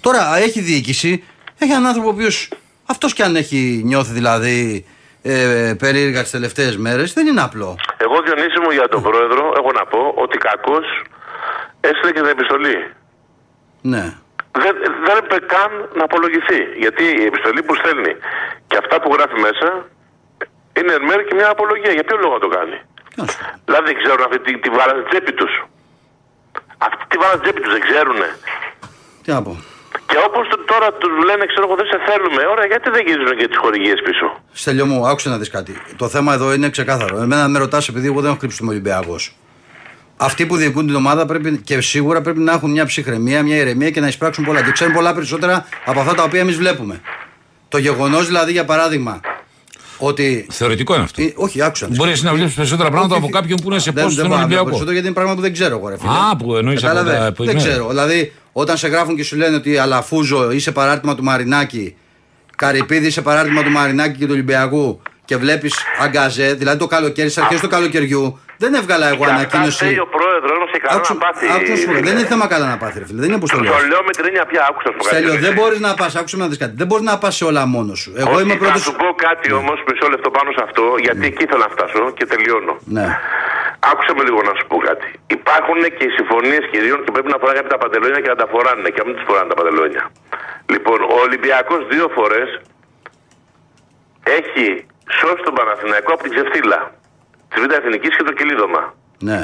Τώρα 0.00 0.36
έχει 0.36 0.60
διοίκηση, 0.60 1.24
έχει 1.58 1.72
έναν 1.72 1.86
άνθρωπο 1.86 2.08
ο 2.08 2.10
οποίος 2.10 2.48
αυτός 2.86 3.12
κι 3.12 3.22
αν 3.22 3.36
έχει 3.36 3.82
νιώθει 3.84 4.12
δηλαδή 4.12 4.86
ε, 5.22 5.74
περίεργα 5.78 6.22
τις 6.22 6.30
τελευταίες 6.30 6.76
μέρες, 6.76 7.12
δεν 7.12 7.26
είναι 7.26 7.40
απλό. 7.40 7.76
Εγώ 7.96 8.16
Διονύση 8.24 8.58
μου 8.62 8.70
για 8.70 8.88
τον 8.88 9.02
πρόεδρο 9.02 9.52
έχω 9.58 9.70
να 9.72 9.84
πω 9.86 10.00
ότι 10.24 10.38
κακώ 10.38 10.78
έστειλε 11.80 12.12
και 12.12 12.20
την 12.20 12.30
επιστολή. 12.36 12.76
Ναι. 13.80 14.04
Δεν, 14.62 14.74
δεν 15.06 15.16
έπρεπε 15.20 15.46
καν 15.54 15.70
να 15.98 16.04
απολογηθεί. 16.04 16.60
Γιατί 16.78 17.04
η 17.22 17.24
επιστολή 17.30 17.62
που 17.62 17.74
στέλνει 17.74 18.12
και 18.68 18.76
αυτά 18.82 19.00
που 19.00 19.08
γράφει 19.14 19.38
μέσα 19.48 19.68
είναι 20.78 20.92
εν 20.92 21.02
μέρει 21.08 21.24
και 21.24 21.34
μια 21.34 21.48
απολογία. 21.50 21.92
Για 21.92 22.04
ποιο 22.04 22.16
λόγο 22.22 22.34
να 22.38 22.42
το 22.46 22.48
κάνει; 22.56 22.76
Τι 23.10 23.16
να 23.20 23.26
σου 23.26 23.36
πω. 23.38 23.44
Δηλαδή 23.64 23.84
δεν 23.90 23.96
ξέρουν 24.02 24.22
αυτή 24.28 24.38
τη, 24.44 24.58
τη 24.64 24.68
βάλανε 24.76 25.00
στην 25.00 25.10
τσέπη 25.10 25.32
τους. 25.38 25.52
Αυτή 26.86 27.02
τη 27.10 27.16
βάλανε 27.20 27.38
στην 27.38 27.44
τσέπη 27.44 27.60
τους, 27.64 27.72
δεν 27.76 27.82
ξέρουν. 27.88 28.20
Τι 29.22 29.30
να 29.32 29.42
πω. 29.46 29.52
Και 30.10 30.16
όπως 30.28 30.44
τώρα 30.72 30.88
τους 31.00 31.12
λένε, 31.28 31.44
ξέρω 31.50 31.64
εγώ, 31.66 31.76
δεν 31.80 31.86
σε 31.92 31.98
θέλουμε, 32.08 32.42
ωραία, 32.52 32.66
γιατί 32.72 32.90
δεν 32.90 33.02
γυρίζουν 33.06 33.36
και 33.40 33.48
τις 33.48 33.56
χορηγίες 33.62 33.98
πίσω; 34.06 34.26
Στέλιο 34.52 34.86
μου, 34.86 35.06
άκουσε 35.10 35.28
να 35.28 35.38
δεις 35.38 35.50
κάτι. 35.50 35.72
Το 35.96 36.08
θέμα 36.08 36.30
εδώ 36.34 36.52
είναι 36.54 36.68
ξεκάθαρο. 36.70 37.16
Εμένα 37.22 37.48
με 37.48 37.58
ρωτάς, 37.58 37.88
επειδή 37.88 38.06
εγώ 38.06 38.20
δεν 38.20 38.30
έχω 38.30 38.38
κρύψει 38.38 38.62
με 38.64 38.70
Ολυμπιακός. 38.70 39.34
Αυτοί 40.16 40.46
που 40.46 40.56
διοικούν 40.56 40.86
την 40.86 40.94
ομάδα 40.94 41.26
πρέπει 41.26 41.60
και 41.64 41.80
σίγουρα 41.80 42.20
πρέπει 42.20 42.38
να 42.38 42.52
έχουν 42.52 42.70
μια 42.70 42.86
ψυχραιμία, 42.86 43.42
μια 43.42 43.56
ηρεμία 43.56 43.90
και 43.90 44.00
να 44.00 44.06
εισπράξουν 44.08 44.44
πολλά. 44.44 44.62
Και 44.62 44.70
ξέρουν 44.70 44.94
πολλά 44.94 45.14
περισσότερα 45.14 45.64
από 45.84 46.00
αυτά 46.00 46.14
τα 46.14 46.22
οποία 46.22 46.40
εμείς 46.40 46.56
βλέπουμε. 46.56 47.00
Το 47.68 47.78
γεγονός 47.78 48.26
δηλαδή, 48.26 48.52
για 48.52 48.64
παράδειγμα, 48.64 49.20
Ότι. 50.00 50.46
Θεωρητικό 50.50 50.94
είναι 50.94 51.02
αυτό. 51.04 51.22
Ε, 51.22 51.32
όχι, 51.36 51.62
άκουσα. 51.62 51.88
Μπορείς 51.90 52.22
να 52.22 52.32
βλέπεις 52.34 52.54
περισσότερα 52.54 52.90
πράγματα 52.90 53.14
Όχι, 53.14 53.22
από 53.24 53.32
όχι. 53.32 53.40
κάποιον 53.42 53.58
που 53.62 53.70
είναι 53.70 53.78
σε 53.80 53.90
Δεν- 53.90 54.04
πόσο 54.04 54.16
δεν 54.16 54.24
στον 54.24 54.28
μπορώ 54.28 54.40
να 54.40 54.46
βλέπω 54.46 54.62
Ολυμπιακό. 54.62 54.64
Περισσότερο 54.64 54.92
γιατί 54.92 55.06
είναι 55.06 55.14
πράγματα 55.14 55.36
που 55.36 55.42
δεν 55.42 55.52
ξέρω 55.52 55.76
εγώ, 55.78 55.88
ρε 55.88 55.96
φίλε. 55.98 56.10
Α, 56.30 56.36
που 56.36 56.56
εννοείς 56.56 56.84
από 56.84 56.94
Κατάλαβες; 56.94 57.18
τα- 57.24 57.32
που 57.32 57.44
Δεν 57.44 57.54
ναι. 57.54 57.60
ξέρω. 57.62 57.88
Δηλαδή, 57.88 58.32
όταν 58.60 58.76
σε 58.76 58.88
γράφουν 58.88 59.16
και 59.16 59.24
σου 59.24 59.36
λένε 59.36 59.56
ότι 59.56 59.78
Αλαφούζο 59.78 60.50
είσαι 60.50 60.72
παράρτημα 60.72 61.14
του 61.14 61.22
Μαρινάκη, 61.22 61.96
Καρυπίδη 62.56 63.06
είσαι 63.06 63.22
παράρτημα 63.22 63.62
του 63.62 63.70
Μαρινάκη 63.70 64.18
και 64.18 64.24
του 64.24 64.30
Ολυμπιακού 64.32 65.02
και 65.24 65.36
βλέπεις 65.36 65.74
αγκαζέ, 66.04 66.54
δηλαδή 66.54 66.78
το 66.78 66.86
καλοκαίρι, 66.86 67.28
στις 67.30 67.42
αρχές 67.42 67.60
του 67.60 67.68
καλοκαιριού, 67.68 68.40
δεν 68.62 68.74
έβγαλα 68.74 69.06
εγώ 69.08 69.16
Και 69.16 69.24
αυτά 69.24 69.34
ανακοίνωση. 69.34 69.84
θέλει 69.84 69.98
ο 69.98 70.08
πρόεδρος 70.16 70.56
να 70.62 70.66
σε 70.72 70.78
καλά 70.84 70.94
Άκουσα- 70.96 71.14
να 71.14 71.20
πάθει. 71.24 71.46
άκουσα 71.56 71.76
σου 71.80 71.86
πω, 71.86 71.92
Δεν 72.08 72.12
είναι 72.16 72.26
θέμα 72.32 72.46
καλά 72.52 72.66
να 72.72 72.76
πάθει, 72.82 72.98
ρε 72.98 73.06
φίλε. 73.08 73.18
Δεν 73.22 73.28
είναι 73.30 73.38
όπως 73.40 73.50
το 73.50 73.58
λέω. 73.60 73.72
Το 73.72 73.78
λέω 73.92 74.02
με 74.08 74.12
την 74.16 74.24
έννοια 74.28 74.44
πια, 74.50 74.62
άκουσα 74.70 74.88
σου 74.94 74.98
Στέλιο, 75.08 75.34
δεν 75.46 75.52
μπορείς 75.56 75.80
να 75.86 75.90
πας, 76.00 76.12
άκουσα 76.20 76.36
με 76.36 76.42
να 76.42 76.48
δεις 76.48 76.58
κάτι. 76.62 76.74
Δεν 76.80 76.86
μπορείς 76.88 77.04
να 77.10 77.18
πας 77.22 77.34
σε 77.36 77.44
όλα 77.50 77.62
μόνος 77.74 77.98
σου. 78.02 78.10
Εγώ 78.22 78.30
Όχι, 78.34 78.42
είμαι 78.42 78.52
Θα 78.52 78.58
πρώτο. 78.64 78.78
σου 78.86 78.92
πω 79.00 79.06
κάτι 79.26 79.48
όμως, 79.60 79.76
μισό 79.88 80.06
λεπτό 80.14 80.28
πάνω 80.36 80.48
σε 80.56 80.62
αυτό, 80.66 80.82
γιατί 81.06 81.24
εκεί 81.30 81.44
θέλω 81.50 81.62
να 81.66 81.70
φτάσω 81.74 82.00
και 82.18 82.24
τελειώνω. 82.32 82.72
Ναι. 82.96 83.06
Άκουσα 83.80 84.12
με 84.16 84.22
λίγο 84.22 84.40
να 84.48 84.52
σου 84.58 84.66
πω 84.66 84.76
κάτι. 84.88 85.08
Υπάρχουν 85.26 85.80
και 85.96 86.04
οι 86.04 86.12
συμφωνίες 86.18 86.62
κυρίων 86.70 87.04
και 87.04 87.10
πρέπει 87.10 87.30
να 87.34 87.38
φοράνε 87.38 87.58
κάποια 87.58 87.72
τα 87.74 87.78
παντελόνια 87.82 88.20
και 88.20 88.28
να 88.28 88.38
τα 88.42 88.46
φοράνε 88.52 88.88
και 88.90 89.00
να 89.02 89.06
μην 89.06 89.14
τους 89.16 89.24
φοράνε 89.28 89.48
τα 89.52 89.54
παντελόνια. 89.54 90.04
Λοιπόν, 90.72 90.98
ο 91.02 91.16
Ολυμπιακός 91.26 91.80
δύο 91.92 92.06
φορές 92.16 92.48
έχει 94.38 94.86
σώσει 95.18 95.42
τον 95.42 95.54
Παναθηναϊκό 95.54 96.12
από 96.12 96.22
την 96.22 96.32
ξεφτύλα 96.34 96.80
τη 97.48 97.60
Β' 97.60 97.72
Εθνικής 97.72 98.16
και 98.16 98.22
το 98.22 98.32
κυλίδωμα. 98.32 98.94
Ναι. 99.18 99.40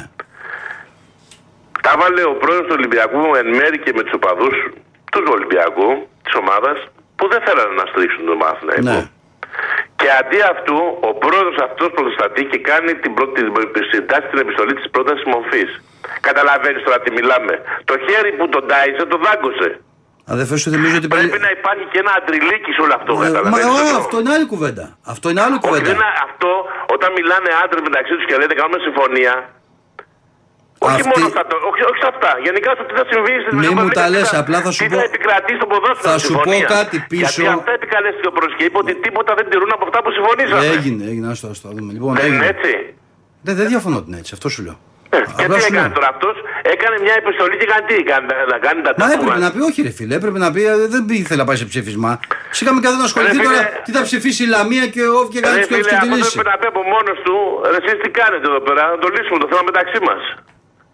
Τα 1.83 1.93
βάλε 1.99 2.23
ο 2.33 2.35
πρόεδρος 2.35 2.67
του 2.67 2.77
Ολυμπιακού 2.79 3.35
εν 3.35 3.49
μέρη 3.59 3.79
και 3.79 3.93
με 3.97 4.03
τους 4.03 4.13
οπαδούς 4.13 4.57
του 5.13 5.33
Ολυμπιακού, 5.37 6.09
της 6.25 6.35
ομάδας, 6.35 6.79
που 7.17 7.29
δεν 7.29 7.41
θέλανε 7.47 7.75
να 7.75 7.87
στρίξουν 7.91 8.25
τον 8.25 8.39
Παναθηναϊκό. 8.39 8.83
Ναι. 8.83 9.11
Και 10.01 10.09
αντί 10.21 10.39
αυτού, 10.53 10.79
ο 11.09 11.11
πρόεδρος 11.23 11.57
αυτός 11.67 11.89
πρωτοστατεί 11.97 12.43
και 12.53 12.59
κάνει 12.71 12.91
την, 13.03 13.13
πρώτη, 13.17 13.41
την, 13.75 13.85
συντάσσει 13.93 14.27
την 14.33 14.41
επιστολή 14.45 14.73
της 14.79 14.87
πρότασης 14.95 15.25
μορφής. 15.33 15.71
Καταλαβαίνεις 16.29 16.83
τώρα 16.87 16.99
τι 17.05 17.11
μιλάμε. 17.19 17.53
Το 17.91 17.95
χέρι 18.07 18.31
που 18.39 18.45
τον 18.55 18.63
τάισε 18.71 19.03
τον 19.13 19.21
δάγκωσε. 19.27 19.71
Αδερφέ 20.35 20.55
σου 20.63 20.69
θυμίζω 20.73 20.97
ότι 21.01 21.09
Πρέπει 21.17 21.43
να 21.49 21.53
υπάρχει 21.59 21.85
και 21.93 21.99
ένα 22.05 22.13
αντριλίκι 22.19 22.71
σε 22.77 22.81
όλο 22.85 22.95
αυτό. 23.01 23.13
Ε, 23.13 23.17
Μα 23.17 23.25
καταλαβαίνεις 23.27 23.67
ε, 23.67 23.83
τι 23.83 23.89
εννοώ. 23.89 24.03
αυτό 24.05 24.17
είναι 24.21 24.33
άλλη 24.37 24.47
κουβέντα. 24.53 24.85
Αυτό 25.15 25.27
είναι 25.31 25.43
άλλη 25.47 25.57
Όχι, 25.57 25.65
κουβέντα. 25.67 25.87
δεν 25.89 25.95
είναι 25.99 26.11
αυτό 26.29 26.51
όταν 26.95 27.09
μιλάνε 27.19 27.51
άντρες 27.63 27.83
μεταξύ 27.89 28.13
τους 28.17 28.25
και 28.29 28.35
λένε 28.41 28.55
κάνουμε 28.61 28.79
συμφωνία. 28.87 29.35
Όχι 30.87 31.01
Αυτή- 31.01 31.11
μόνο 31.13 31.25
αυτά, 31.31 31.43
το- 31.51 31.61
όχι, 31.71 31.83
όχι 31.91 31.99
σε 32.05 32.09
αυτά. 32.15 32.31
Γενικά 32.47 32.69
στο 32.77 32.83
τι 32.89 32.93
θα 33.01 33.05
συμβεί 33.11 33.35
στην 33.45 33.55
Μη 33.63 33.69
μου 33.77 33.89
τα 33.99 34.05
λες, 34.13 34.27
τι 34.29 34.35
θα- 34.35 34.43
απλά 34.45 34.59
θα 34.65 34.71
σου 34.75 34.81
τι 34.83 34.89
πω- 34.91 34.99
θα 35.01 35.05
επικρατεί 35.11 35.53
στο 35.61 35.67
ποδόσφαιρο. 35.73 36.07
θα 36.11 36.15
η 36.21 36.23
σου 36.25 36.33
πω 36.37 36.43
συμφωνία. 36.43 36.67
κάτι 36.79 36.97
πίσω. 37.13 37.41
Γιατί 37.43 37.57
αυτά 37.59 37.73
επικαλέστηκε 37.79 38.29
ο 38.31 38.35
πρόεδρο 38.37 38.55
και 38.59 38.65
είπε 38.69 38.79
ότι 38.85 38.93
τίποτα 39.07 39.31
δεν 39.39 39.47
τηρούν 39.51 39.71
από 39.77 39.85
αυτά 39.89 39.99
που 40.05 40.11
συμφωνήσαμε. 40.17 40.63
Έγινε, 40.77 41.03
έγινε, 41.11 41.27
άστο, 41.33 41.47
άστο, 41.53 41.67
δούμε. 41.77 41.91
Λοιπόν, 41.97 42.13
Δεν 42.19 42.27
είναι 42.27 42.35
έγινε. 42.45 42.53
έτσι. 42.55 42.73
Δεν, 43.47 43.55
δεν 43.61 43.67
διαφωνώ 43.73 43.97
ότι 44.01 44.07
είναι 44.11 44.19
έτσι, 44.23 44.33
αυτό 44.39 44.49
σου 44.55 44.63
λέω. 44.69 44.79
Ε, 45.17 45.17
Απλά 45.17 45.35
Και 45.41 45.47
τι 45.53 45.61
σου 45.61 45.71
έκανε 45.73 45.87
λέω. 45.89 45.97
τώρα 45.99 46.09
αυτός, 46.15 46.35
έκανε 46.75 46.97
μια 47.07 47.15
επιστολή 47.23 47.55
και 47.61 47.67
έκανε 47.69 47.83
τι, 47.89 47.95
έκανε, 48.05 48.27
να 48.53 48.59
κάνει 48.67 48.81
τα 48.87 48.91
Μα 48.91 49.05
τάπου 49.05 49.13
έπρεπε 49.17 49.35
μας. 49.37 49.43
να 49.45 49.49
πει, 49.55 49.61
όχι 49.69 49.79
ρε 49.87 49.93
φίλε, 49.99 50.15
έπρεπε 50.21 50.39
να 50.45 50.49
πει, 50.55 50.61
ε, 50.73 50.75
δεν 50.95 51.03
ήθελε 51.23 51.41
να 51.43 51.47
πάει 51.49 51.59
σε 51.63 51.67
ψήφισμα. 51.73 52.11
Σιγά 52.59 52.71
με 52.77 52.81
καθόλου 52.85 53.03
να 53.05 53.09
ασχοληθεί 53.11 53.37
Ρε 53.37 53.43
τώρα, 53.49 53.57
φίλε. 53.63 53.81
τι 53.85 53.91
θα 53.97 54.03
ψηφίσει 54.09 54.41
η 54.47 54.49
Λαμία 54.55 54.85
και 54.95 55.03
ο 55.17 55.21
και 55.33 55.39
Ρε 55.41 55.47
κάτι 55.47 55.59
και 55.61 55.65
φίλε, 55.69 55.79
αυτό 55.81 55.89
ξεφτυλίσει. 55.91 56.35
πρέπει 56.39 56.53
να 56.55 56.59
πει 56.61 56.67
από 56.73 56.81
μόνος 56.95 57.19
του, 57.27 57.35
ρε 57.73 57.79
εσείς 57.83 57.97
τι 58.03 58.09
κάνετε 58.21 58.47
εδώ 58.53 58.61
πέρα, 58.67 58.83
να 58.93 58.97
το 59.03 59.09
λύσουμε 59.15 59.39
το 59.43 59.47
θέμα 59.51 59.63
μεταξύ 59.71 59.99
μας. 60.09 60.23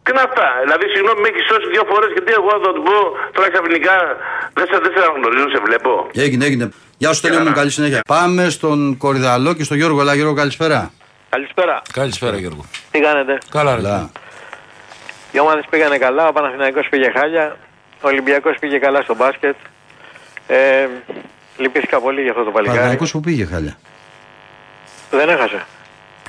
Τι 0.02 0.10
είναι 0.12 0.24
αυτά, 0.28 0.46
δηλαδή 0.64 0.84
συγγνώμη 0.92 1.20
με 1.20 1.28
έχεις 1.32 1.44
σώσει 1.50 1.66
δύο 1.74 1.84
φορές 1.90 2.10
και 2.14 2.20
τι 2.26 2.32
εγώ 2.40 2.52
θα 2.64 2.70
του 2.74 2.82
πω 2.88 2.96
τώρα 3.32 3.48
ξαφνικά 3.54 3.94
δεν 4.56 4.66
σε, 4.70 4.76
δεν 4.84 4.92
σε 4.94 5.00
αναγνωρίζω, 5.06 5.48
σε 5.54 5.60
βλέπω. 5.66 5.92
Έγινε, 6.24 6.44
έγινε. 6.44 6.66
Γεια 6.98 7.12
σου, 7.12 7.20
Τέλειο 7.20 7.40
μου, 7.40 7.52
καλή 7.52 7.70
συνέχεια. 7.70 8.00
Πάμε 8.08 8.48
στον 8.48 8.96
Κορυδαλό 8.96 9.54
και 9.54 9.64
στον 9.64 9.76
Γιώργο. 9.76 10.00
Ελά, 10.00 10.14
Γιώργο, 10.14 10.34
καλησπέρα. 10.34 10.90
Καλησπέρα. 11.28 11.82
Καλησπέρα 11.92 12.36
Γιώργο. 12.36 12.64
Τι 12.90 13.00
κάνετε; 13.00 13.38
Καλά, 13.50 13.74
ρε. 13.74 13.80
Ελά. 13.80 14.10
Οι 15.32 15.40
ομάδες 15.40 15.64
πήγανε 15.70 15.98
καλά, 15.98 16.28
ο 16.28 16.32
Παναθηναϊκός 16.32 16.86
πήγε 16.90 17.10
χάλια, 17.16 17.56
ο 18.00 18.08
Ολυμπιακός 18.08 18.56
πήγε 18.60 18.78
καλά 18.78 19.02
στο 19.02 19.14
μπάσκετ. 19.14 19.56
Ε, 20.46 20.86
λυπήθηκα 21.56 22.00
πολύ 22.00 22.20
για 22.22 22.30
αυτό 22.30 22.44
το 22.44 22.50
παλικάρι. 22.50 22.78
Παναγιακός 22.78 23.10
που 23.10 23.20
πήγε 23.20 23.44
χάλια; 23.44 23.76
Δεν 25.10 25.28
έχασε. 25.28 25.64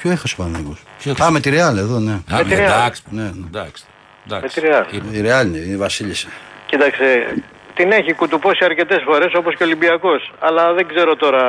Ποιο 0.02 0.12
έχασε 0.12 0.36
ο 0.38 0.44
Παναγιακός. 0.44 0.78
Ποιος 1.00 1.20
Α, 1.20 1.32
με 1.32 1.40
τη 1.40 1.50
Ρεάλ 1.50 1.78
εδώ, 1.78 2.00
ναι. 2.00 2.12
Α, 2.12 2.38
Με 2.38 2.44
τη 2.44 2.50
Real. 2.54 2.60
εντάξει. 2.60 3.02
Ναι, 3.10 3.22
ναι. 3.22 3.30
Εντάξει. 3.48 3.84
Με 4.30 4.36
εντάξει. 4.38 4.62
τη 4.62 4.68
Real. 4.68 4.94
Είπε. 4.94 5.18
Η 5.18 5.22
Ρεάλ 5.22 5.48
είναι, 5.48 5.58
η 5.58 5.78
Βασίλισσα. 5.78 6.28
Κοίταξε, 6.66 7.34
την 7.74 7.92
έχει 7.92 8.14
κουτουπώσει 8.14 8.66
αρκετές 8.66 9.02
φορές 9.06 9.34
όπως 9.34 9.56
και 9.56 9.64
ο 9.64 9.66
Ολυμπιακός. 9.66 10.34
Αλλά 10.40 10.74
δεν 10.74 10.88
ξέρω 10.88 11.16
τώρα 11.16 11.44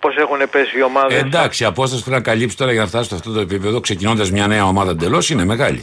πώς 0.00 0.16
έχουν 0.16 0.38
πέσει 0.50 0.78
οι 0.78 0.82
ομάδες. 0.82 1.16
Ε, 1.16 1.20
εντάξει, 1.20 1.62
η 1.62 1.66
απόσταση 1.66 2.02
που 2.02 2.08
πρέπει 2.10 2.26
να 2.26 2.32
καλύψει 2.32 2.56
τώρα 2.56 2.72
για 2.72 2.80
να 2.80 2.86
φτάσει 2.86 3.08
σε 3.08 3.14
αυτό 3.14 3.32
το 3.32 3.40
επίπεδο, 3.40 3.80
ξεκινώντας 3.80 4.30
μια 4.30 4.46
νέα 4.46 4.64
ομάδα 4.64 4.90
εντελώς, 4.90 5.30
είναι 5.30 5.44
μεγάλη. 5.44 5.82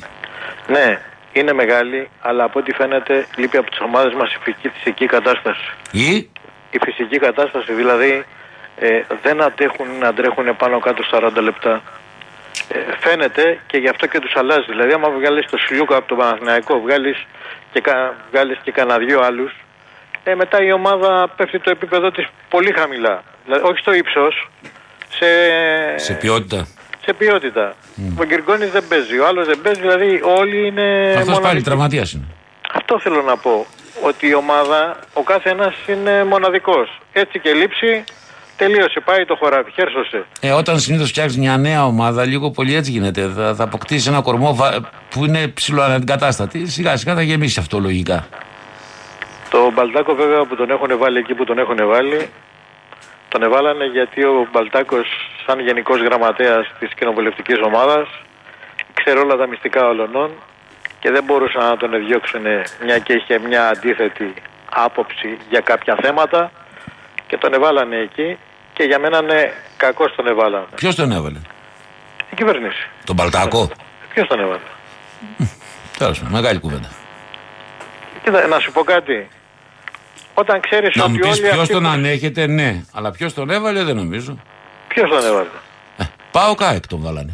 Ναι, 0.68 1.00
είναι 1.34 1.54
μεγάλη, 1.54 2.10
αλλά 2.22 2.44
από 2.44 2.60
ό,τι 2.60 2.74
φαίνεται 2.74 3.26
λείπει 3.36 3.58
από 3.58 3.70
τις 3.70 3.80
ομάδες 3.80 4.14
μας 4.14 4.34
η 4.34 4.38
φυσική, 4.44 4.70
φυσική 4.70 5.06
κατάσταση. 5.06 5.74
Ή 5.92 6.30
η 6.72 6.80
φυσική 6.84 7.20
κατάσταση 7.20 7.74
δηλαδή 7.74 8.26
ε, 8.78 9.02
δεν 9.22 9.42
αντέχουν 9.42 9.88
να 10.00 10.14
τρέχουν 10.14 10.56
πάνω 10.58 10.80
κάτω 10.80 11.04
40 11.12 11.42
λεπτά. 11.42 11.82
Ε, 12.68 12.78
φαίνεται 13.00 13.60
και 13.68 13.78
γι' 13.78 13.90
αυτό 13.90 14.08
και 14.08 14.20
τους 14.20 14.36
αλλάζει. 14.36 14.66
Δηλαδή 14.68 14.94
άμα 14.94 15.10
βγάλεις 15.10 15.46
το 15.46 15.58
Σιλούκα 15.58 15.96
από 15.96 16.08
τον 16.08 16.18
Παναθηναϊκό, 16.18 16.80
βγάλεις 16.82 17.26
και, 17.72 17.82
κα, 17.82 18.16
βγάλεις 18.32 18.58
και 18.64 18.72
κανένα 18.72 18.98
δυο 18.98 19.20
άλλους, 19.22 19.52
ε, 20.24 20.36
μετά 20.36 20.64
η 20.64 20.72
ομάδα 20.72 21.30
πέφτει 21.36 21.60
το 21.60 21.70
επίπεδο 21.70 22.12
της 22.12 22.26
πολύ 22.50 22.72
χαμηλά. 22.72 23.24
Δηλαδή, 23.46 23.64
όχι 23.64 23.78
στο 23.80 23.94
ύψος, 23.94 24.50
σε, 25.10 25.26
σε 25.98 26.14
ποιότητα. 26.14 26.68
σε 27.06 27.14
ποιότητα. 27.14 27.76
Ο 28.20 28.24
Γκυργκόνης 28.24 28.72
δεν 28.72 28.84
παίζει, 28.88 29.20
ο 29.20 29.28
άλλος 29.28 29.46
δεν 29.48 29.62
παίζει, 29.62 29.82
δηλαδή 29.82 30.22
όλοι 30.24 30.68
είναι 30.68 31.08
Αυτός 31.10 31.26
πάλι 31.26 31.40
μοναδικοί. 31.40 31.64
τραυματίας 31.64 32.12
είναι. 32.12 32.24
Αυτό 32.74 33.00
θέλω 33.00 33.22
να 33.22 33.38
πω. 33.38 33.66
Ότι 34.02 34.28
η 34.28 34.34
ομάδα, 34.34 35.00
ο 35.14 35.22
κάθε 35.24 35.50
ένας 35.50 35.76
είναι 35.88 36.24
μοναδικός. 36.24 37.00
Έτσι 37.14 37.40
και 37.40 37.54
λείψει, 37.54 38.04
τελείωσε, 38.58 39.00
πάει 39.06 39.26
το 39.26 39.36
χωράφι, 39.36 39.72
χέρσωσε. 39.72 40.26
Ε, 40.40 40.52
όταν 40.52 40.80
συνήθως 40.80 41.10
φτιάχνει 41.10 41.38
μια 41.38 41.58
νέα 41.58 41.86
ομάδα, 41.86 42.26
λίγο 42.26 42.52
πολύ 42.52 42.76
έτσι 42.76 42.92
γίνεται. 42.92 43.32
Θα, 43.36 43.56
θα 43.56 43.64
αποκτήσεις 43.64 44.08
ένα 44.08 44.22
κορμό 44.22 44.56
βα- 44.56 44.80
που 45.10 45.26
είναι 45.26 45.48
ψηλοαναντικατάστατη. 45.48 46.68
Σιγά 46.68 46.98
σιγά 46.98 47.14
θα 47.16 47.22
γεμίσει 47.22 47.60
αυτό 47.60 47.80
λογικά. 47.80 48.28
Το 49.50 49.72
Μπαλτάκο 49.74 50.16
βέβαια 50.16 50.46
που 50.46 50.56
τον 50.56 50.70
έχουν 50.70 50.98
βάλει 50.98 51.18
εκεί 51.18 51.34
που 51.34 51.44
τον 51.44 51.58
έχουν 51.58 51.78
βάλει, 51.88 52.30
τον 53.30 53.44
εβάλανε 53.44 53.86
γιατί 53.86 54.24
ο 54.24 54.48
Μπαλτάκος 54.52 55.08
σαν 55.46 55.60
γενικός 55.60 56.00
γραμματέας 56.02 56.72
της 56.80 56.94
κοινοβουλευτικής 56.94 57.58
ομάδας 57.66 58.08
ξέρει 58.94 59.20
όλα 59.20 59.36
τα 59.36 59.48
μυστικά 59.48 59.88
όλων 59.88 60.30
και 61.00 61.12
δεν 61.12 61.24
μπορούσαν 61.24 61.64
να 61.70 61.78
τον 61.78 62.06
διώξουν 62.06 62.42
μια 62.86 62.98
και 63.00 63.14
είχε 63.14 63.40
μια 63.48 63.68
αντίθετη 63.68 64.34
άποψη 64.70 65.38
για 65.50 65.60
κάποια 65.60 65.98
θέματα 66.02 66.52
και 67.34 67.40
τον 67.40 67.54
εβάλανε 67.54 67.96
εκεί 67.98 68.38
και 68.74 68.84
για 68.84 69.00
μένα 69.00 69.18
είναι 69.18 69.54
κακός 69.78 70.16
τον 70.16 70.28
εβάλανε. 70.28 70.66
Ποιος 70.76 70.96
τον 70.96 71.12
έβαλε, 71.12 71.40
Η 72.32 72.36
κυβέρνηση. 72.36 72.90
τον 73.06 73.16
Παλτάκο; 73.16 73.70
Ποιος 74.14 74.28
τον 74.28 74.40
έβαλε; 74.40 74.60
Τέλος 75.98 76.18
πάντων, 76.20 76.34
μεγάλη 76.34 76.60
κουβέντα. 76.60 76.90
Κοίτα, 78.24 78.48
να 78.48 78.60
σου 78.60 78.72
πω 78.72 78.84
κάτι. 78.84 79.28
Όταν 80.34 80.60
ξέρεις 80.62 80.96
Να 80.96 81.08
μου 81.08 81.16
ότι 81.18 81.28
πεις 81.30 81.38
όλοι 81.40 81.48
ποιος 81.50 81.62
αυτοί 81.62 81.74
τον 81.74 81.84
που- 81.84 81.90
ανέχεται, 81.90 82.48
ναι. 82.48 82.82
Αλλά 82.94 83.12
ποιος 83.12 83.34
τον 83.34 83.50
έβαλε, 83.50 83.84
δεν 83.84 83.96
νομίζω. 83.96 84.38
Ποιος 84.88 85.10
τον 85.10 85.26
έβαλε; 85.26 85.48
Ε, 85.98 86.04
πάω 86.32 86.56
κάεκ 86.56 86.88
τον 86.88 87.02
βάλανε. 87.02 87.34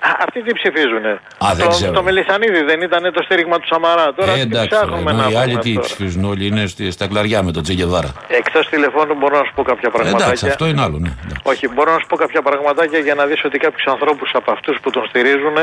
Α, 0.00 0.10
Αυτοί 0.26 0.42
τι 0.42 0.52
ψηφίζουνε; 0.54 1.20
Α, 1.46 1.48
δεν 1.54 1.64
το, 1.66 1.70
ξέρω. 1.72 1.92
το 1.92 2.02
Μελισανίδη 2.02 2.62
δεν 2.62 2.80
ήταν 2.82 3.12
το 3.12 3.22
στήριγμα 3.22 3.58
του 3.58 3.66
Σαμαρά. 3.66 4.14
Τώρα 4.14 4.30
Ε, 4.32 4.34
τι 4.34 4.40
εντάξει, 4.40 4.68
ψάχνουμε 4.68 5.10
ενώ 5.10 5.22
να 5.22 5.28
οι 5.30 5.36
άλλοι 5.36 5.50
πούμε 5.50 5.62
τι 5.62 5.72
τώρα. 5.74 5.86
ψηφίζουν 5.86 6.24
όλοι, 6.24 6.46
είναι 6.46 6.66
στη- 6.66 6.90
στα 6.90 7.06
κλαριά 7.06 7.42
με 7.42 7.52
τον 7.52 7.62
Τσέγκεβάρα. 7.62 8.12
Εκτός 8.28 8.68
τηλεφώνου 8.68 9.14
μπορώ 9.14 9.38
να 9.38 9.44
σου 9.44 9.52
πω 9.54 9.62
κάποια 9.62 9.90
πραγματάκια. 9.90 10.24
Εντάξει, 10.26 10.46
αυτό 10.46 10.66
είναι 10.66 10.82
άλλο, 10.82 10.98
ναι. 10.98 11.12
εντάξει. 11.24 11.42
Όχι, 11.42 11.68
μπορώ 11.68 11.92
να 11.92 11.98
σου 11.98 12.06
πω 12.06 12.16
κάποια 12.16 12.42
πραγματάκια 12.42 12.98
για 12.98 13.14
να 13.14 13.26
δεις 13.26 13.44
ότι 13.44 13.58
κάποιους 13.58 13.84
ανθρώπους 13.86 14.30
από 14.34 14.52
αυτούς 14.52 14.76
που 14.82 14.90
τον 14.90 15.04
στηρίζουν 15.08 15.56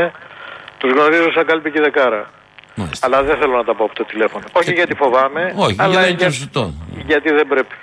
τους 0.77 0.91
γνωρίζω 0.91 1.31
σαν 1.31 1.45
κάλπη 1.45 1.71
και 1.71 1.81
δεκάρα. 1.81 2.29
Μάλιστα. 2.75 3.05
Αλλά 3.07 3.23
δεν 3.23 3.37
θέλω 3.37 3.55
να 3.57 3.63
τα 3.63 3.75
πω 3.75 3.83
από 3.83 3.95
το 3.95 4.05
τηλέφωνο. 4.05 4.43
Όχι 4.51 4.73
γιατί 4.73 4.95
φοβάμαι, 4.95 5.53
Όχι, 5.55 5.75
αλλά 5.79 5.89
γιατί 5.89 5.95
δεν 6.05 6.09
είναι 6.09 6.17
για- 6.17 6.27
και 6.27 6.33
σωστό. 6.33 6.73
γιατί 7.07 7.29
δεν 7.33 7.47
πρέπει. 7.47 7.75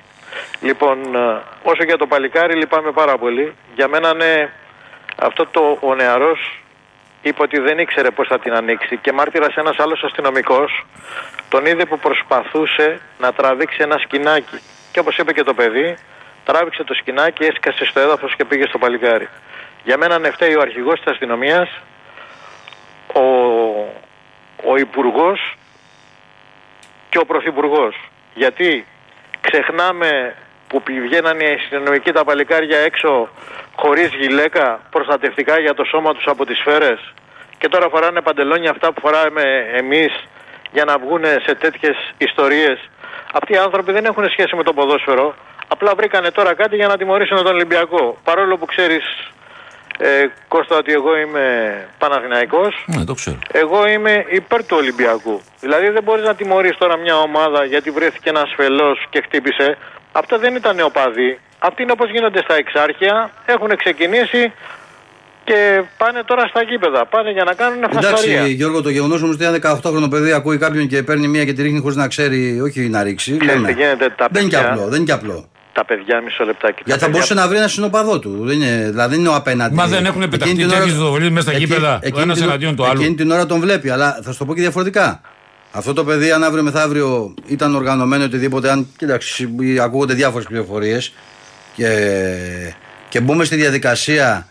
Λοιπόν, 0.61 0.99
ε, 1.15 1.43
όσο 1.63 1.83
για 1.85 1.97
το 1.97 2.07
παλικάρι 2.07 2.55
λυπάμαι 2.57 2.91
πάρα 2.93 3.19
πολύ. 3.19 3.53
Για 3.75 3.89
μένα 3.89 4.09
είναι 4.15 4.51
αυτό 5.17 5.47
το 5.47 5.79
ο 5.81 5.95
νεαρός 5.95 6.61
είπε 7.23 7.43
ότι 7.43 7.59
δεν 7.59 7.79
ήξερε 7.79 8.11
πώς 8.11 8.27
θα 8.27 8.39
την 8.39 8.53
ανοίξει 8.53 8.97
και 8.97 9.13
μάρτυρας 9.13 9.55
ένας 9.55 9.79
άλλος 9.79 10.03
αστυνομικός 10.03 10.87
τον 11.49 11.67
είδε 11.67 11.85
που 11.85 11.99
προσπαθούσε 11.99 13.01
να 13.19 13.33
τραβήξει 13.33 13.79
ένα 13.81 13.99
σκηνάκι. 13.99 14.61
Και 14.93 15.01
όπως 15.01 15.19
είπε 15.19 15.33
και 15.33 15.43
το 15.43 15.55
παιδί, 15.55 15.97
τράβηξε 16.45 16.85
το 16.85 16.95
σκηνάκι, 16.95 17.45
έσκασε 17.45 17.85
στο 17.85 18.01
έδαφος 18.01 18.37
και 18.37 18.45
πήγε 18.45 18.67
στο 18.67 18.79
παλικάρι. 18.79 19.29
Για 19.85 19.97
μένα 19.97 20.15
είναι 20.15 20.31
φταίει 20.31 20.55
ο 20.55 20.61
αρχηγός 20.61 21.01
της 21.01 21.13
αστυνομίας, 21.13 21.69
ο, 23.13 23.21
ο 24.71 24.77
υπουργός 24.77 25.57
και 27.09 27.19
ο 27.19 27.25
πρωθυπουργός. 27.25 28.11
Γιατί 28.35 28.87
ξεχνάμε 29.41 30.35
που 30.69 30.83
βγαίνανε 31.05 31.45
οι 31.45 31.53
αστυνομικοί 31.55 32.13
τα 32.13 32.25
παλικάρια 32.25 32.79
έξω 32.79 33.29
χωρίς 33.77 34.09
γυλαίκα 34.15 34.81
προστατευτικά 34.91 35.59
για 35.61 35.75
το 35.75 35.85
σώμα 35.85 36.15
τους 36.15 36.27
από 36.27 36.47
τις 36.47 36.59
σφαίρες 36.59 37.13
και 37.59 37.69
τώρα 37.69 37.89
φοράνε 37.89 38.21
παντελόνια 38.21 38.71
αυτά 38.71 38.93
που 38.93 39.01
φοράμε 39.01 39.43
εμείς 39.73 40.25
για 40.73 40.85
να 40.85 40.99
βγουν 40.99 41.25
σε 41.47 41.55
τέτοιες 41.55 41.97
ιστορίες. 42.19 42.79
Αυτοί 43.33 43.53
οι 43.53 43.57
άνθρωποι 43.57 43.93
δεν 43.93 44.05
έχουν 44.05 44.29
σχέση 44.31 44.57
με 44.57 44.63
το 44.63 44.73
ποδόσφαιρο. 44.73 45.35
Απλά 45.69 45.95
βρήκανε 45.97 46.31
τώρα 46.31 46.55
κάτι 46.55 46.77
για 46.77 46.87
να 46.87 46.97
τιμωρήσουν 46.97 47.37
τον 47.37 47.47
Ολυμπιακό. 47.47 48.17
Παρόλο 48.25 48.57
που 48.57 48.65
ξέρεις 48.67 49.05
ε, 49.99 50.25
Κώστα 50.49 50.77
ότι 50.77 50.93
εγώ 50.93 51.17
είμαι 51.17 51.45
Παναθηναϊκός 51.99 52.85
Ναι, 52.87 53.05
το 53.05 53.15
ξέρω. 53.15 53.39
εγώ 53.53 53.89
είμαι 53.89 54.25
υπέρ 54.29 54.67
του 54.67 54.77
Ολυμπιακού. 54.79 55.41
Δηλαδή 55.61 55.89
δεν 55.89 56.03
μπορείς 56.03 56.25
να 56.25 56.35
τιμωρείς 56.35 56.77
τώρα 56.77 56.97
μια 56.97 57.17
ομάδα 57.19 57.65
γιατί 57.65 57.91
βρέθηκε 57.91 58.29
ένας 58.29 58.53
φελός 58.57 59.07
και 59.11 59.21
χτύπησε. 59.21 59.79
Αυτό 60.21 60.39
δεν 60.39 60.55
ήταν 60.55 60.81
οπαδοί. 60.81 61.31
Αυτοί 61.59 61.83
είναι 61.83 61.93
όπως 61.93 62.11
γίνονται 62.11 62.41
στα 62.47 62.55
εξάρχεια. 62.57 63.31
Έχουν 63.47 63.71
ξεκινήσει 63.77 64.53
και 65.45 65.83
πάνε 65.97 66.23
τώρα 66.27 66.47
στα 66.47 66.63
γήπεδα. 66.63 67.07
Πάνε 67.07 67.31
για 67.31 67.45
να 67.45 67.53
κάνουν 67.55 67.81
φασαρία. 67.93 68.33
Εντάξει, 68.37 68.53
Γιώργο, 68.53 68.83
το 68.83 68.89
γεγονός 68.91 69.23
όμως 69.23 69.35
ότι 69.35 69.45
ένα 69.45 69.81
18χρονο 69.83 70.11
παιδί 70.11 70.33
ακούει 70.33 70.59
κάποιον 70.59 70.87
και 70.89 71.03
παίρνει 71.03 71.29
μία 71.29 71.45
και 71.45 71.53
τη 71.53 71.63
ρίχνει 71.63 71.81
χωρίς 71.81 71.97
να 71.97 72.09
ξέρει, 72.09 72.61
όχι 72.61 72.81
να 72.81 73.03
ρίξει. 73.03 73.37
Ξέρεις 73.37 73.55
λέμε. 73.57 73.69
τι 73.73 73.81
γίνεται, 73.81 74.11
τα 74.17 74.27
δεν 74.31 74.43
είναι 74.43 74.51
και 74.51 74.57
παιδιά- 74.57 74.73
απλό. 74.73 74.85
Δεν 74.89 74.97
είναι 74.97 75.05
και 75.05 75.13
απλό. 75.13 75.49
Τα 75.73 75.85
παιδιά 75.85 76.21
μισό 76.25 76.45
λεπτάκι. 76.45 76.83
Γιατί 76.85 77.01
τα 77.01 77.05
θα 77.07 77.11
μπορούσε 77.13 77.29
παιδιά- 77.29 77.43
να 77.43 77.49
βρει 77.51 77.59
ένα 77.59 77.69
συνοπαδό 77.69 78.19
του. 78.19 78.41
Δεν 78.45 78.57
είναι, 78.61 78.89
δηλαδή 78.91 79.11
δεν 79.11 79.19
είναι 79.21 79.29
ο 79.29 79.35
απέναντι. 79.35 79.75
Μα 79.75 79.87
δεν 79.87 80.05
έχουν 80.07 80.23
Εκείνη 80.23 80.29
πεταχτεί 80.29 80.55
την 80.55 80.69
ώρα- 80.69 80.79
τέτοιες 80.79 80.97
δολοφονίες 80.97 81.31
μέσα 81.31 81.43
στα 81.43 81.51
Εκεί- 81.57 81.65
γήπεδα, 81.67 81.95
ο 81.95 81.99
εκείνη 82.03 82.23
ένας 82.23 82.37
την- 82.39 82.47
εναντίον 82.47 82.77
του 82.77 82.85
άλλου. 82.87 83.01
Εκείνη 83.01 83.15
την 83.15 83.31
ώρα 83.31 83.47
τον 83.47 83.61
βλέπει, 83.61 83.91
αλλά 83.91 84.19
θα 84.23 84.33
σου 84.33 84.39
το 84.39 84.45
πω 84.45 84.55
και 84.55 84.61
διαφορετικά. 84.61 85.21
Αυτό 85.77 85.93
το 85.93 86.05
παιδί, 86.05 86.31
αν 86.31 86.45
αύριο 86.45 86.63
μεθαύριο 86.63 87.35
ήταν 87.47 87.75
οργανωμένο 87.75 88.25
οτιδήποτε, 88.25 88.71
αν 88.71 88.87
κοίταξε, 88.97 89.49
ακούγονται 89.83 90.15
διάφορες 90.15 90.47
πληροφορίες 90.47 91.13
και, 91.75 91.89
και 93.09 93.21
μπούμε 93.21 93.45
στη 93.45 93.57
διαδικασία, 93.57 94.47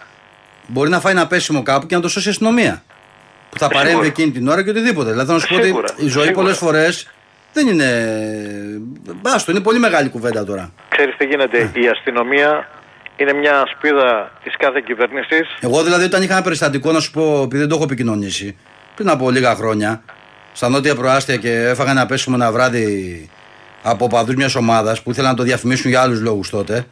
μπορεί 0.67 0.89
να 0.89 0.99
φάει 0.99 1.13
ένα 1.13 1.27
πέσιμο 1.27 1.63
κάπου 1.63 1.85
και 1.85 1.95
να 1.95 2.01
το 2.01 2.07
σώσει 2.07 2.27
η 2.27 2.31
αστυνομία. 2.31 2.83
Που 3.49 3.57
θα 3.59 3.67
παρέμβει 3.67 3.89
Σίγουρα. 3.89 4.07
εκείνη 4.07 4.31
την 4.31 4.47
ώρα 4.47 4.63
και 4.63 4.69
οτιδήποτε. 4.69 5.11
Δηλαδή, 5.11 5.33
να 5.33 5.39
σου 5.39 5.47
πω 5.47 5.55
ότι 5.55 5.63
Σίγουρα, 5.63 5.87
η 5.95 6.01
ζωή 6.01 6.09
σίγουρα. 6.11 6.31
πολλές 6.31 6.57
φορές 6.57 7.07
δεν 7.53 7.67
είναι. 7.67 7.89
Μπάστο, 9.21 9.51
είναι 9.51 9.59
πολύ 9.61 9.79
μεγάλη 9.79 10.09
κουβέντα 10.09 10.45
τώρα. 10.45 10.71
Ξέρεις 10.89 11.15
τι 11.17 11.25
γίνεται. 11.25 11.71
Ναι. 11.73 11.81
Η 11.81 11.87
αστυνομία 11.87 12.69
είναι 13.17 13.33
μια 13.33 13.63
σπίδα 13.75 14.31
της 14.43 14.53
κάθε 14.57 14.81
κυβέρνησης. 14.85 15.47
Εγώ 15.59 15.83
δηλαδή 15.83 16.03
όταν 16.03 16.21
είχα 16.21 16.33
ένα 16.33 16.41
περιστατικό 16.43 16.91
να 16.91 16.99
σου 16.99 17.11
πω, 17.11 17.41
επειδή 17.43 17.57
δεν 17.57 17.67
το 17.69 17.75
έχω 17.75 17.83
επικοινωνήσει, 17.83 18.57
πριν 18.95 19.09
από 19.09 19.31
λίγα 19.31 19.55
χρόνια, 19.55 20.01
στα 20.55 20.69
νότια 20.69 20.95
προάστια 20.95 21.35
και 21.37 21.51
έφαγα 21.51 21.91
ένα 21.91 22.05
πέσιμο 22.05 22.35
ένα 22.39 22.51
βράδυ 22.51 23.29
από 23.83 24.07
παδού 24.07 24.33
μιας 24.35 24.55
ομάδας 24.55 25.01
που 25.01 25.11
ήθελαν 25.11 25.31
να 25.31 25.37
το 25.37 25.43
διαφημίσουν 25.43 25.89
για 25.89 26.01
άλλους 26.01 26.21
λόγους 26.21 26.49
τότε. 26.49 26.85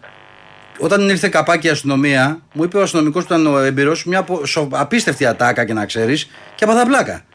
Όταν 0.80 1.10
ήρθε 1.10 1.28
καπάκι 1.30 1.68
η 1.68 1.70
αστυνομία, 1.70 2.40
μου 2.54 2.64
είπε 2.64 2.78
ο 2.78 2.82
αστυνομικός 2.82 3.26
που 3.26 3.34
ήταν 3.34 3.48
ο 3.54 3.58
έμπειρος 3.58 4.06
μια 4.06 4.20
απο- 4.20 4.46
σο- 4.46 4.68
απίστευτη 4.72 5.26
ατάκα 5.26 5.66
και 5.66 5.74
να 5.74 5.86
ξέρεις 5.86 6.30
και 6.56 6.64
έπαθα 6.64 6.86
πλάκα. 6.86 7.26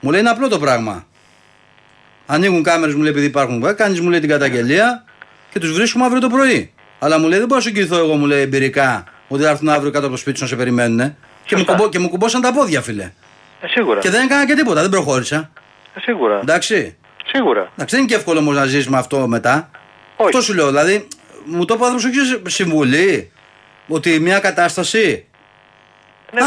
Μου 0.00 0.10
λέει 0.10 0.20
είναι 0.20 0.28
απλό 0.30 0.48
το 0.48 0.58
πράγμα. 0.58 1.06
Ανοίγουν 2.26 2.62
κάμερες, 2.62 2.94
μου 2.94 3.00
λέει 3.02 3.10
επειδή 3.10 3.26
υπάρχουν. 3.26 3.74
Κάνεις 3.76 4.00
μου 4.00 4.10
λέει 4.10 4.20
την 4.20 4.28
καταγγελία 4.28 5.04
και 5.52 5.58
τους 5.58 5.72
βρίσκουμε 5.72 6.04
αύριο 6.04 6.20
το 6.20 6.28
πρωί. 6.28 6.72
Αλλά 6.98 7.18
μου 7.18 7.28
λέει 7.28 7.38
δεν 7.38 7.46
μπορώ 7.46 7.60
να 7.60 7.66
σου 7.66 7.68
εγγυηθώ 7.76 7.96
εγώ, 7.98 8.14
μου 8.14 8.26
λέει 8.26 8.40
εμπειρικά, 8.40 9.04
ότι 9.28 9.42
θα 9.42 9.48
έρθουν 9.50 9.68
αύριο 9.68 9.90
κάτω 9.90 10.04
από 10.06 10.14
το 10.14 10.20
σπίτι 10.20 10.36
σου 10.36 10.42
να 10.42 10.48
σε 10.48 10.56
περιμένουν. 10.56 11.16
Και 11.44 11.56
μου, 11.56 11.64
κουμπώ, 11.64 11.88
και 11.88 11.98
μου 11.98 12.08
κουμπώσαν 12.08 12.40
τα 12.40 12.52
πόδια, 12.52 12.80
φίλε. 12.82 13.12
Ε, 13.66 13.68
σίγουρα. 13.68 14.00
Και 14.00 14.10
δεν 14.10 14.22
έκανα 14.24 14.46
και 14.46 14.54
τίποτα, 14.54 14.80
δεν 14.80 14.90
προχώρησα. 14.90 15.50
Ε, 15.94 16.00
σίγουρα. 16.00 16.38
Εντάξει. 16.42 16.96
Σίγουρα. 17.32 17.60
Εντάξει, 17.60 17.94
δεν 17.94 17.98
είναι 18.04 18.08
και 18.08 18.14
εύκολο 18.18 18.38
όμω 18.38 18.52
να 18.52 18.64
ζήσει 18.66 18.90
με 18.90 18.98
αυτό 18.98 19.28
μετά. 19.28 19.70
Όχι. 20.16 20.28
Αυτό 20.28 20.40
σου 20.40 20.54
λέω. 20.54 20.66
Δηλαδή, 20.66 21.08
μου 21.44 21.64
το 21.64 21.74
είπε 21.74 21.82
ο 21.82 21.86
άνθρωπο 21.86 22.08
όχι 22.08 22.26
σε 22.26 22.40
συμβουλή. 22.46 23.30
Ότι 23.88 24.20
μια 24.20 24.38
κατάσταση. 24.38 25.24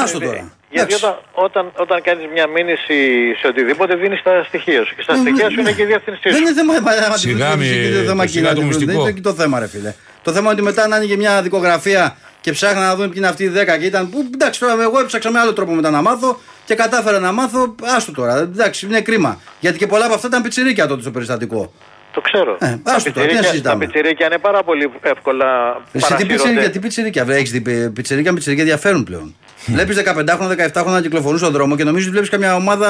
Άστο 0.03 0.19
βέβαια. 0.19 0.33
τώρα. 0.35 0.51
Γιατί 0.71 0.93
Εντάξει. 0.93 1.05
όταν, 1.05 1.19
όταν, 1.33 1.71
όταν 1.75 2.01
κάνεις 2.01 2.25
μια 2.33 2.47
μήνυση 2.47 2.95
σε 3.39 3.47
οτιδήποτε 3.47 3.95
δίνεις 3.95 4.21
τα 4.23 4.43
στοιχεία 4.47 4.85
σου. 4.85 4.95
Και 4.95 5.01
στα 5.01 5.15
στοιχεία 5.15 5.49
σου 5.49 5.59
είναι 5.59 5.71
και 5.71 5.81
η 5.81 5.85
διεύθυνσή 5.85 6.21
Δεν 6.23 6.33
σου. 6.33 6.39
είναι 6.41 6.53
θέμα 6.53 7.17
Σιγά 7.17 7.49
δεν 7.49 7.57
μη- 7.57 7.65
είναι 7.67 8.03
θέμα 8.05 8.27
σιγά 8.27 8.47
το 8.49 8.53
κοινά, 8.53 8.65
μυστικό. 8.65 8.91
Δεν 8.91 8.99
είναι 9.01 9.11
και 9.11 9.21
το 9.21 9.33
θέμα, 9.33 9.59
ρε 9.59 9.67
φίλε. 9.67 9.93
Το 10.23 10.31
θέμα 10.31 10.51
είναι 10.51 10.53
ότι 10.53 10.61
μετά 10.61 10.87
να 10.87 10.95
άνοιγε 10.95 11.15
μια 11.15 11.41
δικογραφία 11.41 12.17
και 12.41 12.51
ψάχνα 12.51 12.79
να 12.81 12.95
δούμε 12.95 13.05
ποιοι 13.07 13.15
είναι 13.17 13.27
αυτοί 13.27 13.43
οι 13.43 13.51
10 13.55 13.79
και 13.79 13.85
ήταν. 13.85 14.09
Που, 14.09 14.29
εντάξει, 14.33 14.59
τώρα 14.59 14.81
εγώ 14.81 14.99
έψαξα 14.99 15.31
με 15.31 15.39
άλλο 15.39 15.53
τρόπο 15.53 15.71
μετά 15.73 15.89
να 15.89 16.01
μάθω 16.01 16.39
και 16.65 16.75
κατάφερα 16.75 17.19
να 17.19 17.31
μάθω. 17.31 17.75
Άστο 17.95 18.11
τώρα. 18.11 18.37
Εντάξει, 18.37 18.85
είναι 18.85 19.01
κρίμα. 19.01 19.39
Γιατί 19.59 19.77
και 19.77 19.87
πολλά 19.87 20.05
από 20.05 20.13
αυτά 20.13 20.27
ήταν 20.27 20.41
πιτσιρίκια 20.41 20.87
τότε 20.87 21.01
στο 21.01 21.11
περιστατικό. 21.11 21.73
Το 22.13 22.21
ξέρω. 22.21 22.57
Ε, 22.59 22.77
τα, 22.83 22.93
άστο 22.93 23.11
τώρα, 23.11 23.27
τι 23.27 23.33
να 23.33 23.39
πιτσιρίκια, 23.39 23.41
τα 23.41 23.47
συζητάμε. 23.49 23.85
πιτσιρίκια 23.85 24.25
είναι 24.25 24.37
πάρα 24.37 24.63
πολύ 24.63 24.91
εύκολα 25.01 25.45
Εσύ 25.91 26.05
τι 26.05 26.13
πιτσιρίκια, 26.15 26.37
παρασύρονται. 26.37 26.69
τι 26.69 26.79
πιτσιρίκια, 26.79 27.25
έχεις 27.29 27.51
δει 27.51 27.61
πι- 27.61 27.89
πιτσιρίκια 27.89 28.31
με 28.31 28.35
πιτσιρίκια 28.37 28.63
διαφέρουν 28.65 29.03
πλέον. 29.03 29.35
Βλέπεις 29.65 29.97
15χρονα, 29.97 30.55
17χρονα 30.73 30.85
να 30.85 31.01
κυκλοφορούν 31.01 31.37
στον 31.37 31.51
δρόμο 31.51 31.75
και 31.75 31.83
νομίζει 31.83 32.01
ότι 32.03 32.11
βλέπεις 32.11 32.29
καμιά 32.29 32.55
ομάδα. 32.55 32.89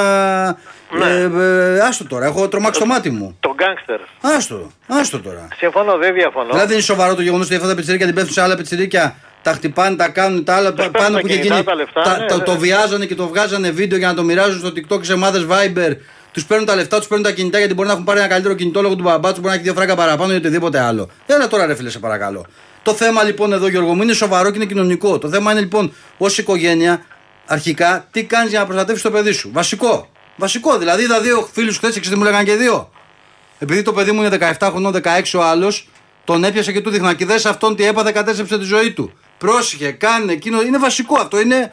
Ναι. 0.98 1.04
Ε, 1.06 1.74
ε, 1.76 1.80
άστο 1.80 2.04
τώρα, 2.04 2.24
έχω 2.26 2.48
τρομάξει 2.48 2.80
το 2.80 2.86
μάτι 2.86 3.10
μου. 3.10 3.36
Το 3.40 3.54
γκάγκστερ. 3.54 4.00
Άστο, 4.36 4.70
άστο 4.88 5.20
τώρα. 5.20 5.48
Συμφωνώ, 5.56 5.96
δεν 5.96 6.14
διαφωνώ. 6.14 6.46
Δηλαδή 6.46 6.66
δεν 6.66 6.72
είναι 6.76 6.82
σοβαρό 6.84 7.14
το 7.14 7.22
γεγονός 7.22 7.46
ότι 7.46 7.54
αυτά 7.54 7.68
τα 7.68 7.74
πιτσιρίκια 7.74 8.06
την 8.06 8.14
πέφτουν 8.14 8.32
σε 8.32 8.40
άλλα 8.42 8.56
πιτσιρίκια, 8.56 9.16
τα 9.42 9.52
χτυπάνε, 9.52 9.96
τα 9.96 10.08
κάνουν, 10.08 10.44
τα 10.44 10.54
άλλα 10.54 10.72
παίρνουν 10.72 10.92
πάνω 10.92 11.14
τα 11.14 11.20
που 11.20 11.26
είχε 11.26 11.36
κινητά, 11.36 11.54
γίνει. 11.54 11.66
τα 11.66 11.74
λεφτά, 11.74 12.02
τα- 12.02 12.18
ναι, 12.18 12.26
το, 12.26 12.36
ναι. 12.36 12.42
το 12.44 12.56
βιάζανε 12.58 13.06
και 13.06 13.14
το 13.14 13.28
βγάζανε 13.28 13.70
βίντεο 13.70 13.98
για 13.98 14.08
να 14.08 14.14
το 14.14 14.22
μοιράζουν 14.22 14.58
στο 14.58 14.72
TikTok 14.76 15.04
σε 15.04 15.12
ομάδες 15.12 15.46
Viber. 15.50 15.96
Τους 16.32 16.44
παίρνουν 16.46 16.66
τα 16.66 16.74
λεφτά, 16.74 16.98
τους 16.98 17.06
παίρνουν 17.06 17.26
τα 17.26 17.32
κινητά 17.32 17.58
γιατί 17.58 17.74
μπορεί 17.74 17.86
να 17.86 17.92
έχουν 17.92 18.04
πάρει 18.04 18.18
ένα 18.18 18.28
καλύτερο 18.28 18.54
κινητό 18.54 18.82
λόγω 18.82 18.96
του 18.96 19.02
μπαμπά 19.02 19.28
τους, 19.28 19.36
μπορεί 19.38 19.48
να 19.48 19.54
έχει 19.54 19.62
δύο 19.62 19.72
φράγκα 19.74 19.94
παραπάνω 19.94 20.32
ή 20.32 20.36
οτιδήποτε 20.36 20.80
άλλο. 20.80 21.10
Έλα 21.26 21.48
τώρα, 21.48 21.66
ρε 21.66 21.74
φίλε, 21.74 21.90
σε 21.90 21.98
παρακαλώ. 21.98 22.46
Το 22.82 22.92
θέμα 22.92 23.22
λοιπόν 23.22 23.52
εδώ, 23.52 23.68
Γιώργο 23.68 23.94
μου, 23.94 24.02
είναι 24.02 24.12
σοβαρό 24.12 24.50
και 24.50 24.56
είναι 24.56 24.66
κοινωνικό. 24.66 25.18
Το 25.18 25.28
θέμα 25.28 25.50
είναι 25.52 25.60
λοιπόν 25.60 25.92
ως 26.18 26.38
οικογένεια, 26.38 27.02
αρχικά, 27.46 28.06
τι 28.10 28.24
κάνεις 28.24 28.50
για 28.50 28.58
να 28.60 28.64
προστατεύσεις 28.66 29.02
το 29.02 29.10
παιδί 29.10 29.32
σου. 29.32 29.50
Βασικό. 29.52 30.08
Βασικό. 30.36 30.78
Δηλαδή, 30.78 31.02
είδα 31.02 31.20
δύο 31.20 31.48
φίλους 31.52 31.76
χθες, 31.76 31.90
ξέρετε 31.90 32.10
τι 32.10 32.16
μου 32.16 32.24
λέγανε 32.24 32.44
και 32.44 32.54
δύο. 32.54 32.90
Επειδή 33.58 33.82
το 33.82 33.92
παιδί 33.92 34.12
μου 34.12 34.22
είναι 34.22 34.54
17 34.58 34.68
χρονών, 34.70 34.92
16 34.92 35.38
ο 35.38 35.42
άλλος, 35.42 35.88
τον 36.24 36.44
έπιασε 36.44 36.72
και 36.72 36.80
του 36.80 36.90
δείχνα. 36.90 37.14
Και 37.14 37.24
δες 37.24 37.46
αυτόν 37.46 37.76
τι 37.76 37.86
έπαθε, 37.86 38.12
κατέστρεψε 38.12 38.58
τη 38.58 38.64
ζωή 38.64 38.92
του. 38.92 39.12
Πρόσεχε, 39.40 39.90
κάνε 39.90 40.32
εκείνο. 40.32 40.62
Είναι 40.62 40.78
βασικό 40.78 41.20
αυτό. 41.20 41.40
Είναι 41.40 41.72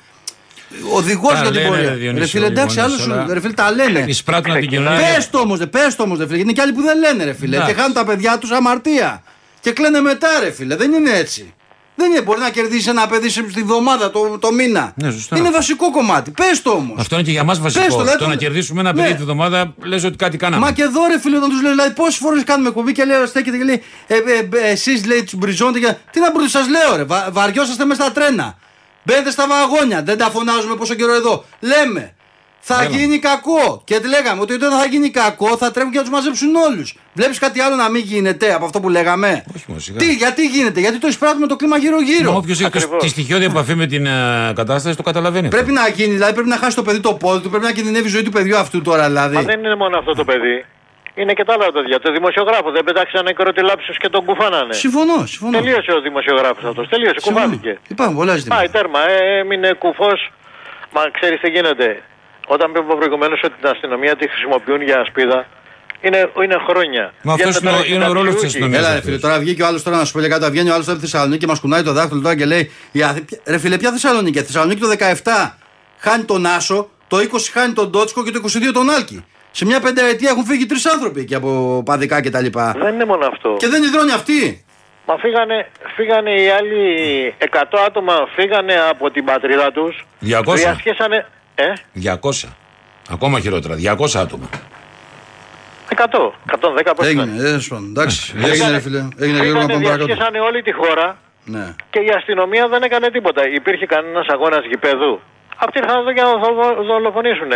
οδηγός 0.93 1.33
Τα 1.33 1.41
για 1.41 1.51
την 1.51 1.53
λένε, 1.53 1.67
πορεία. 1.67 1.89
ρε, 1.89 1.95
Διονύσιο, 1.95 2.19
Ρε 2.19 2.25
φίλε, 2.27 2.45
εντάξει, 2.45 2.79
γονείς, 2.79 2.93
άλλος 3.01 3.13
αλλά 3.13 3.25
σου. 3.27 3.33
Ρε 3.33 3.39
φίλε, 3.39 3.53
τα 3.53 3.71
λένε. 3.71 4.03
Εισπράττουν 4.07 4.51
από 4.51 4.59
την 4.59 4.69
κοινωνία. 4.69 5.13
Πες 5.15 5.29
το 5.29 5.39
όμως, 5.39 5.59
πες 5.69 5.95
το 5.95 6.03
όμως, 6.03 6.17
ρε 6.17 6.25
φίλε. 6.25 6.35
Γιατί 6.35 6.49
είναι 6.51 6.59
και 6.59 6.61
άλλοι 6.61 6.73
που 6.73 6.81
δεν 6.81 6.97
λένε, 6.99 7.23
ρε 7.23 7.33
φίλε. 7.33 7.55
Εντάξει. 7.55 7.73
Και 7.73 7.79
χάνουν 7.79 7.95
τα 7.95 8.05
παιδιά 8.05 8.37
τους 8.37 8.51
αμαρτία. 8.51 9.23
Και 9.59 9.71
κλαίνε 9.71 9.99
μετά, 9.99 10.27
ρε 10.39 10.51
φίλε. 10.51 10.75
Δεν 10.75 10.91
είναι 10.91 11.11
έτσι. 11.11 11.53
Δεν 11.99 12.09
είναι, 12.11 12.21
μπορεί 12.21 12.39
να 12.39 12.49
κερδίσει 12.49 12.89
ένα 12.89 13.07
παιδί 13.07 13.29
σε- 13.29 13.45
στη 13.49 13.63
βδομάδα, 13.63 14.11
το, 14.11 14.37
το 14.39 14.51
μήνα. 14.53 14.93
Ναι, 14.95 15.11
σωστά. 15.11 15.37
Είναι 15.37 15.51
βασικό 15.51 15.91
κομμάτι. 15.91 16.31
Πες 16.31 16.61
το 16.61 16.69
όμως. 16.71 16.95
Αυτό 16.99 17.15
είναι 17.15 17.23
και 17.23 17.31
για 17.31 17.43
μας 17.43 17.59
Πες 17.59 17.73
βασικό. 17.73 17.85
το, 17.91 17.97
Το, 17.97 18.03
δηλαδή, 18.03 18.23
να 18.25 18.29
το- 18.31 18.35
κερδίσουμε 18.37 18.79
ένα 18.79 18.93
Ναι. 18.93 19.01
παιδί 19.01 19.13
τη 19.15 19.21
βδομάδα, 19.23 19.73
λες 19.83 20.03
ότι 20.03 20.15
κάτι 20.15 20.37
κάναμε. 20.37 20.65
Μα 20.65 20.71
και 20.71 20.81
εδώ 20.81 21.07
ρε 21.07 21.19
φίλε, 21.19 21.37
όταν 21.37 21.49
τους 21.49 21.61
λέω, 21.61 21.71
δηλαδή 21.71 21.93
πόσες 21.93 22.17
φορές 22.17 22.43
κάνουμε 22.43 22.69
κουμπί 22.69 22.91
και 22.91 23.03
λέω, 23.05 23.25
στέκεται 23.25 23.57
και 23.57 23.63
λέει, 23.63 23.81
ε, 24.07 24.15
ε, 24.15 24.57
ε, 24.67 24.71
εσείς 24.71 25.05
λέει 25.05 25.23
τους 25.23 25.35
μπριζόντε 25.35 25.79
και. 25.79 25.95
Τι 26.11 26.19
να 26.19 26.31
μπρου, 26.31 26.47
σας 26.49 26.67
λέω 26.69 26.95
ρε, 26.95 27.03
βα, 27.03 27.27
βαριόσαστε 27.31 27.85
με 27.85 27.93
στα 27.93 28.11
τρένα. 28.11 28.57
Μπαίνετε 29.03 29.31
στα 29.31 29.47
βαγόνια, 29.47 30.03
δεν 30.03 30.17
τα 30.17 30.29
φωνάζουμε 30.29 30.75
πόσο 30.75 30.93
καιρό 30.93 31.13
εδώ. 31.13 31.45
Λέμε, 31.59 32.15
θα 32.59 32.81
Έλα. 32.83 32.95
γίνει 32.97 33.19
κακό. 33.19 33.81
Και 33.85 33.99
τι 33.99 34.07
λέγαμε, 34.07 34.41
ότι 34.41 34.53
όταν 34.53 34.71
θα 34.71 34.85
γίνει 34.85 35.09
κακό 35.09 35.57
θα 35.57 35.71
τρέχουν 35.71 35.91
και 35.91 35.97
να 35.97 36.03
τους 36.03 36.11
μαζέψουν 36.13 36.55
όλους. 36.55 36.95
Βλέπεις 37.13 37.39
κάτι 37.39 37.59
άλλο 37.59 37.75
να 37.75 37.89
μην 37.89 38.01
γίνεται 38.01 38.53
από 38.53 38.65
αυτό 38.65 38.79
που 38.79 38.89
λέγαμε; 38.89 39.43
Όχι 39.55 39.63
μόνο, 39.67 39.79
σιγά. 39.79 39.97
Τι, 39.97 40.13
γιατί 40.13 40.45
γίνεται, 40.47 40.79
γιατί 40.79 40.97
το 40.99 41.07
εισπράττουμε 41.07 41.47
το 41.47 41.55
κλίμα 41.55 41.77
γύρω-γύρω. 41.77 42.35
Όποιος 42.35 42.59
έχει 42.61 42.69
το- 42.69 42.77
Ακριβώς. 42.77 43.03
τη 43.03 43.09
στοιχειώδη 43.09 43.45
επαφή 43.45 43.75
με 43.75 43.85
την 43.85 44.05
ε, 44.05 44.51
κατάσταση 44.55 44.95
το 44.97 45.03
καταλαβαίνει. 45.03 45.47
Πρέπει 45.47 45.71
να 45.71 45.87
γίνει, 45.87 46.13
δηλαδή 46.13 46.33
πρέπει 46.33 46.49
να 46.49 46.57
χάσει 46.57 46.75
το 46.75 46.83
παιδί 46.83 46.99
το 46.99 47.13
πόδι 47.13 47.41
του, 47.43 47.49
πρέπει 47.49 47.65
να 47.65 47.71
κινδυνεύει 47.71 48.07
η 48.07 48.09
ζωή 48.09 48.23
του 48.23 48.31
παιδιού 48.31 48.57
αυτού 48.57 48.81
τώρα 48.81 49.07
δηλαδή. 49.07 49.35
Μα 49.35 49.41
δεν 49.41 49.59
είναι 49.59 49.75
μόνο 49.75 49.97
αυτό 49.97 50.13
το 50.13 50.23
παιδί. 50.23 50.65
Είναι 51.15 51.33
και 51.33 51.43
τα 51.43 51.53
άλλα 51.53 51.71
παιδιά. 51.71 51.99
Το 51.99 52.11
δημοσιογράφο 52.11 52.71
δεν 52.71 52.83
πετάξανε 52.83 53.31
κροτιλάψου 53.33 53.93
και 53.93 54.09
τον 54.09 54.25
κουφάνανε. 54.25 54.73
Συμφωνώ, 54.73 55.25
συμφωνώ. 55.25 55.57
Τελείωσε 55.57 55.91
ο 55.91 56.01
δημοσιογράφος 56.01 56.63
αυτός. 56.63 56.87
Τελείωσε, 56.89 57.15
Συμφωνώ. 57.19 57.45
κουφάθηκε. 57.45 57.79
Υπάρχουν 57.87 58.15
πολλά 58.15 58.35
ζητήματα. 58.35 58.61
Πάει 58.61 58.69
τέρμα, 58.71 58.99
ε, 59.09 59.39
έμεινε 59.39 59.73
κουφός. 59.73 60.31
Μα 60.93 61.01
ξέρεις 61.17 61.39
τι 61.39 61.49
γίνεται. 61.49 62.03
Όταν 62.55 62.67
είπα 62.75 62.95
προηγουμένως 62.95 63.39
ότι 63.43 63.53
την 63.61 63.69
αστυνομία 63.69 64.15
τη 64.15 64.27
χρησιμοποιούν 64.29 64.81
για 64.81 64.99
ασπίδα, 64.99 65.45
είναι, 66.01 66.29
είναι 66.43 66.57
χρόνια. 66.67 67.13
Μα 67.21 67.33
αυτός 67.33 67.57
Βγαίνουν 67.59 67.67
είναι 67.67 67.77
ο- 67.77 67.81
τώρα 67.83 67.95
είναι 67.95 68.05
ο 68.09 68.13
ρόλος 68.13 68.33
της 68.35 68.51
συνταξιούχοι. 68.51 68.55
αστυνομίας. 68.65 68.79
Έλα, 68.79 68.87
ρε 68.89 68.97
αυτός. 68.97 69.05
φίλε, 69.09 69.19
τώρα 69.25 69.39
βγήκε 69.39 69.61
ο 69.63 69.65
άλλος 69.65 69.83
τώρα 69.83 69.97
να 69.97 70.05
σου 70.05 70.13
πω 70.13 70.19
για 70.19 70.29
κάτω. 70.29 70.49
Βγαίνει 70.49 70.69
ο 70.69 70.73
άλλος 70.73 70.87
από 70.87 70.95
τη 70.95 71.01
Θεσσαλονίκη 71.01 71.39
και 71.39 71.47
μας 71.47 71.59
κουνάει 71.59 71.83
το 71.83 71.93
δάχτυλο 71.93 72.21
τώρα 72.21 72.35
και 72.35 72.45
λέει: 72.45 72.71
η 72.91 73.03
Αθη- 73.03 73.25
ποια- 73.25 73.39
Ρε 73.45 73.57
φίλε, 73.57 73.77
ποια 73.77 73.91
Θεσσαλονίκη. 73.91 74.37
Η 74.39 74.41
Θεσσαλονίκη 74.41 74.79
το 74.81 74.87
17 74.87 75.57
χάνει 75.97 76.23
τον 76.23 76.45
Άσο, 76.45 76.89
το 77.07 77.17
20 77.19 77.49
χάνει 77.53 77.73
τον 77.73 77.89
Ντότσκο 77.89 78.23
και 78.23 78.31
το 78.31 78.37
22 78.43 78.71
τον 78.73 78.89
Άλκη. 78.89 79.25
Σε 79.51 79.65
μια 79.65 79.79
πενταετία 79.79 80.29
έχουν 80.29 80.45
φύγει 80.45 80.65
τρεις 80.65 80.85
άνθρωποι 80.85 81.19
εκεί 81.19 81.35
από 81.35 81.81
παδικά 81.85 82.21
κτλ. 82.21 82.45
Και, 82.45 82.49
Δεν 82.83 82.93
είναι 82.93 83.05
μόνο 83.05 83.25
αυτό. 83.25 83.55
και 83.59 83.67
δεν 83.67 83.83
υδρώνει 83.83 84.11
αυτοί. 84.11 84.65
Μα 85.05 85.17
φύγανε, 85.17 85.67
φύγανε 85.95 86.31
οι 86.41 86.49
άλλοι 86.49 86.83
100 87.37 87.77
άτομα 87.87 88.13
φύγανε 88.35 88.73
από 88.89 89.11
την 89.11 89.25
πατρίδα 89.25 89.71
τους 89.71 90.05
200. 90.21 90.53
Διασχέσανε... 90.55 91.25
Ε, 91.59 91.73
200. 91.93 92.47
Ακόμα 93.09 93.39
χειρότερα. 93.39 93.75
200 93.75 94.15
άτομα. 94.19 94.49
100, 95.89 96.33
110 96.45 96.93
πόσο 96.95 97.09
ήταν. 97.09 97.29
Έγινε, 97.29 97.49
ε, 97.49 97.59
σπον, 97.59 97.83
εντάξει. 97.89 98.33
Έγινε, 98.43 98.69
ρε 98.71 98.79
φίλε. 98.79 99.07
Έγινε, 99.17 99.37
Γιώργο, 99.43 99.59
να 99.59 99.65
Πήγανε, 99.65 99.67
πάμε 99.73 99.83
παρακάτω. 99.83 100.05
διασχίσανε 100.05 100.39
όλη 100.39 100.61
τη 100.61 100.71
χώρα 100.71 101.17
Ναι. 101.45 101.75
και 101.89 101.99
η 101.99 102.09
αστυνομία 102.17 102.67
δεν 102.67 102.81
έκανε 102.83 103.09
τίποτα. 103.09 103.41
Υπήρχε 103.59 103.85
κανένας 103.85 104.25
αγώνας 104.27 104.65
γηπέδου. 104.65 105.19
Αυτοί 105.57 105.79
ήρθαν 105.79 105.97
εδώ 105.99 106.11
για 106.11 106.23
να 106.23 106.33
δολο- 106.43 106.83
δολοφονήσουν. 106.83 107.51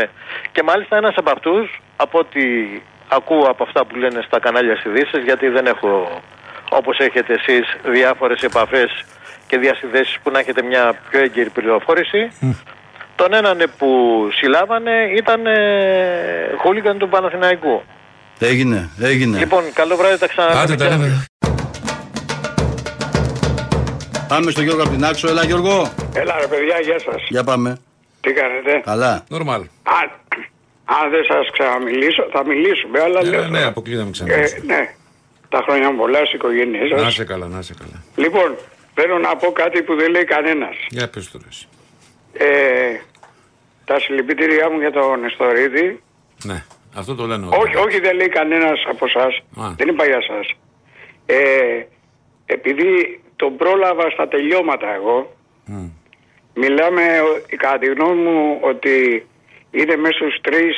Και 0.51 0.63
μάλιστα 0.63 0.97
ένας 0.97 1.13
από 1.17 1.31
αυτούς, 1.35 1.81
από 1.97 2.19
ό,τι 2.19 2.41
ακούω 3.07 3.43
από 3.53 3.63
αυτά 3.63 3.85
που 3.85 3.95
λένε 3.95 4.19
στα 4.27 4.39
κανάλια 4.39 4.75
στις 4.75 4.85
ειδήσεις, 4.91 5.23
γιατί 5.23 5.47
δεν 5.47 5.65
έχω 5.65 6.21
όπως 6.69 6.97
έχετε 6.97 7.33
εσείς 7.33 7.65
διάφορες 7.83 8.41
επαφές 8.41 8.89
και 9.47 9.57
διασυνδέσεις 9.57 10.17
που 10.23 10.31
να 10.31 10.39
έχετε 10.39 10.61
μια 10.63 10.83
πιο 11.09 11.19
έγκαιρη 11.19 11.49
πληροφόρηση. 11.49 12.21
Τον 13.15 13.33
έναν 13.33 13.71
που 13.77 13.87
συλλάβανε 14.31 14.91
ήταν 15.17 15.45
ε, 15.45 16.55
χούλιγκαν 16.61 16.97
του 16.97 17.09
Παναθηναϊκού. 17.09 17.81
Έγινε, 18.39 18.89
έγινε. 19.01 19.37
Λοιπόν, 19.37 19.63
καλό 19.73 19.95
βράδυ, 19.95 20.17
τα 20.17 20.27
ξαναδούμε. 20.27 20.61
Άντε 20.61 20.75
τα 20.75 20.87
λέμε. 20.89 21.25
Πάμε 24.27 24.51
στο 24.51 24.61
Γιώργο 24.61 24.81
από 24.81 24.91
την 24.91 25.05
Άξο. 25.05 25.27
Έλα, 25.27 25.43
Γιώργο. 25.45 25.91
Έλα 26.13 26.35
ρε 26.39 26.47
παιδιά, 26.47 26.79
γεια 26.79 26.99
σας. 26.99 27.21
Για 27.29 27.43
πάμε. 27.43 27.77
Τι 28.21 28.31
κάνετε; 28.33 28.81
Καλά. 28.85 29.23
Νορμάλ. 29.29 29.61
Αν, 29.83 30.11
αν 30.85 31.09
δεν 31.11 31.23
σας 31.27 31.49
ξαναμιλήσω, 31.51 32.27
θα 32.31 32.45
μιλήσουμε, 32.45 32.99
αλλά 33.01 33.23
λέω... 33.23 33.41
Ε, 33.41 33.47
ναι, 33.47 33.63
αποκλείαμε 33.63 34.11
ξανά. 34.11 34.33
Ε, 34.33 34.61
ναι. 34.65 34.93
Τα 35.49 35.61
χρόνια 35.65 35.91
μου 35.91 35.97
πολλά 35.97 36.17
στις 36.17 36.33
οικογένειές 36.33 36.89
Να 36.91 36.97
σας. 36.97 37.13
σε 37.13 37.23
καλά, 37.23 37.47
να 37.47 37.61
σε 37.61 37.73
καλά. 37.79 38.03
Λοιπόν, 38.15 38.55
θέλω 38.93 39.17
να 39.19 39.35
πω 39.35 39.51
κάτι 39.51 39.81
που 39.81 39.95
δεν 39.95 40.11
λέει 40.11 40.23
κανένας. 40.23 40.75
Για 40.89 41.09
πες 41.09 41.31
το 41.31 41.37
ρε 41.41 41.47
εσύ. 41.49 41.67
Ε, 42.33 42.99
τα 43.85 43.99
συλληπιτήριά 43.99 44.69
μου 44.69 44.79
για 44.79 44.91
τον 44.91 45.19
Νεστορίδη. 45.19 46.01
Ναι, 46.43 46.63
αυτό 46.95 47.15
το 47.15 47.25
λένε 47.25 47.45
όλοι. 47.45 47.55
Όχι, 47.61 47.75
όχι 47.87 47.99
δεν 47.99 48.15
λέει 48.15 48.27
κανένας 48.29 48.83
από 48.89 49.05
εσάς. 49.05 49.37
Α. 49.57 49.73
Δεν 49.77 49.87
είπα 49.87 50.05
για 50.05 50.21
σας. 50.21 50.47
Ε, 51.25 51.83
επειδή 52.45 53.21
τον 53.35 53.55
πρόλαβα 53.57 54.09
στα 54.09 54.27
τελειώματα 54.27 54.93
εγώ, 54.93 55.35
Μμ. 55.65 55.87
μιλάμε 56.55 57.01
ο- 57.21 57.41
κατά 57.57 57.77
τη 57.77 57.85
γνώμη 57.85 58.21
μου 58.21 58.57
ότι 58.61 59.25
είναι 59.71 59.95
μέσα 59.95 60.13
στους 60.17 60.37
τρεις, 60.41 60.75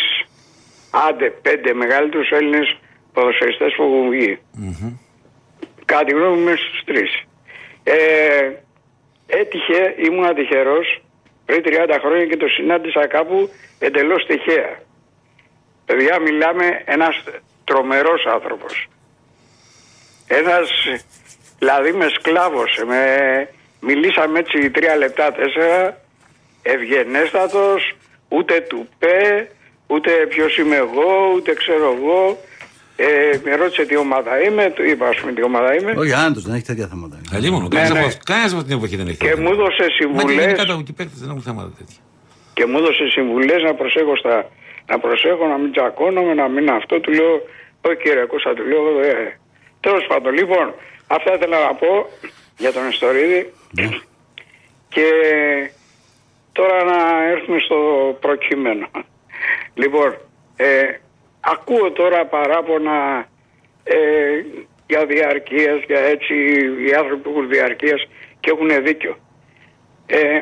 άντε 1.08 1.30
πέντε 1.30 1.74
μεγαλύτερους 1.74 2.30
Έλληνες 2.30 2.78
ποδοσφαιριστές 3.14 3.74
που 3.76 3.84
έχουν 3.84 4.10
βγει. 4.10 4.40
Κατά 5.86 6.04
τη 6.04 6.12
γνώμη 6.14 6.38
μου 6.38 6.44
μέσα 6.44 6.58
στους 6.68 6.84
τρεις. 6.86 7.24
Ε, 7.84 8.52
έτυχε, 9.28 9.96
ήμουν 9.98 10.36
τυχερός 10.36 11.02
πριν 11.46 11.62
30 11.66 11.98
χρόνια 12.02 12.26
και 12.26 12.38
το 12.38 12.48
συνάντησα 12.48 13.08
κάπου 13.08 13.50
εντελώς 13.80 14.26
τυχαία. 14.26 14.80
Παιδιά 15.86 16.20
μιλάμε 16.20 16.82
ένας 16.86 17.24
τρομερός 17.64 18.26
άνθρωπος. 18.26 18.88
Ένας, 20.28 20.70
δηλαδή 21.60 21.92
με 21.92 22.08
σκλάβωσε, 22.10 22.86
με, 22.86 23.06
μιλήσαμε 23.80 24.40
έτσι 24.40 24.70
τρία 24.72 24.96
λεπτά, 24.96 25.32
τέσσερα, 25.32 26.02
ευγενέστατος, 26.62 27.96
ούτε 28.30 28.60
του 28.60 28.90
πέ, 29.00 29.50
ούτε 29.88 30.12
ποιος 30.30 30.58
είμαι 30.58 30.76
εγώ, 30.76 31.32
ούτε 31.36 31.54
ξέρω 31.54 31.98
εγώ. 31.98 32.38
Ε, 33.08 33.38
με 33.44 33.56
ρώτησε 33.56 33.86
τι 33.86 33.96
ομάδα 33.98 34.32
είμαι, 34.44 34.72
του 34.76 34.84
είπα 34.84 35.08
ας 35.08 35.18
πούμε 35.20 35.32
τι 35.34 35.44
ομάδα 35.44 35.76
είμαι 35.76 35.92
Όχι, 35.98 36.14
άνετο, 36.14 36.40
δεν 36.40 36.54
έχει 36.56 36.64
τέτοια 36.64 36.88
θέματα. 36.88 37.22
Αλλήμον, 37.36 37.62
Ναι, 37.62 37.68
κανένας 37.68 37.92
ναι. 37.94 38.00
από 38.00 38.08
αυτ- 38.08 38.24
κανένας 38.24 38.50
από 38.52 38.58
αυτή 38.60 38.70
την 38.70 38.78
εποχή 38.80 38.96
δεν 39.02 39.08
έχει. 39.08 39.18
και 39.18 39.28
τέτοια. 39.28 39.42
μου 39.44 39.50
έδωσε 39.56 39.82
Μα 39.82 39.88
και 39.88 39.94
συμβουλές 40.00 40.36
γενικά 40.46 40.64
τα 40.66 40.74
οι 40.90 40.94
παίκτες 41.00 41.20
δεν 41.22 41.30
έχουν 41.30 41.42
θέματα 41.50 41.70
τέτοια. 41.78 42.00
και 42.58 42.66
μου 42.70 42.78
έδωσε 42.78 43.04
συμβουλές 43.18 43.60
να 43.68 43.74
προσέχω 43.82 44.14
στα, 44.22 44.36
να 44.90 44.96
προσέχω 45.00 45.44
να 45.54 45.58
μην 45.62 45.72
τσακώνομαι, 45.72 46.34
να 46.42 46.48
μην 46.54 46.70
αυτό. 46.80 47.00
Του 47.04 47.12
λέω, 47.20 47.34
όχι 47.88 47.98
κύριε 48.04 48.26
Κώστα, 48.32 48.54
του 48.58 48.64
λέω, 48.72 48.84
ε. 49.12 49.40
Τέλος 49.86 50.04
πάντων, 50.10 50.32
λοιπόν, 50.40 50.66
αυτά 51.16 51.30
ήθελα 51.36 51.58
να 51.68 51.74
πω 51.82 51.92
για 52.58 52.72
τον 52.76 52.84
Ιστορίδη. 52.90 53.40
Και 54.94 55.08
τώρα 56.52 56.84
να 56.84 57.00
έρθουμε 57.34 57.60
στο 57.60 57.78
προκείμενο. 58.20 58.88
Λοιπόν, 59.74 60.10
ε, 60.56 60.84
ακούω 61.52 61.92
τώρα 61.92 62.26
παράπονα 62.26 63.28
ε, 63.84 63.96
για 64.88 65.06
διαρκείας, 65.06 65.84
για 65.88 66.00
έτσι, 66.00 66.34
οι 66.88 66.94
άνθρωποι 66.94 67.22
που 67.22 67.30
έχουν 67.30 67.50
διαρκείας 67.50 68.08
και 68.40 68.52
έχουν 68.52 68.84
δίκιο. 68.84 69.18
Ε, 70.06 70.42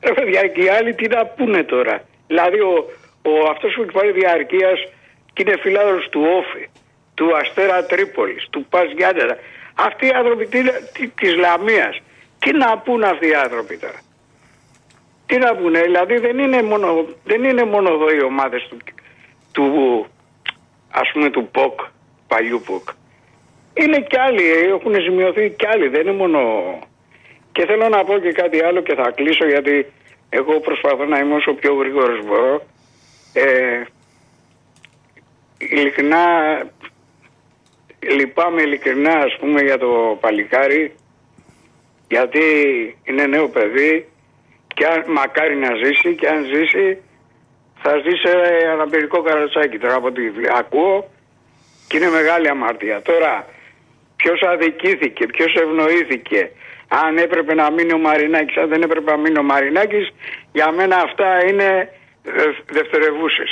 ρε 0.00 0.12
παιδιά, 0.12 0.46
και 0.46 0.62
οι 0.62 0.68
άλλοι 0.68 0.94
τι 0.94 1.08
να 1.08 1.26
πούνε 1.26 1.62
τώρα; 1.62 2.04
Δηλαδή, 2.26 2.60
ο, 2.60 2.74
ο, 3.22 3.32
αυτός 3.50 3.74
που 3.74 3.82
έχει 3.82 3.92
πάρει 3.92 4.12
διαρκείας 4.12 4.78
και 5.32 5.42
είναι 5.46 5.56
φιλάδος 5.60 6.08
του 6.08 6.22
Όφη, 6.38 6.68
του 7.14 7.36
Αστέρα 7.36 7.86
Τρίπολης, 7.86 8.46
του 8.50 8.66
Πας 8.70 8.90
Γιάννενα. 8.96 9.36
Αυτοί 9.74 10.06
οι 10.06 10.12
άνθρωποι 10.14 10.46
τι, 10.46 10.62
τι, 10.92 11.08
της 11.08 11.34
Λαμίας. 11.34 12.00
Τι 12.38 12.52
να 12.52 12.78
πούνε 12.78 13.06
αυτοί 13.06 13.28
οι 13.28 13.34
άνθρωποι 13.34 13.76
τώρα; 13.78 14.00
Τι 15.26 15.36
να 15.38 15.56
πούνε, 15.56 15.80
δηλαδή 15.80 16.18
δεν 16.18 16.38
είναι 16.38 16.62
μόνο, 16.62 17.06
δεν 17.24 17.44
είναι 17.44 17.64
μόνο 17.64 17.92
εδώ 17.92 18.10
οι 18.10 18.22
ομάδες 18.22 18.66
του, 18.68 18.76
του 19.52 20.06
ας 21.00 21.10
πούμε 21.12 21.30
του 21.30 21.48
ΠΟΚ, 21.52 21.80
παλιού 22.26 22.62
ΠΟΚ. 22.66 22.88
Είναι 23.74 24.00
κι 24.00 24.18
άλλοι, 24.18 24.44
έχουν 24.50 24.94
σημειωθεί 24.94 25.50
κι 25.50 25.66
άλλοι, 25.66 25.88
δεν 25.88 26.00
είναι 26.00 26.12
μόνο... 26.12 26.40
Και 27.52 27.66
θέλω 27.66 27.88
να 27.88 28.04
πω 28.04 28.18
και 28.18 28.32
κάτι 28.32 28.64
άλλο 28.64 28.80
και 28.80 28.94
θα 28.94 29.10
κλείσω 29.10 29.46
γιατί 29.48 29.86
εγώ 30.28 30.60
προσπαθώ 30.60 31.04
να 31.04 31.18
είμαι 31.18 31.34
όσο 31.34 31.52
πιο 31.52 31.74
γρήγορος 31.74 32.26
μπορώ. 32.26 32.66
Ε, 33.32 33.82
ειλικρινά, 35.58 36.22
λυπάμαι 37.98 38.62
ειλικρινά 38.62 39.10
ας 39.10 39.36
πούμε 39.40 39.60
για 39.60 39.78
το 39.78 40.18
παλικάρι 40.20 40.94
γιατί 42.08 42.44
είναι 43.04 43.26
νέο 43.26 43.48
παιδί 43.48 44.08
και 44.74 44.86
αν, 44.86 45.04
μακάρι 45.08 45.56
να 45.56 45.74
ζήσει 45.74 46.14
και 46.14 46.28
αν 46.28 46.44
ζήσει 46.44 46.98
θα 47.86 47.92
ζήσει 48.04 48.20
σε 48.26 48.32
αναπηρικό 48.74 49.18
καρατσάκι 49.22 49.78
τώρα 49.82 49.94
από 50.00 50.06
ό,τι 50.06 50.22
ακούω 50.60 51.10
και 51.88 51.96
είναι 51.96 52.10
μεγάλη 52.18 52.48
αμαρτία. 52.54 52.96
Τώρα 53.10 53.32
ποιος 54.16 54.38
αδικήθηκε, 54.52 55.26
ποιος 55.34 55.52
ευνοήθηκε, 55.64 56.40
αν 57.04 57.16
έπρεπε 57.26 57.52
να 57.54 57.66
μείνει 57.72 57.92
ο 57.92 57.98
Μαρινάκης, 57.98 58.56
αν 58.62 58.68
δεν 58.68 58.82
έπρεπε 58.82 59.10
να 59.10 59.16
μείνει 59.24 59.38
ο 59.38 59.42
Μαρινάκης, 59.52 60.06
για 60.52 60.68
μένα 60.78 60.96
αυτά 61.06 61.28
είναι 61.48 61.68
δε- 62.36 62.62
δευτερευούσες. 62.76 63.50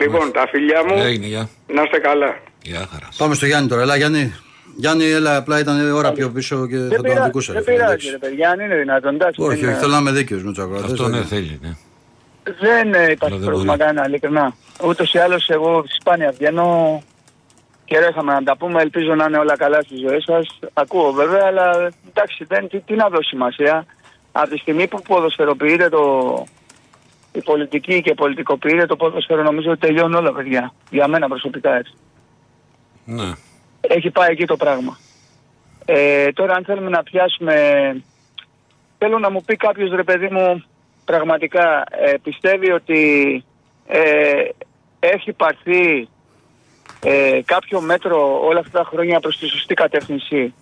Λοιπόν, 0.00 0.32
τα 0.32 0.44
φιλιά 0.52 0.80
μου, 0.86 0.96
Έγινε, 1.08 1.26
γεια. 1.26 1.48
να 1.76 1.82
είστε 1.82 1.98
καλά. 1.98 2.30
Γεια 2.62 2.82
χαράς. 2.92 3.16
Πάμε 3.18 3.34
στο 3.34 3.46
Γιάννη 3.46 3.68
τώρα. 3.68 3.82
Έλα, 3.82 3.96
Γιάννη. 3.96 4.34
Γιάννη, 4.76 5.04
έλα, 5.10 5.36
απλά 5.36 5.58
ήταν 5.58 5.92
ώρα 5.92 6.12
πιο 6.12 6.30
πίσω 6.30 6.66
και 6.66 6.76
θα 6.76 6.82
Δεν 6.82 6.96
το 6.96 7.02
πειράζει, 7.02 7.20
αδικούσα. 7.20 7.52
δεν 7.52 7.62
ρε 7.64 7.70
φίλε, 7.70 7.76
πειράζει 7.84 8.06
εντάξει. 8.06 8.10
ρε 8.10 8.18
παιδιά, 8.28 8.50
αν 8.50 8.60
είναι 8.60 8.76
δυνατόν. 8.76 9.14
Εντάξει, 9.14 9.42
Όχι, 9.42 9.60
δεν, 9.60 9.68
όχι, 9.70 9.78
θέλω 9.78 9.92
να 9.92 9.98
είμαι 9.98 10.10
δίκαιος 10.10 10.42
με 10.44 10.52
τους 10.52 10.62
ακροατές. 10.64 10.90
Αυτό 10.92 11.08
ναι, 11.08 11.22
θέλει, 11.22 11.58
ναι. 11.62 11.70
Δεν 12.60 12.94
ε, 12.94 12.98
Αλλά 12.98 13.10
υπάρχει 13.10 13.38
δεν 13.38 13.46
πρόβλημα 13.46 13.76
μπορεί. 13.76 13.78
κανένα, 13.78 14.06
ειλικρινά. 14.06 14.54
Ούτως 14.84 15.12
ή 15.12 15.18
άλλως, 15.18 15.48
εγώ 15.48 15.84
σπάνια 16.00 16.30
βγαίνω 16.30 17.02
και 17.84 17.98
ρέχαμε 17.98 18.32
να 18.32 18.42
τα 18.42 18.56
πούμε. 18.56 18.82
Ελπίζω 18.82 19.14
να 19.14 19.24
είναι 19.24 19.38
όλα 19.38 19.56
καλά 19.56 19.80
στη 19.82 19.96
ζωή 19.96 20.20
σας. 20.20 20.58
Ακούω 20.72 21.12
βέβαια, 21.12 21.44
αλλά 21.46 21.92
εντάξει, 22.08 22.44
δεν, 22.44 22.68
τι, 22.68 22.80
τι 22.80 22.94
να 22.94 23.08
δώσει 23.08 23.28
σημασία. 23.28 23.86
Από 24.32 24.50
τη 24.50 24.58
στιγμή 24.58 24.86
που 24.88 25.02
ποδοσφαιροποιείται 25.02 25.88
το, 25.88 26.44
η 27.32 27.42
πολιτική 27.42 28.02
και 28.02 28.14
πολιτικοποιείται 28.14 28.86
το 28.86 28.96
ποδοσφαίρο, 28.96 29.42
νομίζω 29.42 29.70
ότι 29.70 29.80
τελειώνουν 29.80 30.14
όλα, 30.14 30.32
παιδιά. 30.32 30.72
Για 30.90 31.08
μένα 31.08 31.28
προσωπικά 31.28 31.76
έτσι. 31.76 31.92
Ναι. 33.04 33.32
Έχει 33.80 34.10
πάει 34.10 34.30
εκεί 34.30 34.44
το 34.44 34.56
πράγμα. 34.56 34.98
Ε, 35.84 36.32
τώρα 36.32 36.54
αν 36.54 36.64
θέλουμε 36.64 36.90
να 36.90 37.02
πιάσουμε... 37.02 37.54
Θέλω 38.98 39.18
να 39.18 39.30
μου 39.30 39.42
πει 39.42 39.56
κάποιος 39.56 39.90
ρε 39.90 40.02
παιδί 40.02 40.28
μου 40.30 40.64
πραγματικά 41.06 41.84
ε, 41.90 42.14
πιστεύει 42.22 42.70
ότι 42.70 43.00
ε, 43.86 44.00
έχει 44.98 45.32
πάρθει 45.32 46.08
ε, 47.00 47.40
κάποιο 47.44 47.80
μέτρο 47.80 48.40
όλα 48.44 48.60
αυτά 48.60 48.78
τα 48.78 48.88
χρόνια 48.90 49.20
προς 49.20 49.38
τη 49.38 49.46
σωστή 49.46 49.74
κατεύθυνση. 49.74 50.54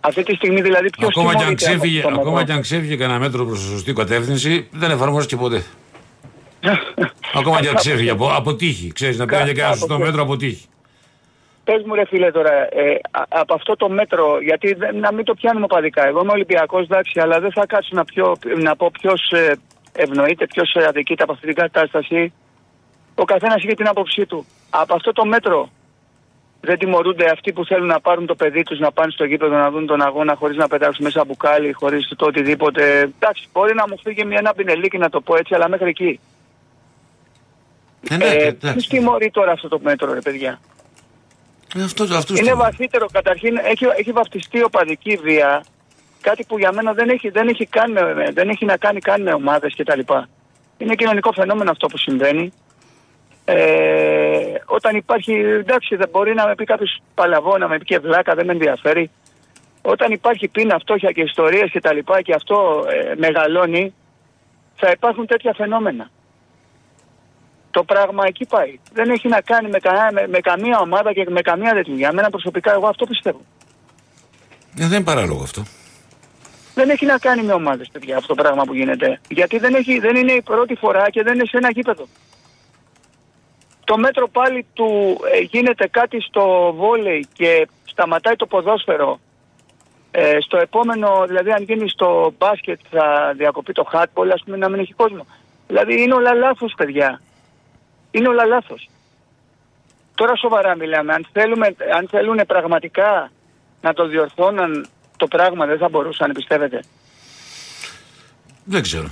Αυτή 0.00 0.22
τη 0.22 0.34
στιγμή 0.34 0.60
δηλαδή 0.60 0.90
ποιος 0.90 1.10
Ακόμα 1.16 1.34
και, 1.34 1.44
αν 1.44 1.56
τιμωρείται 1.56 1.66
από 1.66 1.74
ξέφυγε, 1.76 1.98
αυτό 1.98 2.10
το 2.10 2.20
ακόμα 2.20 2.36
μέτρο; 2.36 2.46
και 2.46 2.52
αν 2.52 2.60
ξέφυγε 2.60 2.96
κανένα 2.96 3.18
μέτρο 3.18 3.44
προς 3.44 3.58
τη 3.60 3.66
σωστή 3.66 3.92
κατεύθυνση, 3.92 4.68
δεν 4.70 4.90
εφαρμόστηκε 4.90 5.36
ποτέ. 5.36 5.64
ακόμα 7.38 7.60
και 7.60 7.68
αν 7.68 7.74
ξέφυγε 7.74 8.10
από, 8.10 8.30
από 8.32 8.54
τύχη. 8.54 8.92
Ξέρεις 8.92 9.18
να 9.18 9.26
παίρνει 9.26 9.46
και 9.46 9.54
κανένα 9.54 9.76
σωστό 9.76 9.94
Από- 9.94 10.04
μέτρο 10.04 10.22
από 10.22 10.36
τύχη. 11.64 11.76
Πες 11.76 11.82
μου 11.86 11.94
ρε 11.94 12.04
φίλε 12.06 12.30
τώρα, 12.30 12.52
ε, 12.52 12.98
α- 13.10 13.24
από 13.28 13.54
αυτό 13.54 13.76
το 13.76 13.88
μέτρο, 13.88 14.40
γιατί 14.40 14.74
δεν, 14.74 14.96
να 14.98 15.12
μην 15.12 15.24
το 15.24 15.34
πιάνουμε 15.34 15.66
παδικά. 15.66 16.06
Εγώ 16.06 16.20
είμαι 16.22 16.32
Ολυμπιακός, 16.32 16.82
εντάξει, 16.84 17.20
αλλά 17.20 17.40
δεν 17.40 17.52
θα 17.52 17.66
κάτσω 17.66 17.90
να, 17.92 18.04
πιω, 18.04 18.36
να 18.62 18.76
πω 18.76 18.90
ποιος 19.00 19.30
ε, 19.32 19.54
ευνοείται, 19.92 20.46
ποιος 20.46 20.72
ε, 20.74 20.84
αδικείται 20.84 21.22
από 21.22 21.32
αυτή 21.32 21.46
την 21.46 21.54
κατάσταση. 21.54 22.32
Ο 23.14 23.24
καθένας 23.24 23.56
έχει 23.64 23.74
την 23.74 23.88
άποψή 23.88 24.26
του. 24.26 24.46
Από 24.70 24.94
αυτό 24.94 25.12
το 25.12 25.24
μέτρο 25.24 25.68
δεν 26.60 26.78
τιμωρούνται 26.78 27.30
αυτοί 27.30 27.52
που 27.52 27.64
θέλουν 27.66 27.86
να 27.86 28.00
πάρουν 28.00 28.26
το 28.26 28.34
παιδί 28.34 28.62
τους, 28.62 28.78
να 28.78 28.92
πάνε 28.92 29.10
στο 29.10 29.24
γήπεδο 29.24 29.56
να 29.56 29.70
δουν 29.70 29.86
τον 29.86 30.02
αγώνα 30.02 30.34
χωρίς 30.34 30.56
να 30.56 30.68
πετάξουν 30.68 31.04
μέσα 31.04 31.24
μπουκάλι, 31.24 31.72
χωρίς 31.72 32.12
το 32.16 32.26
οτιδήποτε. 32.26 33.00
Εντάξει, 33.00 33.48
μπορεί 33.52 33.74
να 33.74 33.84
μου 33.88 33.98
φύγει 34.02 34.24
μια 34.24 34.36
ένα 34.40 34.54
πινελίκι 34.54 34.98
να 34.98 35.08
το 35.10 35.20
πω 35.20 35.36
έτσι, 35.36 35.54
αλλά 35.54 35.68
μέχρι 35.68 35.88
εκεί. 35.88 36.20
Ε, 38.10 38.16
ναι, 38.16 38.24
Ε, 38.24 38.46
εντάξει. 38.46 38.72
ποιος 38.72 38.86
τιμωρεί 38.86 39.30
τώρα 39.30 39.52
αυτό 39.52 39.68
το 39.68 39.80
μέτρο, 39.82 40.12
ρε 40.12 40.20
παιδιά; 40.20 40.58
Ε, 41.76 41.82
αυτό, 41.82 42.02
αυτούς 42.04 42.38
Είναι 42.38 42.50
το- 42.50 42.56
βαθύτερο. 42.56 43.06
Καταρχήν 43.12 43.56
έχει, 43.56 43.84
έχει 43.98 44.12
βαφτιστεί 44.12 44.62
οπαδική 44.62 45.16
βία. 45.22 45.64
Κάτι 46.20 46.44
που 46.44 46.58
για 46.58 46.72
μένα 46.72 46.92
δεν 46.92 47.08
έχει, 47.08 47.28
δεν 47.28 47.48
έχει, 47.48 47.66
καν, 47.66 47.92
με- 47.92 48.30
δεν 48.32 48.48
έχει 48.48 48.64
να 48.64 48.76
κάνει 48.76 49.00
καν 49.00 49.22
με 49.22 49.32
ομάδες 49.32 49.74
κτλ. 49.76 50.00
Είναι 50.78 50.94
κοινωνικό 50.94 51.32
φαινόμενο 51.32 51.70
αυτό 51.70 51.86
που 51.86 51.98
συμβαίνει. 51.98 52.52
Ε, 53.44 54.54
όταν 54.64 54.96
υπάρχει, 54.96 55.32
εντάξει 55.32 55.96
δεν 55.96 56.08
μπορεί 56.12 56.34
να 56.34 56.46
με 56.46 56.54
πει 56.54 56.64
κάποιος 56.64 56.98
παλαβό, 57.14 57.58
να 57.58 57.68
με 57.68 57.78
πει 57.78 57.84
και 57.84 57.98
βλάκα, 57.98 58.34
δεν 58.34 58.46
με 58.46 58.52
ενδιαφέρει. 58.52 59.10
Όταν 59.82 60.12
υπάρχει 60.12 60.48
πείνα, 60.48 60.78
φτώχεια 60.78 61.10
και 61.12 61.20
ιστορίες 61.22 61.70
και 61.70 61.80
τα 61.80 61.92
λοιπά 61.92 62.22
και 62.22 62.34
αυτό 62.34 62.84
ε, 62.88 63.14
μεγαλώνει, 63.16 63.94
θα 64.76 64.90
υπάρχουν 64.90 65.26
τέτοια 65.26 65.52
φαινόμενα. 65.56 66.10
Το 67.72 67.84
πράγμα 67.84 68.22
εκεί 68.26 68.46
πάει. 68.46 68.78
Δεν 68.92 69.10
έχει 69.10 69.28
να 69.28 69.40
κάνει 69.40 69.68
με, 69.68 69.78
κανένα- 69.78 70.12
με, 70.12 70.26
με 70.28 70.38
καμία 70.38 70.78
ομάδα 70.78 71.12
και 71.12 71.26
με 71.28 71.40
καμία 71.40 71.72
τέτοια. 71.72 71.94
Για 71.94 72.12
μένα 72.12 72.30
προσωπικά 72.30 72.72
εγώ 72.72 72.86
αυτό 72.86 73.04
πιστεύω. 73.06 73.40
Ε, 74.78 74.86
δεν 74.86 74.92
είναι 74.92 75.04
παράλογο 75.04 75.42
αυτό. 75.42 75.62
Δεν 76.74 76.90
έχει 76.90 77.06
να 77.06 77.18
κάνει 77.18 77.42
με 77.42 77.52
ομάδες 77.52 77.88
παιδιά 77.92 78.16
αυτό 78.16 78.34
το 78.34 78.42
πράγμα 78.42 78.64
που 78.64 78.74
γίνεται. 78.74 79.20
Γιατί 79.28 79.58
δεν, 79.58 79.74
έχει, 79.74 79.98
δεν 79.98 80.16
είναι 80.16 80.32
η 80.32 80.42
πρώτη 80.42 80.74
φορά 80.74 81.10
και 81.10 81.22
δεν 81.22 81.34
είναι 81.34 81.44
σε 81.44 81.56
ένα 81.56 81.70
γήπεδο. 81.70 82.06
Το 83.84 83.96
μέτρο 83.98 84.28
πάλι 84.28 84.66
του 84.72 85.18
ε, 85.32 85.38
γίνεται 85.40 85.88
κάτι 85.88 86.20
στο 86.20 86.72
βόλεϊ 86.76 87.26
και 87.32 87.68
σταματάει 87.84 88.36
το 88.36 88.46
ποδόσφαιρο. 88.46 89.20
Ε, 90.10 90.36
στο 90.40 90.56
επόμενο, 90.56 91.24
δηλαδή 91.26 91.50
αν 91.50 91.62
γίνει 91.62 91.88
στο 91.88 92.34
μπάσκετ 92.38 92.80
θα 92.90 93.34
διακοπεί 93.36 93.72
το 93.72 93.90
hardball, 93.92 94.28
ας 94.32 94.42
πούμε 94.44 94.56
να 94.56 94.68
μην 94.68 94.80
έχει 94.80 94.92
κόσμο. 94.92 95.26
Δηλαδή 95.66 96.02
είναι 96.02 96.14
όλα 96.14 96.34
λάθος 96.34 96.74
παιδιά. 96.76 97.20
Είναι 98.14 98.28
όλα 98.28 98.44
λάθος. 98.44 98.88
Τώρα 100.14 100.36
σοβαρά 100.36 100.76
μιλάμε. 100.76 101.12
Αν, 101.12 101.26
θέλουμε, 101.32 101.74
αν 101.96 102.08
θέλουν 102.10 102.40
πραγματικά 102.46 103.30
να 103.80 103.92
το 103.92 104.06
διορθώναν 104.06 104.86
το 105.16 105.26
πράγμα 105.26 105.66
δεν 105.66 105.78
θα 105.78 105.88
μπορούσαν, 105.88 106.32
πιστεύετε; 106.32 106.82
Δεν 108.64 108.82
ξέρω. 108.82 109.08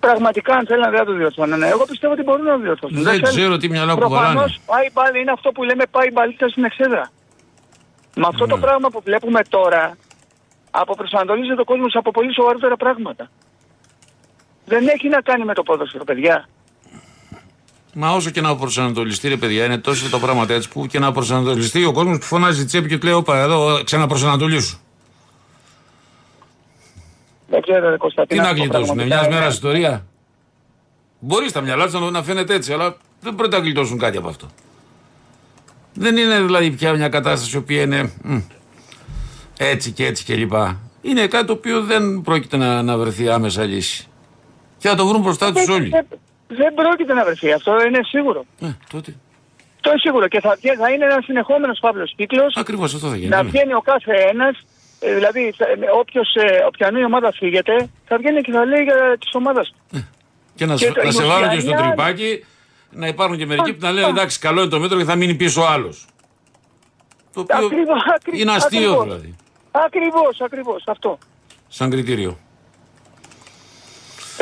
Πραγματικά 0.00 0.54
αν 0.54 0.66
θέλουν 0.66 0.90
δεν 0.90 0.98
θα 0.98 1.04
το 1.04 1.12
διορθώναν. 1.12 1.62
Εγώ 1.62 1.84
πιστεύω 1.84 2.12
ότι 2.12 2.22
μπορούν 2.22 2.44
να 2.44 2.52
το 2.52 2.58
διορθώσουν. 2.60 3.02
Δεν 3.02 3.12
θέλουν. 3.12 3.28
ξέρω 3.28 3.56
τι 3.56 3.68
μυαλά 3.68 3.94
κουβαλάνε. 3.94 4.24
Προφανώς 4.32 4.60
πάει 4.66 4.90
πάλι, 4.90 5.20
είναι 5.20 5.30
αυτό 5.30 5.52
που 5.52 5.62
λέμε 5.62 5.84
πάει 5.90 6.10
μπαλίτσα 6.12 6.48
στην 6.48 6.64
εξέδρα. 6.64 7.10
Με 8.14 8.26
αυτό 8.26 8.46
Ναι. 8.46 8.52
το 8.52 8.58
πράγμα 8.58 8.88
που 8.90 9.00
βλέπουμε 9.04 9.40
τώρα 9.48 9.96
αποπροσανατολίζεται 10.70 11.60
ο 11.60 11.64
κόσμος 11.64 11.94
από 11.96 12.10
πολύ 12.10 12.34
σοβαρότερα 12.34 12.76
πράγματα. 12.76 13.30
Δεν 14.64 14.88
έχει 14.88 15.08
να 15.08 15.20
κάνει 15.20 15.44
με 15.44 15.54
το 15.54 15.62
ποδόσφαιρο, 15.62 16.04
παιδιά. 16.04 16.48
Μα 17.94 18.10
όσο 18.10 18.30
και 18.30 18.40
να 18.40 18.56
προσανατολιστεί, 18.56 19.28
ρε 19.28 19.36
παιδιά, 19.36 19.64
είναι 19.64 19.78
τόσο 19.78 20.08
τα 20.10 20.18
πράγματα 20.18 20.54
έτσι 20.54 20.68
που 20.68 20.86
και 20.86 20.98
να 20.98 21.12
προσανατολιστεί 21.12 21.84
ο 21.84 21.92
κόσμος 21.92 22.18
που 22.18 22.24
φωνάζει 22.24 22.64
τσέπη 22.64 22.88
και 22.88 22.98
του 22.98 23.06
λέει: 23.06 23.14
Όπα, 23.14 23.38
εδώ 23.38 23.82
ξαναπροσανατολίσου. 23.84 24.78
Δεν 27.46 27.62
ξέρω, 27.62 27.90
ρε 27.90 27.96
Κώστα, 27.96 28.26
Τι 28.26 28.36
να 28.36 28.48
πω 28.48 28.54
γλιτώσουν, 28.54 28.94
μιας 28.94 29.08
πραγματικά. 29.08 29.34
μέρας 29.38 29.54
ιστορία. 29.54 30.06
Μπορεί 31.18 31.48
στα 31.48 31.60
μυαλά 31.60 31.84
τους 31.84 31.92
να, 31.92 32.10
να 32.10 32.22
φαίνεται 32.22 32.54
έτσι, 32.54 32.72
αλλά 32.72 32.96
δεν 33.20 33.34
πρέπει 33.34 33.54
να 33.54 33.60
γλιτώσουν 33.60 33.98
κάτι 33.98 34.16
από 34.16 34.28
αυτό. 34.28 34.46
Δεν 35.94 36.16
είναι 36.16 36.40
δηλαδή 36.40 36.70
πια 36.70 36.92
μια 36.92 37.08
κατάσταση 37.08 37.56
η 37.56 37.58
οποία 37.58 37.82
είναι 37.82 38.12
μ, 38.22 38.38
έτσι 39.56 39.90
και 39.90 40.06
έτσι 40.06 40.24
και 40.24 40.36
λοιπά. 40.36 40.80
Είναι 41.02 41.26
κάτι 41.26 41.46
το 41.46 41.52
οποίο 41.52 41.82
δεν 41.82 42.20
πρόκειται 42.20 42.56
να, 42.56 42.82
να 42.82 42.96
βρεθεί 42.98 43.28
άμεσα 43.28 43.64
λύση. 43.64 44.06
Και 44.78 44.88
θα 44.88 44.94
το 44.94 45.06
βρουν 45.06 45.20
μπροστά 45.20 45.52
τους 45.52 45.68
όλοι. 45.68 45.90
Δεν, 46.52 46.62
δεν 46.62 46.74
πρόκειται 46.74 47.12
να 47.14 47.24
βρεθεί. 47.24 47.52
Αυτό 47.52 47.72
είναι 47.86 48.00
σίγουρο. 48.04 48.44
Ε, 48.60 48.66
τότε. 48.92 49.10
Το 49.80 49.90
είναι 49.90 49.98
σίγουρο. 50.00 50.28
Και 50.28 50.40
θα, 50.40 50.56
βγαίνει- 50.60 50.78
θα 50.78 50.90
είναι 50.92 51.04
ένας 51.04 51.24
συνεχόμενος 51.24 51.78
παύλος 51.80 52.12
κύκλος. 52.16 52.54
Ακριβώς 52.56 52.94
αυτό 52.94 53.08
θα 53.08 53.16
γίνει. 53.16 53.28
να 53.28 53.42
ναι. 53.42 53.48
βγαίνει 53.50 53.74
ο 53.74 53.80
κάθε 53.80 54.12
ένας. 54.32 54.56
δηλαδή, 55.00 55.54
θα- 55.56 55.64
ε, 55.68 55.76
όποιος, 56.00 56.34
ε, 56.34 56.64
οποιανού 56.66 57.00
ομάδα 57.04 57.32
φύγεται, 57.32 57.88
θα 58.04 58.16
βγαίνει 58.18 58.40
και 58.40 58.52
θα 58.52 58.64
λέει 58.64 58.82
για 58.82 59.16
τη 59.20 59.28
ομάδα 59.32 59.62
του. 59.62 60.06
Και 60.54 60.66
να, 60.66 60.74
Και 60.74 60.84
σε- 60.84 60.92
το- 60.92 61.02
να 61.02 61.08
η 61.08 61.12
σε 61.12 61.24
βάλουν 61.24 61.48
και 61.48 61.60
στο 61.60 61.70
Ουσιανία- 61.70 61.86
τρυπάκι, 61.94 62.44
να 62.90 63.06
υπάρχουν 63.06 63.36
και 63.38 63.46
μερικοί 63.46 63.72
που 63.72 63.78
να 63.80 63.90
λένε 63.92 64.06
εντάξει, 64.06 64.38
καλό 64.38 64.60
είναι 64.60 64.70
το 64.70 64.80
μέτρο 64.80 64.98
και 64.98 65.04
θα 65.04 65.16
μείνει 65.16 65.34
πίσω 65.34 65.62
ο 65.62 65.66
άλλος. 65.66 66.06
Το 67.34 67.40
οποίο 67.40 67.66
Ακριβώς, 67.66 68.02
ακρι- 68.16 68.38
είναι 68.40 68.52
αστείο 68.52 68.78
ακριβώς. 68.92 69.02
δηλαδή, 69.04 69.36
Ακριβώς, 69.70 70.40
ακριβώς, 70.40 70.82
αυτό. 70.86 71.18
σαν 71.68 71.90
κριτήριο. 71.90 72.38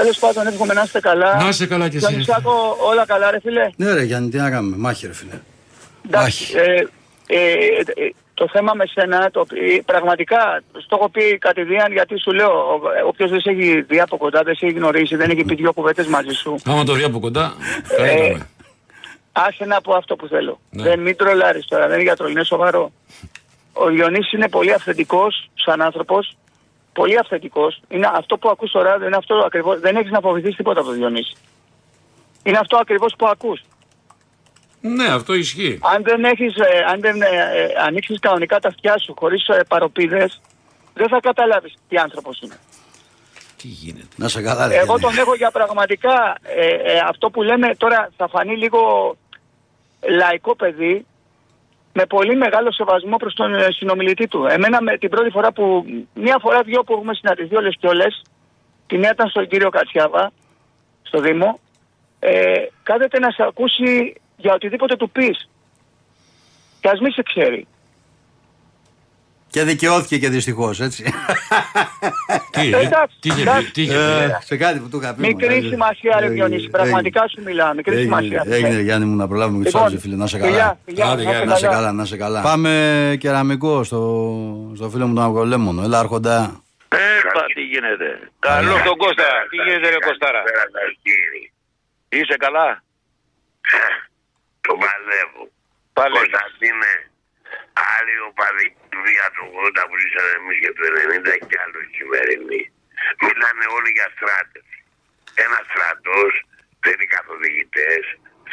Τέλος 0.00 0.18
πάντων, 0.18 0.46
εύχομαι 0.46 0.74
να 0.74 0.82
είστε 0.82 1.00
καλά. 1.00 1.42
Να 1.42 1.48
είσαι 1.48 1.66
καλά 1.66 1.88
κι 1.88 1.96
εσύ, 1.96 2.06
ρε 2.06 2.10
Γιονυσάκο, 2.10 2.76
όλα 2.90 3.06
καλά, 3.06 3.30
ρε 3.30 3.40
φίλε. 3.40 3.70
Ναι, 3.76 3.92
ρε 3.92 4.02
Γιάννη, 4.02 4.28
τι 4.28 4.36
να 4.36 4.50
κάνουμε. 4.50 4.76
Μάχη, 4.76 5.06
ρε 5.06 5.12
φίλε. 5.12 5.40
Εντάξει, 6.06 6.52
ε, 6.56 6.86
ε, 7.26 7.52
ε, 8.04 8.10
το 8.34 8.48
θέμα 8.52 8.72
με 8.74 8.84
σένα, 8.86 9.30
το, 9.30 9.46
ε, 9.50 9.80
πραγματικά, 9.84 10.62
στο 10.84 10.96
έχω 11.00 11.08
πει 11.08 11.38
κατηδίαν 11.38 11.92
γιατί 11.92 12.20
σου 12.20 12.32
λέω, 12.32 12.50
όποιος 13.06 13.30
δεν 13.30 13.40
σε 13.40 13.50
έχει 13.50 13.80
δει 13.80 14.00
από 14.00 14.16
κοντά, 14.16 14.42
δεν 14.42 14.54
σε 14.54 14.66
έχει 14.66 14.74
γνωρίσει, 14.74 15.16
δεν 15.16 15.30
έχει 15.30 15.44
πει 15.44 15.54
δυο 15.54 15.72
κουβέντες 15.72 16.06
μαζί 16.06 16.34
σου. 16.34 16.54
Άμα 16.64 16.84
το 16.84 16.92
δει 16.92 17.02
από 17.02 17.18
κοντά, 17.20 17.54
θα 17.82 18.04
Ε, 18.06 18.26
είδαμε. 18.26 18.48
Άσε 19.32 19.64
να 19.64 19.80
πω 19.80 19.94
αυτό 19.94 20.16
που 20.16 20.26
θέλω. 20.26 20.60
Ναι. 20.70 20.82
Δεν 20.82 21.00
μην 21.00 21.16
τρολάρεις 21.16 21.66
τώρα, 21.66 21.84
δεν 21.86 21.94
είναι 21.94 22.02
για 22.02 22.16
τρολ, 22.16 22.30
είναι 22.30 22.44
σοβαρό. 22.44 22.92
Ο 23.72 23.86
Διονύσης 23.86 24.32
είναι 24.32 24.48
πολύ 24.48 24.72
αυθεντικός 24.72 25.50
σαν 25.54 25.82
άνθρωπος, 25.82 26.36
πολύ 26.92 27.18
αυθεντικός. 27.18 27.80
Είναι 27.88 28.10
αυτό 28.12 28.38
που 28.38 28.48
ακούς 28.48 28.68
στο 28.68 28.82
ράδιο, 28.82 29.06
είναι 29.06 29.16
αυτό 29.16 29.34
ακριβώς, 29.34 29.80
δεν 29.80 29.96
έχεις 29.96 30.10
να 30.10 30.20
φοβηθείς 30.20 30.56
τίποτα 30.56 30.80
από 30.80 30.88
τον 30.88 30.98
Διονύση. 30.98 31.34
Είναι 32.42 32.58
αυτό 32.58 32.76
ακριβώς 32.76 33.14
που 33.18 33.26
ακούς. 33.26 33.62
Ναι, 34.80 35.04
αυτό 35.04 35.34
ισχύει. 35.34 35.78
Αν 35.82 36.02
δεν, 36.02 36.24
έχεις, 36.24 36.56
ε, 36.56 36.84
αν 36.92 37.00
δεν 37.00 37.22
ε, 37.22 37.26
ε, 37.26 37.68
ανοίξεις 37.86 38.18
κανονικά 38.18 38.58
τα 38.60 38.68
αυτιά 38.68 38.98
σου 38.98 39.14
χωρίς 39.18 39.48
ε, 39.48 39.60
παροπίδες, 39.68 40.40
δεν 40.94 41.08
θα 41.08 41.20
καταλάβεις 41.20 41.74
τι 41.88 41.96
άνθρωπος 41.96 42.40
είναι. 42.40 42.58
Τι 43.56 43.68
γίνεται. 43.68 44.06
Να 44.16 44.28
σε 44.28 44.42
καλά, 44.42 44.66
ρε 44.68 44.74
Εγώ 44.74 44.84
Γιάννη. 44.84 45.02
τον 45.02 45.18
έχω 45.18 45.34
για 45.34 45.50
πραγματικά 45.50 46.36
ε, 46.42 46.66
ε, 46.66 46.98
αυτό 47.08 47.30
που 47.30 47.42
λέμε 47.42 47.74
τώρα 47.74 48.10
θα 48.16 48.28
φανεί 48.28 48.56
λίγο 48.56 48.80
λαϊκό 50.08 50.56
παιδί 50.56 51.06
με 51.92 52.06
πολύ 52.06 52.36
μεγάλο 52.36 52.72
σεβασμό 52.72 53.16
προς 53.16 53.34
τον 53.34 53.54
ε, 53.54 53.66
συνομιλητή 53.70 54.28
του. 54.28 54.46
Εμένα 54.48 54.82
με 54.82 54.98
την 54.98 55.08
πρώτη 55.10 55.30
φορά 55.30 55.52
που, 55.52 55.84
μία 56.14 56.38
φορά 56.40 56.62
δυο 56.62 56.82
που 56.84 56.92
έχουμε 56.92 57.14
συναντηθεί 57.14 57.56
όλες 57.56 57.76
και 57.80 57.86
όλες, 57.86 58.22
τη 58.86 58.98
μία 58.98 59.10
ήταν 59.10 59.28
στον 59.28 59.48
κύριο 59.48 59.70
Κατσιάβα, 59.70 60.32
στο 61.02 61.20
Δήμο, 61.20 61.60
ε, 62.18 62.54
κάθεται 62.82 63.18
να 63.18 63.30
σε 63.30 63.42
ακούσει 63.42 64.14
για 64.36 64.54
οτιδήποτε 64.54 64.96
του 64.96 65.10
πεις. 65.10 65.48
Και 66.80 66.88
ας 66.88 67.00
μη 67.00 67.10
σε 67.12 67.22
ξέρει. 67.22 67.66
Και 69.50 69.62
δικαιώθηκε 69.64 70.18
και 70.18 70.28
δυστυχώς, 70.28 70.80
έτσι. 70.80 71.02
Τι, 72.50 72.68
Εντάξει, 72.74 73.16
τι 73.20 73.28
είχε 73.28 73.34
πει, 73.34 73.40
εντάξει. 73.40 73.70
τι 73.70 73.82
είχε 73.82 73.92
πει; 73.92 73.98
Ε, 73.98 74.38
σε 74.44 74.56
κάτι 74.56 74.78
που 74.78 74.88
του 74.88 74.98
είχα 75.02 75.14
πει. 75.14 75.20
Μικρή 75.26 75.60
μου, 75.60 75.68
σημασία 75.68 76.12
ρε 76.18 76.24
έγινε, 76.24 76.34
Διονύση, 76.34 76.54
έγινε. 76.56 76.70
πραγματικά 76.70 77.28
σου 77.28 77.42
μιλάω, 77.42 77.74
μικρή 77.74 77.94
Έγινε, 77.96 78.04
σημασία. 78.20 78.44
έγινε, 78.56 78.80
Γιάννη 78.80 79.06
μου, 79.06 79.16
να 79.16 79.28
προλάβουμε 79.28 79.58
και 79.58 79.64
τους 79.64 79.72
Λοιπόν, 79.72 79.88
άλλους, 79.88 80.00
φίλε. 80.02 80.16
Να 80.16 80.26
σε 80.26 80.38
φιλιά, 80.38 80.50
καλά. 80.58 80.78
φιλιά, 80.84 81.06
Άντε, 81.06 81.22
να 81.24 81.30
γεια, 81.30 81.32
είστε 81.32 81.44
Να 81.46 81.56
σε 81.56 81.66
καλά. 81.66 81.76
καλά, 81.76 81.92
να 81.92 82.04
σε 82.04 82.16
καλά. 82.16 82.40
Πάμε 82.40 83.16
κεραμικό 83.20 83.84
στο, 83.84 84.00
στο 84.76 84.90
φίλο 84.90 85.06
μου 85.06 85.14
τον 85.14 85.24
Αυγολέμονο. 85.24 85.82
Έλα, 85.82 85.98
Άρχοντα. 85.98 86.62
Έπα, 86.88 87.44
τι 87.54 87.60
γίνεται. 87.60 88.08
Καλό 88.38 88.72
τον 88.84 88.96
Κώστα. 88.96 89.24
Τι 89.50 89.56
γίνεται 89.56 89.88
ρε 89.88 89.98
Κωστάρα; 90.06 90.42
Είσαι 92.08 92.36
καλά; 92.38 92.82
Το 94.60 94.72
παλεύω. 94.82 95.42
Πάλι. 95.92 96.14
Κωνσταντίνε, 96.16 96.92
άλλοι 97.96 98.14
οπαδικοί 98.28 98.96
βία 99.04 99.26
του 99.34 99.44
80 99.80 99.82
που 99.88 99.96
ήσαν 100.04 100.26
εμείς 100.36 100.56
και 100.62 100.72
το 100.76 100.84
90 100.96 101.34
και 101.48 101.56
άλλο 101.64 101.80
σημερινή. 101.96 102.62
Μιλάνε 103.24 103.64
όλοι 103.76 103.90
για 103.96 104.08
στράτευση. 104.14 104.78
Ένας 105.44 105.64
στρατός 105.70 106.32
θέλει 106.84 107.06
καθοδηγητές, 107.16 108.04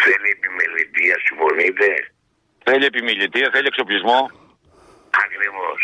θέλει 0.02 0.28
επιμελητία, 0.38 1.16
συμφωνείτε; 1.26 1.90
Θέλει 2.68 2.86
επιμιλητία, 2.92 3.48
θέλει 3.54 3.68
εξοπλισμό. 3.72 4.20
Ακριβώς. 5.24 5.80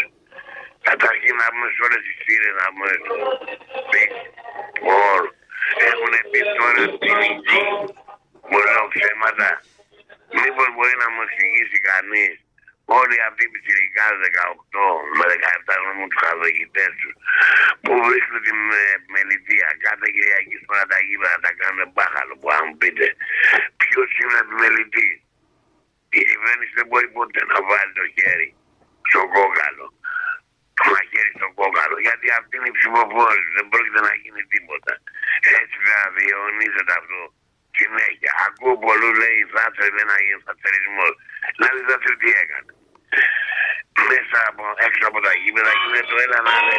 Καταρχήν 0.90 1.36
να 1.42 1.48
πούμε 1.52 1.68
σε 1.76 1.82
όλες 1.88 2.02
τις 2.06 2.18
σύρες 2.24 2.54
να 2.62 2.66
πούμε 2.72 2.90
στο 3.02 3.16
Big 3.92 4.12
Four. 4.86 5.22
Έχουν 5.90 6.14
πει 6.32 6.40
τώρα 6.60 6.84
την 7.04 7.18
υγεία. 7.30 7.74
Μου 8.50 8.58
λέω 8.66 8.84
ψέματα. 8.94 9.50
Μήπως 10.40 10.68
μπορεί 10.76 10.96
να 11.04 11.08
μου 11.14 11.22
εξηγήσει 11.28 11.78
κανείς 11.92 12.34
όλοι 12.86 13.16
αυτοί 13.28 13.42
οι 13.46 13.52
πιτσιρικάδες 13.54 14.20
18 14.72 14.84
με 15.18 15.26
17 15.68 15.74
γνώμου 15.82 16.08
τους 16.10 16.22
καθοδηγητές 16.24 16.92
τους 17.00 17.14
που 17.84 17.94
βρίσκουν 18.08 18.40
την 18.48 18.60
ε, 18.82 18.84
μελητεία 19.14 19.68
κάθε 19.86 20.08
Κυριακή 20.16 20.56
σπέρα 20.64 20.86
τα 20.92 20.98
γήπεδα 21.06 21.36
να 21.38 21.42
τα 21.46 21.52
κάνουν 21.62 21.84
μπάχαλο 21.94 22.34
που 22.40 22.48
αν 22.56 22.62
μου 22.66 22.76
πείτε 22.82 23.08
ποιος 23.82 24.10
είναι 24.22 24.38
επιμελητής. 24.46 25.16
Η 26.20 26.22
κυβέρνηση 26.30 26.74
δεν 26.80 26.88
μπορεί 26.90 27.08
ποτέ 27.18 27.42
να 27.52 27.58
βάλει 27.70 27.94
το 28.00 28.06
χέρι 28.16 28.50
στο 29.10 29.22
κόκαλο. 29.36 29.88
Το 30.78 30.84
μαχαίρι 30.92 31.32
στο 31.40 31.48
κόκαλο. 31.60 31.96
Γιατί 32.06 32.28
αυτή 32.40 32.54
είναι 32.58 32.72
η 32.74 32.76
ψηφοφόρηση. 32.80 33.50
Δεν 33.58 33.66
πρόκειται 33.72 34.02
να 34.08 34.14
γίνει 34.22 34.44
τίποτα. 34.54 34.94
Έτσι 35.60 35.78
θα 35.88 35.98
διαιωνίζεται 36.16 36.94
αυτό. 37.00 37.22
Και 37.76 37.86
συνέχεια. 37.86 38.32
Ακούω 38.46 38.76
πολλούς 38.86 39.14
λέει 39.22 39.38
η 39.46 39.48
Θάτσερ 39.54 39.90
δεν 39.98 40.06
θα 40.12 40.18
γίνει 40.26 40.42
θατσερισμός. 40.48 41.14
Να 41.60 41.68
δεις 41.74 41.86
Θάτσερ 41.90 42.14
τι 42.22 42.30
έκανε. 42.44 42.73
Μέσα 44.12 44.38
από, 44.50 44.64
έξω 44.88 45.04
από 45.10 45.20
τα 45.26 45.32
γήπεδα 45.42 45.72
γίνεται 45.82 46.08
το 46.12 46.16
ένα 46.26 46.38
να 46.48 46.54
δει 46.66 46.78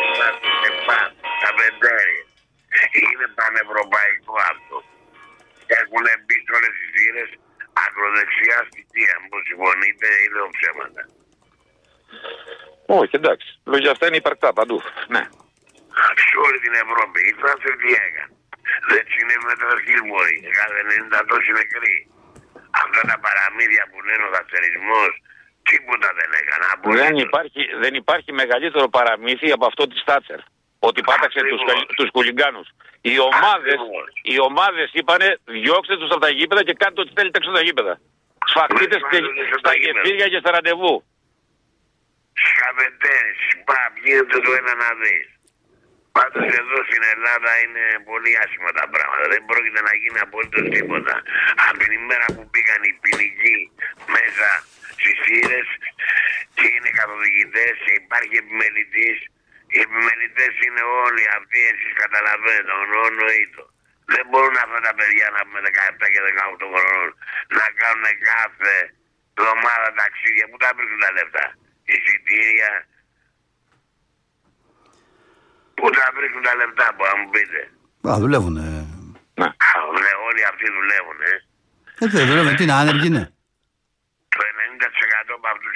σε 0.60 0.70
παν, 0.86 1.08
τα 1.42 1.50
πεντέρια. 1.58 2.24
Είναι 3.00 3.26
πανευρωπαϊκό 3.38 4.34
αυτό. 4.52 4.76
Έχουν 5.80 6.04
μπει 6.24 6.36
σε 6.44 6.52
όλες 6.56 6.72
τις 6.78 6.88
θύρες 6.94 7.30
ακροδεξιά 7.84 8.58
στοιχεία. 8.68 9.14
Μου 9.26 9.38
συμφωνείτε 9.48 10.08
ή 10.22 10.26
λέω 10.34 10.48
ψέματα. 10.56 11.02
Όχι, 13.00 13.14
εντάξει. 13.20 13.48
Λόγια 13.72 13.90
αυτά 13.94 14.04
είναι 14.06 14.20
υπαρκτά 14.22 14.48
παντού. 14.58 14.78
Ναι. 15.14 15.24
Σε 16.28 16.36
όλη 16.46 16.58
την 16.64 16.74
Ευρώπη. 16.84 17.20
Η 17.30 17.32
Θάτσερ 17.40 17.74
τι 17.80 17.88
έκανε. 18.06 18.34
Δεν 18.90 19.02
συνέβη 19.12 19.44
με 19.50 19.54
το 19.60 19.66
Χίλμορι. 19.84 20.36
Κάθε 20.58 20.80
90 21.20 21.20
τόσοι 21.30 21.50
νεκροί. 21.58 21.96
Αυτά 22.82 23.02
τα 23.10 23.16
παραμύθια 23.24 23.84
που 23.90 23.98
λένε 24.06 24.22
ο 24.28 24.30
θατσερισμός, 24.36 25.12
τίποτα 25.70 26.08
δεν 26.18 26.30
έκανα. 26.40 26.66
Δεν 26.66 26.74
Απολύτως. 26.76 27.22
υπάρχει, 27.22 27.62
δεν 27.82 27.92
υπάρχει 28.02 28.30
μεγαλύτερο 28.32 28.86
παραμύθι 28.88 29.48
από 29.56 29.66
αυτό 29.66 29.82
της 29.86 30.04
Τάτσερ. 30.04 30.40
Ότι 30.88 31.00
πάταξε 31.08 31.40
τους, 31.50 31.60
Ακριβώς. 31.62 31.86
τους 31.96 32.08
χουλιγκάνους. 32.14 32.68
Οι 33.00 33.18
ομάδες, 33.30 33.78
Ακριβώς. 33.80 34.08
οι 34.32 34.36
ομάδες 34.48 34.88
είπανε 34.98 35.28
διώξτε 35.44 35.96
τους 36.00 36.10
από 36.10 36.20
τα 36.26 36.30
γήπεδα 36.38 36.62
και 36.66 36.74
κάντε 36.82 37.00
ό,τι 37.00 37.12
θέλετε 37.16 37.36
έξω 37.38 37.50
από 37.50 37.58
τα 37.58 37.64
γήπεδα. 37.68 37.94
Σφαχτείτε 38.50 38.96
Δεν 38.96 39.02
στη- 39.06 39.20
βάλετε 39.20 39.44
στα 39.48 39.58
στα 39.62 39.72
γήπεδα. 39.74 40.00
γεφύρια 40.00 40.26
και 40.32 40.38
στα 40.42 40.50
ραντεβού. 40.56 40.94
Σκαβεντέρι, 42.48 43.32
σπαμ, 43.50 43.92
γίνεται 44.04 44.38
το 44.46 44.50
ένα 44.60 44.72
να 44.82 44.90
δεις. 45.00 45.26
Πάντως 46.16 46.46
εδώ 46.60 46.76
στην 46.88 47.02
Ελλάδα 47.14 47.50
είναι 47.62 47.84
πολύ 48.10 48.32
άσχημα 48.44 48.70
τα 48.78 48.84
πράγματα. 48.94 49.24
Δεν 49.34 49.42
πρόκειται 49.50 49.82
να 49.88 49.92
γίνει 50.00 50.18
απολύτως 50.26 50.64
τίποτα. 50.74 51.14
Από 51.66 51.76
την 51.82 51.92
ημέρα 52.00 52.26
που 52.34 52.42
πήγαν 52.52 52.80
οι 52.88 52.92
ποινικοί 53.02 53.56
μέσα 54.14 54.48
στις 55.04 55.18
θύρες 55.24 55.68
και 56.56 56.66
είναι 56.74 56.90
καθοδηγητές 57.00 57.74
και 57.84 57.92
υπάρχει 58.02 58.34
επιμελητής. 58.42 59.18
Οι 59.72 59.78
επιμελητές 59.86 60.52
είναι 60.64 60.82
όλοι 61.04 61.24
αυτοί, 61.38 61.60
εσείς 61.72 61.92
καταλαβαίνετε, 62.02 62.72
ο 62.80 62.82
νόνο 62.92 63.26
ήτο. 63.44 63.64
Δεν 64.12 64.24
μπορούν 64.28 64.56
αυτά 64.64 64.80
τα 64.86 64.92
παιδιά 64.98 65.26
να 65.36 65.40
πούμε 65.46 65.60
17 66.00 66.04
και 66.12 66.20
18 66.60 66.66
χρονών 66.72 67.08
να 67.58 67.66
κάνουν 67.80 68.06
κάθε 68.30 68.74
εβδομάδα 69.36 69.88
ταξίδια. 70.00 70.46
Πού 70.50 70.56
τα 70.62 70.70
βρίσκουν 70.76 71.00
τα 71.06 71.10
λεφτά; 71.16 71.44
Εισιτήρια. 71.92 72.72
Πού 75.78 75.86
τα 75.96 76.06
βρίσκουν 76.16 76.42
τα 76.48 76.54
λεφτά, 76.60 76.86
που 76.94 77.02
να 77.08 77.14
μου 77.18 77.28
πείτε; 77.34 77.60
Α, 78.08 78.12
δουλεύουνε. 78.24 78.64
Ναι. 79.40 79.48
Α, 79.74 79.78
ναι, 80.04 80.12
όλοι 80.28 80.42
αυτοί 80.50 80.66
δουλεύουν, 80.78 81.18
ε. 81.32 81.34
Ε, 82.02 82.06
δεν 82.14 82.26
δουλεύουν. 82.30 82.56
Τι 82.56 82.62
είναι, 82.62 82.76
άνεργοι 82.82 83.06
είναι; 83.12 83.33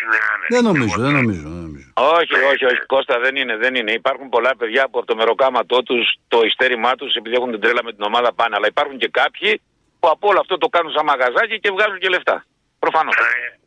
Το 0.08 0.16
90% 0.16 0.16
από 0.16 0.16
αυτούς 0.16 0.16
είναι 0.16 0.20
άνεργοι. 0.32 0.50
Δεν 0.54 0.62
νομίζω, 0.68 0.96
δεν 1.04 1.12
νομίζω. 1.20 1.42
Δεν 1.48 1.62
νομίζω. 1.68 1.88
Όχι, 2.18 2.34
όχι, 2.52 2.64
όχι, 2.70 2.80
Κώστα 2.92 3.18
δεν 3.24 3.34
είναι, 3.36 3.54
δεν 3.56 3.74
είναι. 3.74 3.92
Υπάρχουν 3.92 4.28
πολλά 4.28 4.52
παιδιά 4.56 4.82
που 4.88 4.98
από 4.98 5.06
το 5.06 5.16
μεροκάματό 5.16 5.78
τους, 5.82 6.04
το 6.28 6.38
ιστέρημά 6.50 6.92
τους, 6.94 7.14
επειδή 7.14 7.34
έχουν 7.36 7.50
την 7.50 7.60
τρέλα 7.60 7.82
με 7.84 7.92
την 7.96 8.02
ομάδα 8.10 8.30
πάνε. 8.38 8.54
Αλλά 8.56 8.66
υπάρχουν 8.66 8.98
και 8.98 9.08
κάποιοι 9.20 9.60
που 10.00 10.08
από 10.14 10.28
όλο 10.28 10.40
αυτό 10.40 10.58
το 10.58 10.68
κάνουν 10.74 10.92
σαν 10.92 11.04
μαγαζάκι 11.04 11.60
και 11.62 11.70
βγάζουν 11.70 11.98
και 11.98 12.08
λεφτά. 12.08 12.36
Προφανώς. 12.78 13.14
Ε, 13.16 13.58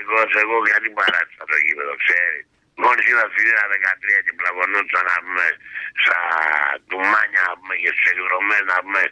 εγώ, 0.00 0.18
εγώ 0.42 0.56
γιατί 0.70 0.88
παράτησα 0.98 1.44
το 1.50 1.56
γήπεδο, 1.64 1.94
ξέρεις. 2.02 2.44
Μόλις 2.82 3.04
είδα 3.10 3.24
στη 3.32 3.42
13 3.74 4.16
και 4.24 4.32
πλαγωνόντουσαν 4.38 5.04
να 5.12 5.16
πούμε 5.24 5.46
στα 6.02 6.18
τουμάνια 6.90 7.40
να 7.48 7.52
πούμε 7.58 7.74
και 7.82 7.90
στις 7.94 8.06
εκδρομές 8.12 8.62
να 8.72 8.76
πούμε 8.84 9.02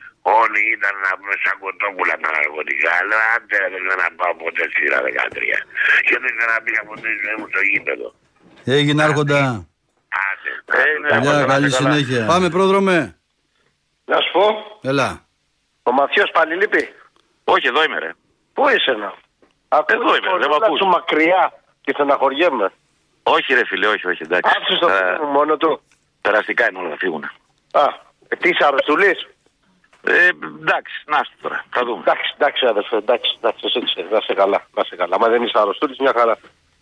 όλοι 0.40 0.60
ήταν 0.76 0.94
να 1.06 1.12
πούμε 1.18 1.34
σαν 1.42 1.54
κοτόπουλα 1.62 2.14
τα 2.22 2.28
ναρκωτικά 2.36 2.90
αλλά 3.00 3.18
άντε 3.34 3.58
δεν 3.72 3.82
ήθελα 3.86 3.96
να 4.04 4.08
πάω 4.18 4.32
ποτέ 4.42 4.64
στη 4.72 4.82
13 4.94 5.58
και 6.06 6.14
δεν 6.22 6.30
ήθελα 6.34 6.52
να 6.56 6.60
πήγα 6.64 6.82
ποτέ 6.90 7.06
στη 7.14 7.20
ζωή 7.24 7.36
μου 7.40 7.46
στο 7.52 7.60
γήπεδο. 7.70 8.08
Έγινε 8.76 9.00
άρχοντα. 9.08 9.40
Άντε. 10.28 10.50
Ε, 10.80 10.84
ναι, 11.02 11.08
Γεια, 11.24 11.32
να 11.40 11.44
καλή 11.52 11.66
είστε 11.66 11.82
καλά. 11.82 11.92
συνέχεια. 11.94 12.20
Πάμε 12.32 12.46
πρόδρομε. 12.54 12.96
Να 14.10 14.16
σου 14.24 14.30
πω, 14.36 14.46
Έλα. 14.90 15.08
ο 15.82 15.90
Μαθιός 15.98 16.30
πάλι 16.36 16.52
λείπει. 16.60 16.82
Όχι, 17.54 17.66
εδώ 17.72 17.80
είμαι, 17.84 17.98
ρε. 18.04 18.10
Πού 18.54 18.62
είσαι 18.74 18.92
να. 19.02 19.10
Εδώ 19.94 20.10
είμαι, 20.16 20.38
δεν 20.42 20.48
μ' 20.50 20.54
ακούς. 20.64 20.78
σου 20.78 20.86
μακριά 20.86 21.42
και 21.80 21.90
στεναχωριέμαι. 21.94 22.72
Όχι, 23.26 23.54
ρε 23.54 23.64
φίλε, 23.64 23.86
όχι, 23.86 24.06
όχι, 24.08 24.22
εντάξει. 24.22 24.52
Άψεις 24.56 24.78
το 24.78 24.88
Ε, 24.88 24.92
φίλο 25.14 25.24
μου 25.26 25.32
μόνο 25.32 25.56
του. 25.56 25.80
περαστικά 26.20 26.68
είναι 26.68 26.78
όλα, 26.78 26.88
θα 26.88 26.96
φύγουν. 26.96 27.24
Α, 27.72 27.84
ε, 28.28 28.36
τι 28.36 28.48
είσαι 28.48 28.64
αρρωστουλής. 28.66 29.26
Ε, 30.06 30.26
εντάξει, 30.62 30.94
να 31.06 31.18
είστε 31.22 31.34
τώρα. 31.42 31.64
Θα 31.70 31.84
δούμε. 31.84 32.00
Εντάξει, 32.00 32.32
εντάξει 32.38 32.66
αδερφέ, 32.66 32.96
εντάξει, 32.96 33.30
εντάξει, 33.38 33.62
εσύ 33.68 33.84
ξέρεις, 33.84 34.10
να 34.10 34.18
είσαι 34.22 34.34
καλά, 34.34 34.58
να 34.74 34.82
είσαι 34.84 34.96
καλά. 34.96 35.18
Μα 35.18 35.28
δεν 35.28 35.42
είσαι 35.42 35.58
αρρωστούλης, 35.58 35.98
μια 35.98 36.12
χαρά. 36.18 36.38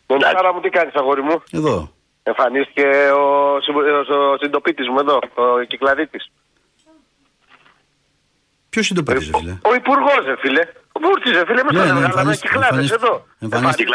Με 0.07 0.17
μια 0.17 0.33
χαρά 0.37 0.53
μου 0.55 0.61
τι 0.61 0.69
κάνεις 0.69 0.95
αγόρι 0.95 1.23
μου; 1.23 1.43
Εδώ. 1.51 1.93
Εμφανίστηκε 2.23 2.87
ο, 3.11 3.61
συμπο- 3.61 3.85
ο 4.33 4.37
συντοπίτης 4.41 4.89
μου 4.89 4.99
εδώ, 4.99 5.19
ο 5.35 5.63
κυκλαδίτης. 5.63 6.31
Ποιος 8.71 8.89
είναι 8.91 9.03
το 9.03 9.13
παιδί, 9.13 9.25
φίλε; 9.25 9.59
Ο 9.65 9.75
υπουργός, 9.75 10.25
ρε 10.25 10.37
φίλε. 10.37 10.63
Ο 10.93 11.01
Βούρτης, 11.01 11.33
ρε 11.33 11.45
φίλε, 11.47 11.63
με 11.63 11.71
Ναι, 11.73 11.79
τον 11.79 11.79
ναι, 11.79 11.83
έβγαλαμε 11.83 12.05
εμφανίστηκε, 12.05 12.49
κυκλάδες 12.49 12.69
εμφανίστηκε. 12.71 13.05
εδώ. 13.07 13.27
Εμφανίστηκε. 13.39 13.91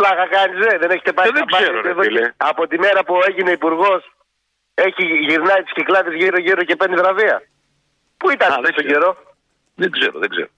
Κυκλάδες 0.00 0.26
είναι 0.26 0.26
ο 0.26 0.26
Βούρτης. 0.26 0.26
Πλάκα 0.26 0.26
κάνεις, 0.36 0.58
ρε, 0.66 0.78
δεν 0.82 0.90
έχετε 0.90 1.12
πάει 1.12 1.28
Ε, 1.28 1.30
δεν 1.36 1.40
να 1.44 1.46
πάτε 1.52 1.62
ξέρω, 1.64 1.80
ρε, 1.80 1.90
εδώ 1.90 2.02
φίλε. 2.02 2.20
και- 2.20 2.32
Από 2.36 2.62
τη 2.66 2.78
μέρα 2.78 3.00
που 3.04 3.14
έγινε 3.28 3.50
υπουργός, 3.50 4.00
έχει 4.74 5.04
γυρνάει 5.28 5.62
τις 5.62 5.72
κυκλάδες 5.72 6.14
γύρω-γύρω 6.14 6.62
και 6.68 6.76
παίρνει 6.76 6.96
βραβεία. 7.02 7.36
Πού 8.16 8.30
ήταν 8.30 8.48
Α, 8.50 8.54
αυτό 8.54 8.62
δεν 8.62 8.74
τον 8.74 8.84
ξέρω. 8.84 9.00
καιρό; 9.00 9.16
Δεν 9.82 9.90
ξέρω, 9.90 10.18
δεν 10.18 10.28
ξέρω. 10.30 10.48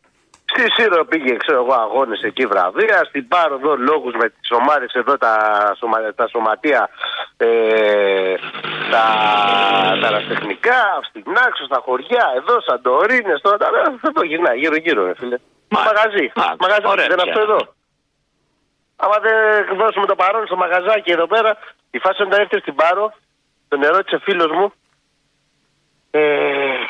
Στη 0.53 0.64
Σύρο 0.76 1.05
πήγε, 1.05 1.36
ξέρω 1.36 1.59
εγώ, 1.64 1.74
αγώνες 1.74 2.22
εκεί 2.22 2.47
βραβεία. 2.47 3.05
Στην 3.09 3.28
Πάρο 3.28 3.55
εδώ 3.55 3.76
λόγους 3.76 4.14
με 4.14 4.28
τις 4.28 4.51
ομάδες 4.51 4.93
εδώ 4.93 5.16
τα, 5.18 5.32
σωμα, 5.78 6.14
τα 6.14 6.28
σωματεία, 6.28 6.88
ε, 7.36 8.34
τα, 8.90 9.05
τα 10.01 10.07
αεραστεχνικά, 10.09 10.80
στην 11.09 11.24
Άξο, 11.47 11.64
στα 11.64 11.80
χωριά, 11.84 12.32
εδώ, 12.36 12.61
Σαντορίνες, 12.61 13.40
τώρα. 13.40 13.57
τα- 13.57 13.70
Εδώ 14.09 14.22
γυρνάει, 14.24 14.59
γύρω-γύρω, 14.59 15.05
ρε 15.07 15.14
φίλε. 15.14 15.36
Μάλιστα. 15.68 15.95
Μαγαζί. 15.95 16.24
Α, 16.34 16.55
Μαγαζί, 16.59 16.86
ωραία, 16.86 17.07
δεν 17.07 17.18
είναι 17.18 17.22
πια. 17.22 17.32
αυτό 17.32 17.40
εδώ. 17.53 17.74
Άμα 19.05 19.17
δεν 19.27 19.77
δώσουμε 19.77 20.07
το 20.07 20.15
παρόν 20.15 20.47
στο 20.47 20.57
μαγαζάκι 20.57 21.11
εδώ 21.11 21.27
πέρα, 21.27 21.59
η 21.91 21.99
φάση 21.99 22.23
όταν 22.23 22.41
έρθει 22.41 22.59
στην 22.59 22.75
Πάρο, 22.75 23.13
τον 23.69 23.83
ερώτησε 23.83 24.19
φίλος 24.23 24.51
μου, 24.57 24.73
ε, 26.11 26.21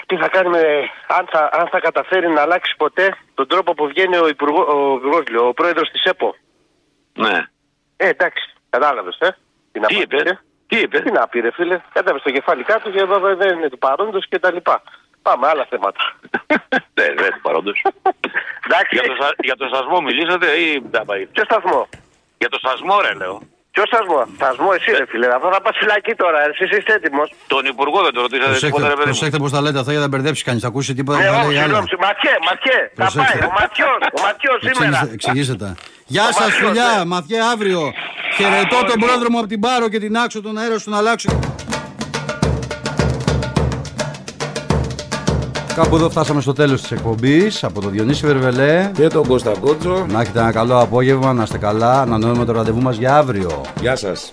τι 0.07 0.17
θα 0.17 0.29
κάνει 0.29 0.49
με, 0.49 0.63
αν 1.07 1.27
θα, 1.31 1.49
αν 1.53 1.69
θα 1.69 1.81
καταφέρει 1.81 2.29
να 2.29 2.41
αλλάξει 2.43 2.75
ποτέ 2.77 3.17
τον 3.35 3.47
τρόπο 3.49 3.75
που 3.75 3.87
βγαίνει 3.89 4.17
ο, 4.17 4.29
υπουργό, 4.29 4.63
ο, 4.63 4.95
υπουργός, 4.97 5.23
λέω, 5.31 5.47
ο 5.49 5.53
πρόεδρος 5.53 5.89
της 5.91 6.05
ΕΠΟ. 6.05 6.35
Ναι. 7.15 7.39
Ε, 7.97 8.09
εντάξει, 8.09 8.53
κατάλαβες, 8.71 9.17
ε. 9.21 9.29
Τι, 9.73 9.81
να 9.81 9.87
Τι 9.87 9.95
πεις, 9.95 10.03
είπε, 10.03 10.17
ε. 10.17 10.39
τι 10.67 10.79
είπε; 10.81 11.01
Τι 11.01 11.11
να 11.11 11.29
πει, 11.29 11.41
ρε 11.41 11.51
φίλε. 11.53 11.81
Κατέβε 11.93 12.19
στο 12.19 12.31
κεφάλι 12.31 12.63
κάτω 12.65 12.91
και 12.91 12.99
εδώ 13.01 13.19
δεν 13.35 13.57
είναι 13.59 13.69
του 13.69 13.79
παρόντος 13.79 14.27
και 14.29 14.39
τα 14.39 14.53
λοιπά. 14.53 14.83
Πάμε, 15.23 15.47
άλλα 15.49 15.67
θέματα. 15.71 16.01
Ναι, 16.95 17.07
δεν 17.17 17.39
παρόντος. 17.43 17.85
εντάξει, 18.67 18.95
για, 18.97 19.03
το, 19.03 19.15
σα- 19.21 19.45
για 19.47 19.57
το 19.57 19.69
σασμό 19.75 20.01
μιλήσατε 20.01 20.47
ή 20.47 20.83
τα 20.91 21.05
πάει; 21.05 21.27
ποιο 21.27 21.45
σταθμό. 21.45 21.89
Για 22.43 22.49
το 22.55 22.59
σασμό, 22.65 22.97
ρε, 23.07 23.13
λέω. 23.21 23.37
Ποιος 23.75 23.87
σταθμό. 23.93 24.21
Σταθμό, 24.41 24.71
εσύ, 24.79 24.91
ρε 25.01 25.07
φίλε. 25.11 25.27
Αυτό 25.37 25.49
θα 25.55 25.61
πας 25.65 25.75
φυλακή 25.81 26.13
τώρα. 26.23 26.39
Εσύ 26.51 26.65
είστε 26.79 26.93
έτοιμος. 26.99 27.29
Τον 27.55 27.63
υπουργό 27.73 27.99
δεν 28.07 28.13
το 28.17 28.21
ρωτήσατε 28.27 28.55
τίποτα, 28.67 28.87
ρε 28.89 28.95
Προσέχτε, 28.95 28.97
παιδί 28.97 28.99
μου. 29.11 29.13
προσέχτε 29.13 29.39
πώς 29.43 29.51
τα 29.55 29.61
λέτε 29.65 29.79
αυτά 29.83 29.93
για 29.95 30.01
να 30.05 30.09
μπερδέψει 30.11 30.43
κανείς. 30.49 30.61
Θα 30.65 30.69
ακούσει 30.73 30.91
τίποτα 30.99 31.19
Ναι, 31.19 31.25
και 31.25 31.31
θα 31.31 31.39
όχι, 31.41 31.47
λέει 31.47 31.57
άλλα. 31.65 31.65
συγγνώμη. 31.67 31.89
Ματιέ, 32.07 32.35
ματιέ. 32.49 32.79
Θα 32.99 33.03
Προσέξτε. 33.03 33.39
πάει. 33.39 33.49
Ο 33.49 33.53
Ματιός, 33.61 34.01
ο 34.17 34.21
Ματιός 34.27 34.59
σήμερα. 34.69 34.87
Εξηγήστε, 34.89 35.15
εξηγήστε 35.19 35.55
τα. 35.63 35.71
Γεια 36.15 36.27
σας, 36.37 36.37
Μαθιός, 36.41 36.59
φιλιά. 36.61 36.91
ναι. 36.99 37.05
Μαθιέ 37.15 37.41
αύριο. 37.53 37.81
Χαιρετώ 38.37 38.79
τον 38.91 38.99
πρόεδρο 39.05 39.29
μου 39.33 39.39
από 39.43 39.49
την 39.53 39.61
Πάρο 39.65 39.87
και 39.93 39.99
την 40.05 40.13
Άξο, 40.23 40.39
τον 40.47 40.55
αέρα 40.61 40.77
στον 40.85 40.95
αλλάξω. 41.01 41.31
Κάπου 45.75 45.97
εδώ 45.97 46.11
φτάσαμε 46.11 46.41
στο 46.41 46.53
τέλος 46.53 46.81
της 46.81 46.91
εκπομπής 46.91 47.65
από 47.65 47.81
τον 47.81 47.91
Διονύση 47.91 48.27
Βερβελέ. 48.27 48.91
Και 48.95 49.07
τον 49.07 49.27
Κώστα 49.27 49.53
Κότσο. 49.61 50.07
Να 50.11 50.21
έχετε 50.21 50.39
ένα 50.39 50.53
καλό 50.53 50.81
απόγευμα, 50.81 51.33
να 51.33 51.43
είστε 51.43 51.59
καλά. 51.59 52.01
Ανανεώνουμε 52.01 52.45
το 52.45 52.53
ραντεβού 52.53 52.83
μας 52.83 52.97
για 52.97 53.17
αύριο. 53.17 53.61
Γεια 53.81 53.97
σας. 53.97 54.33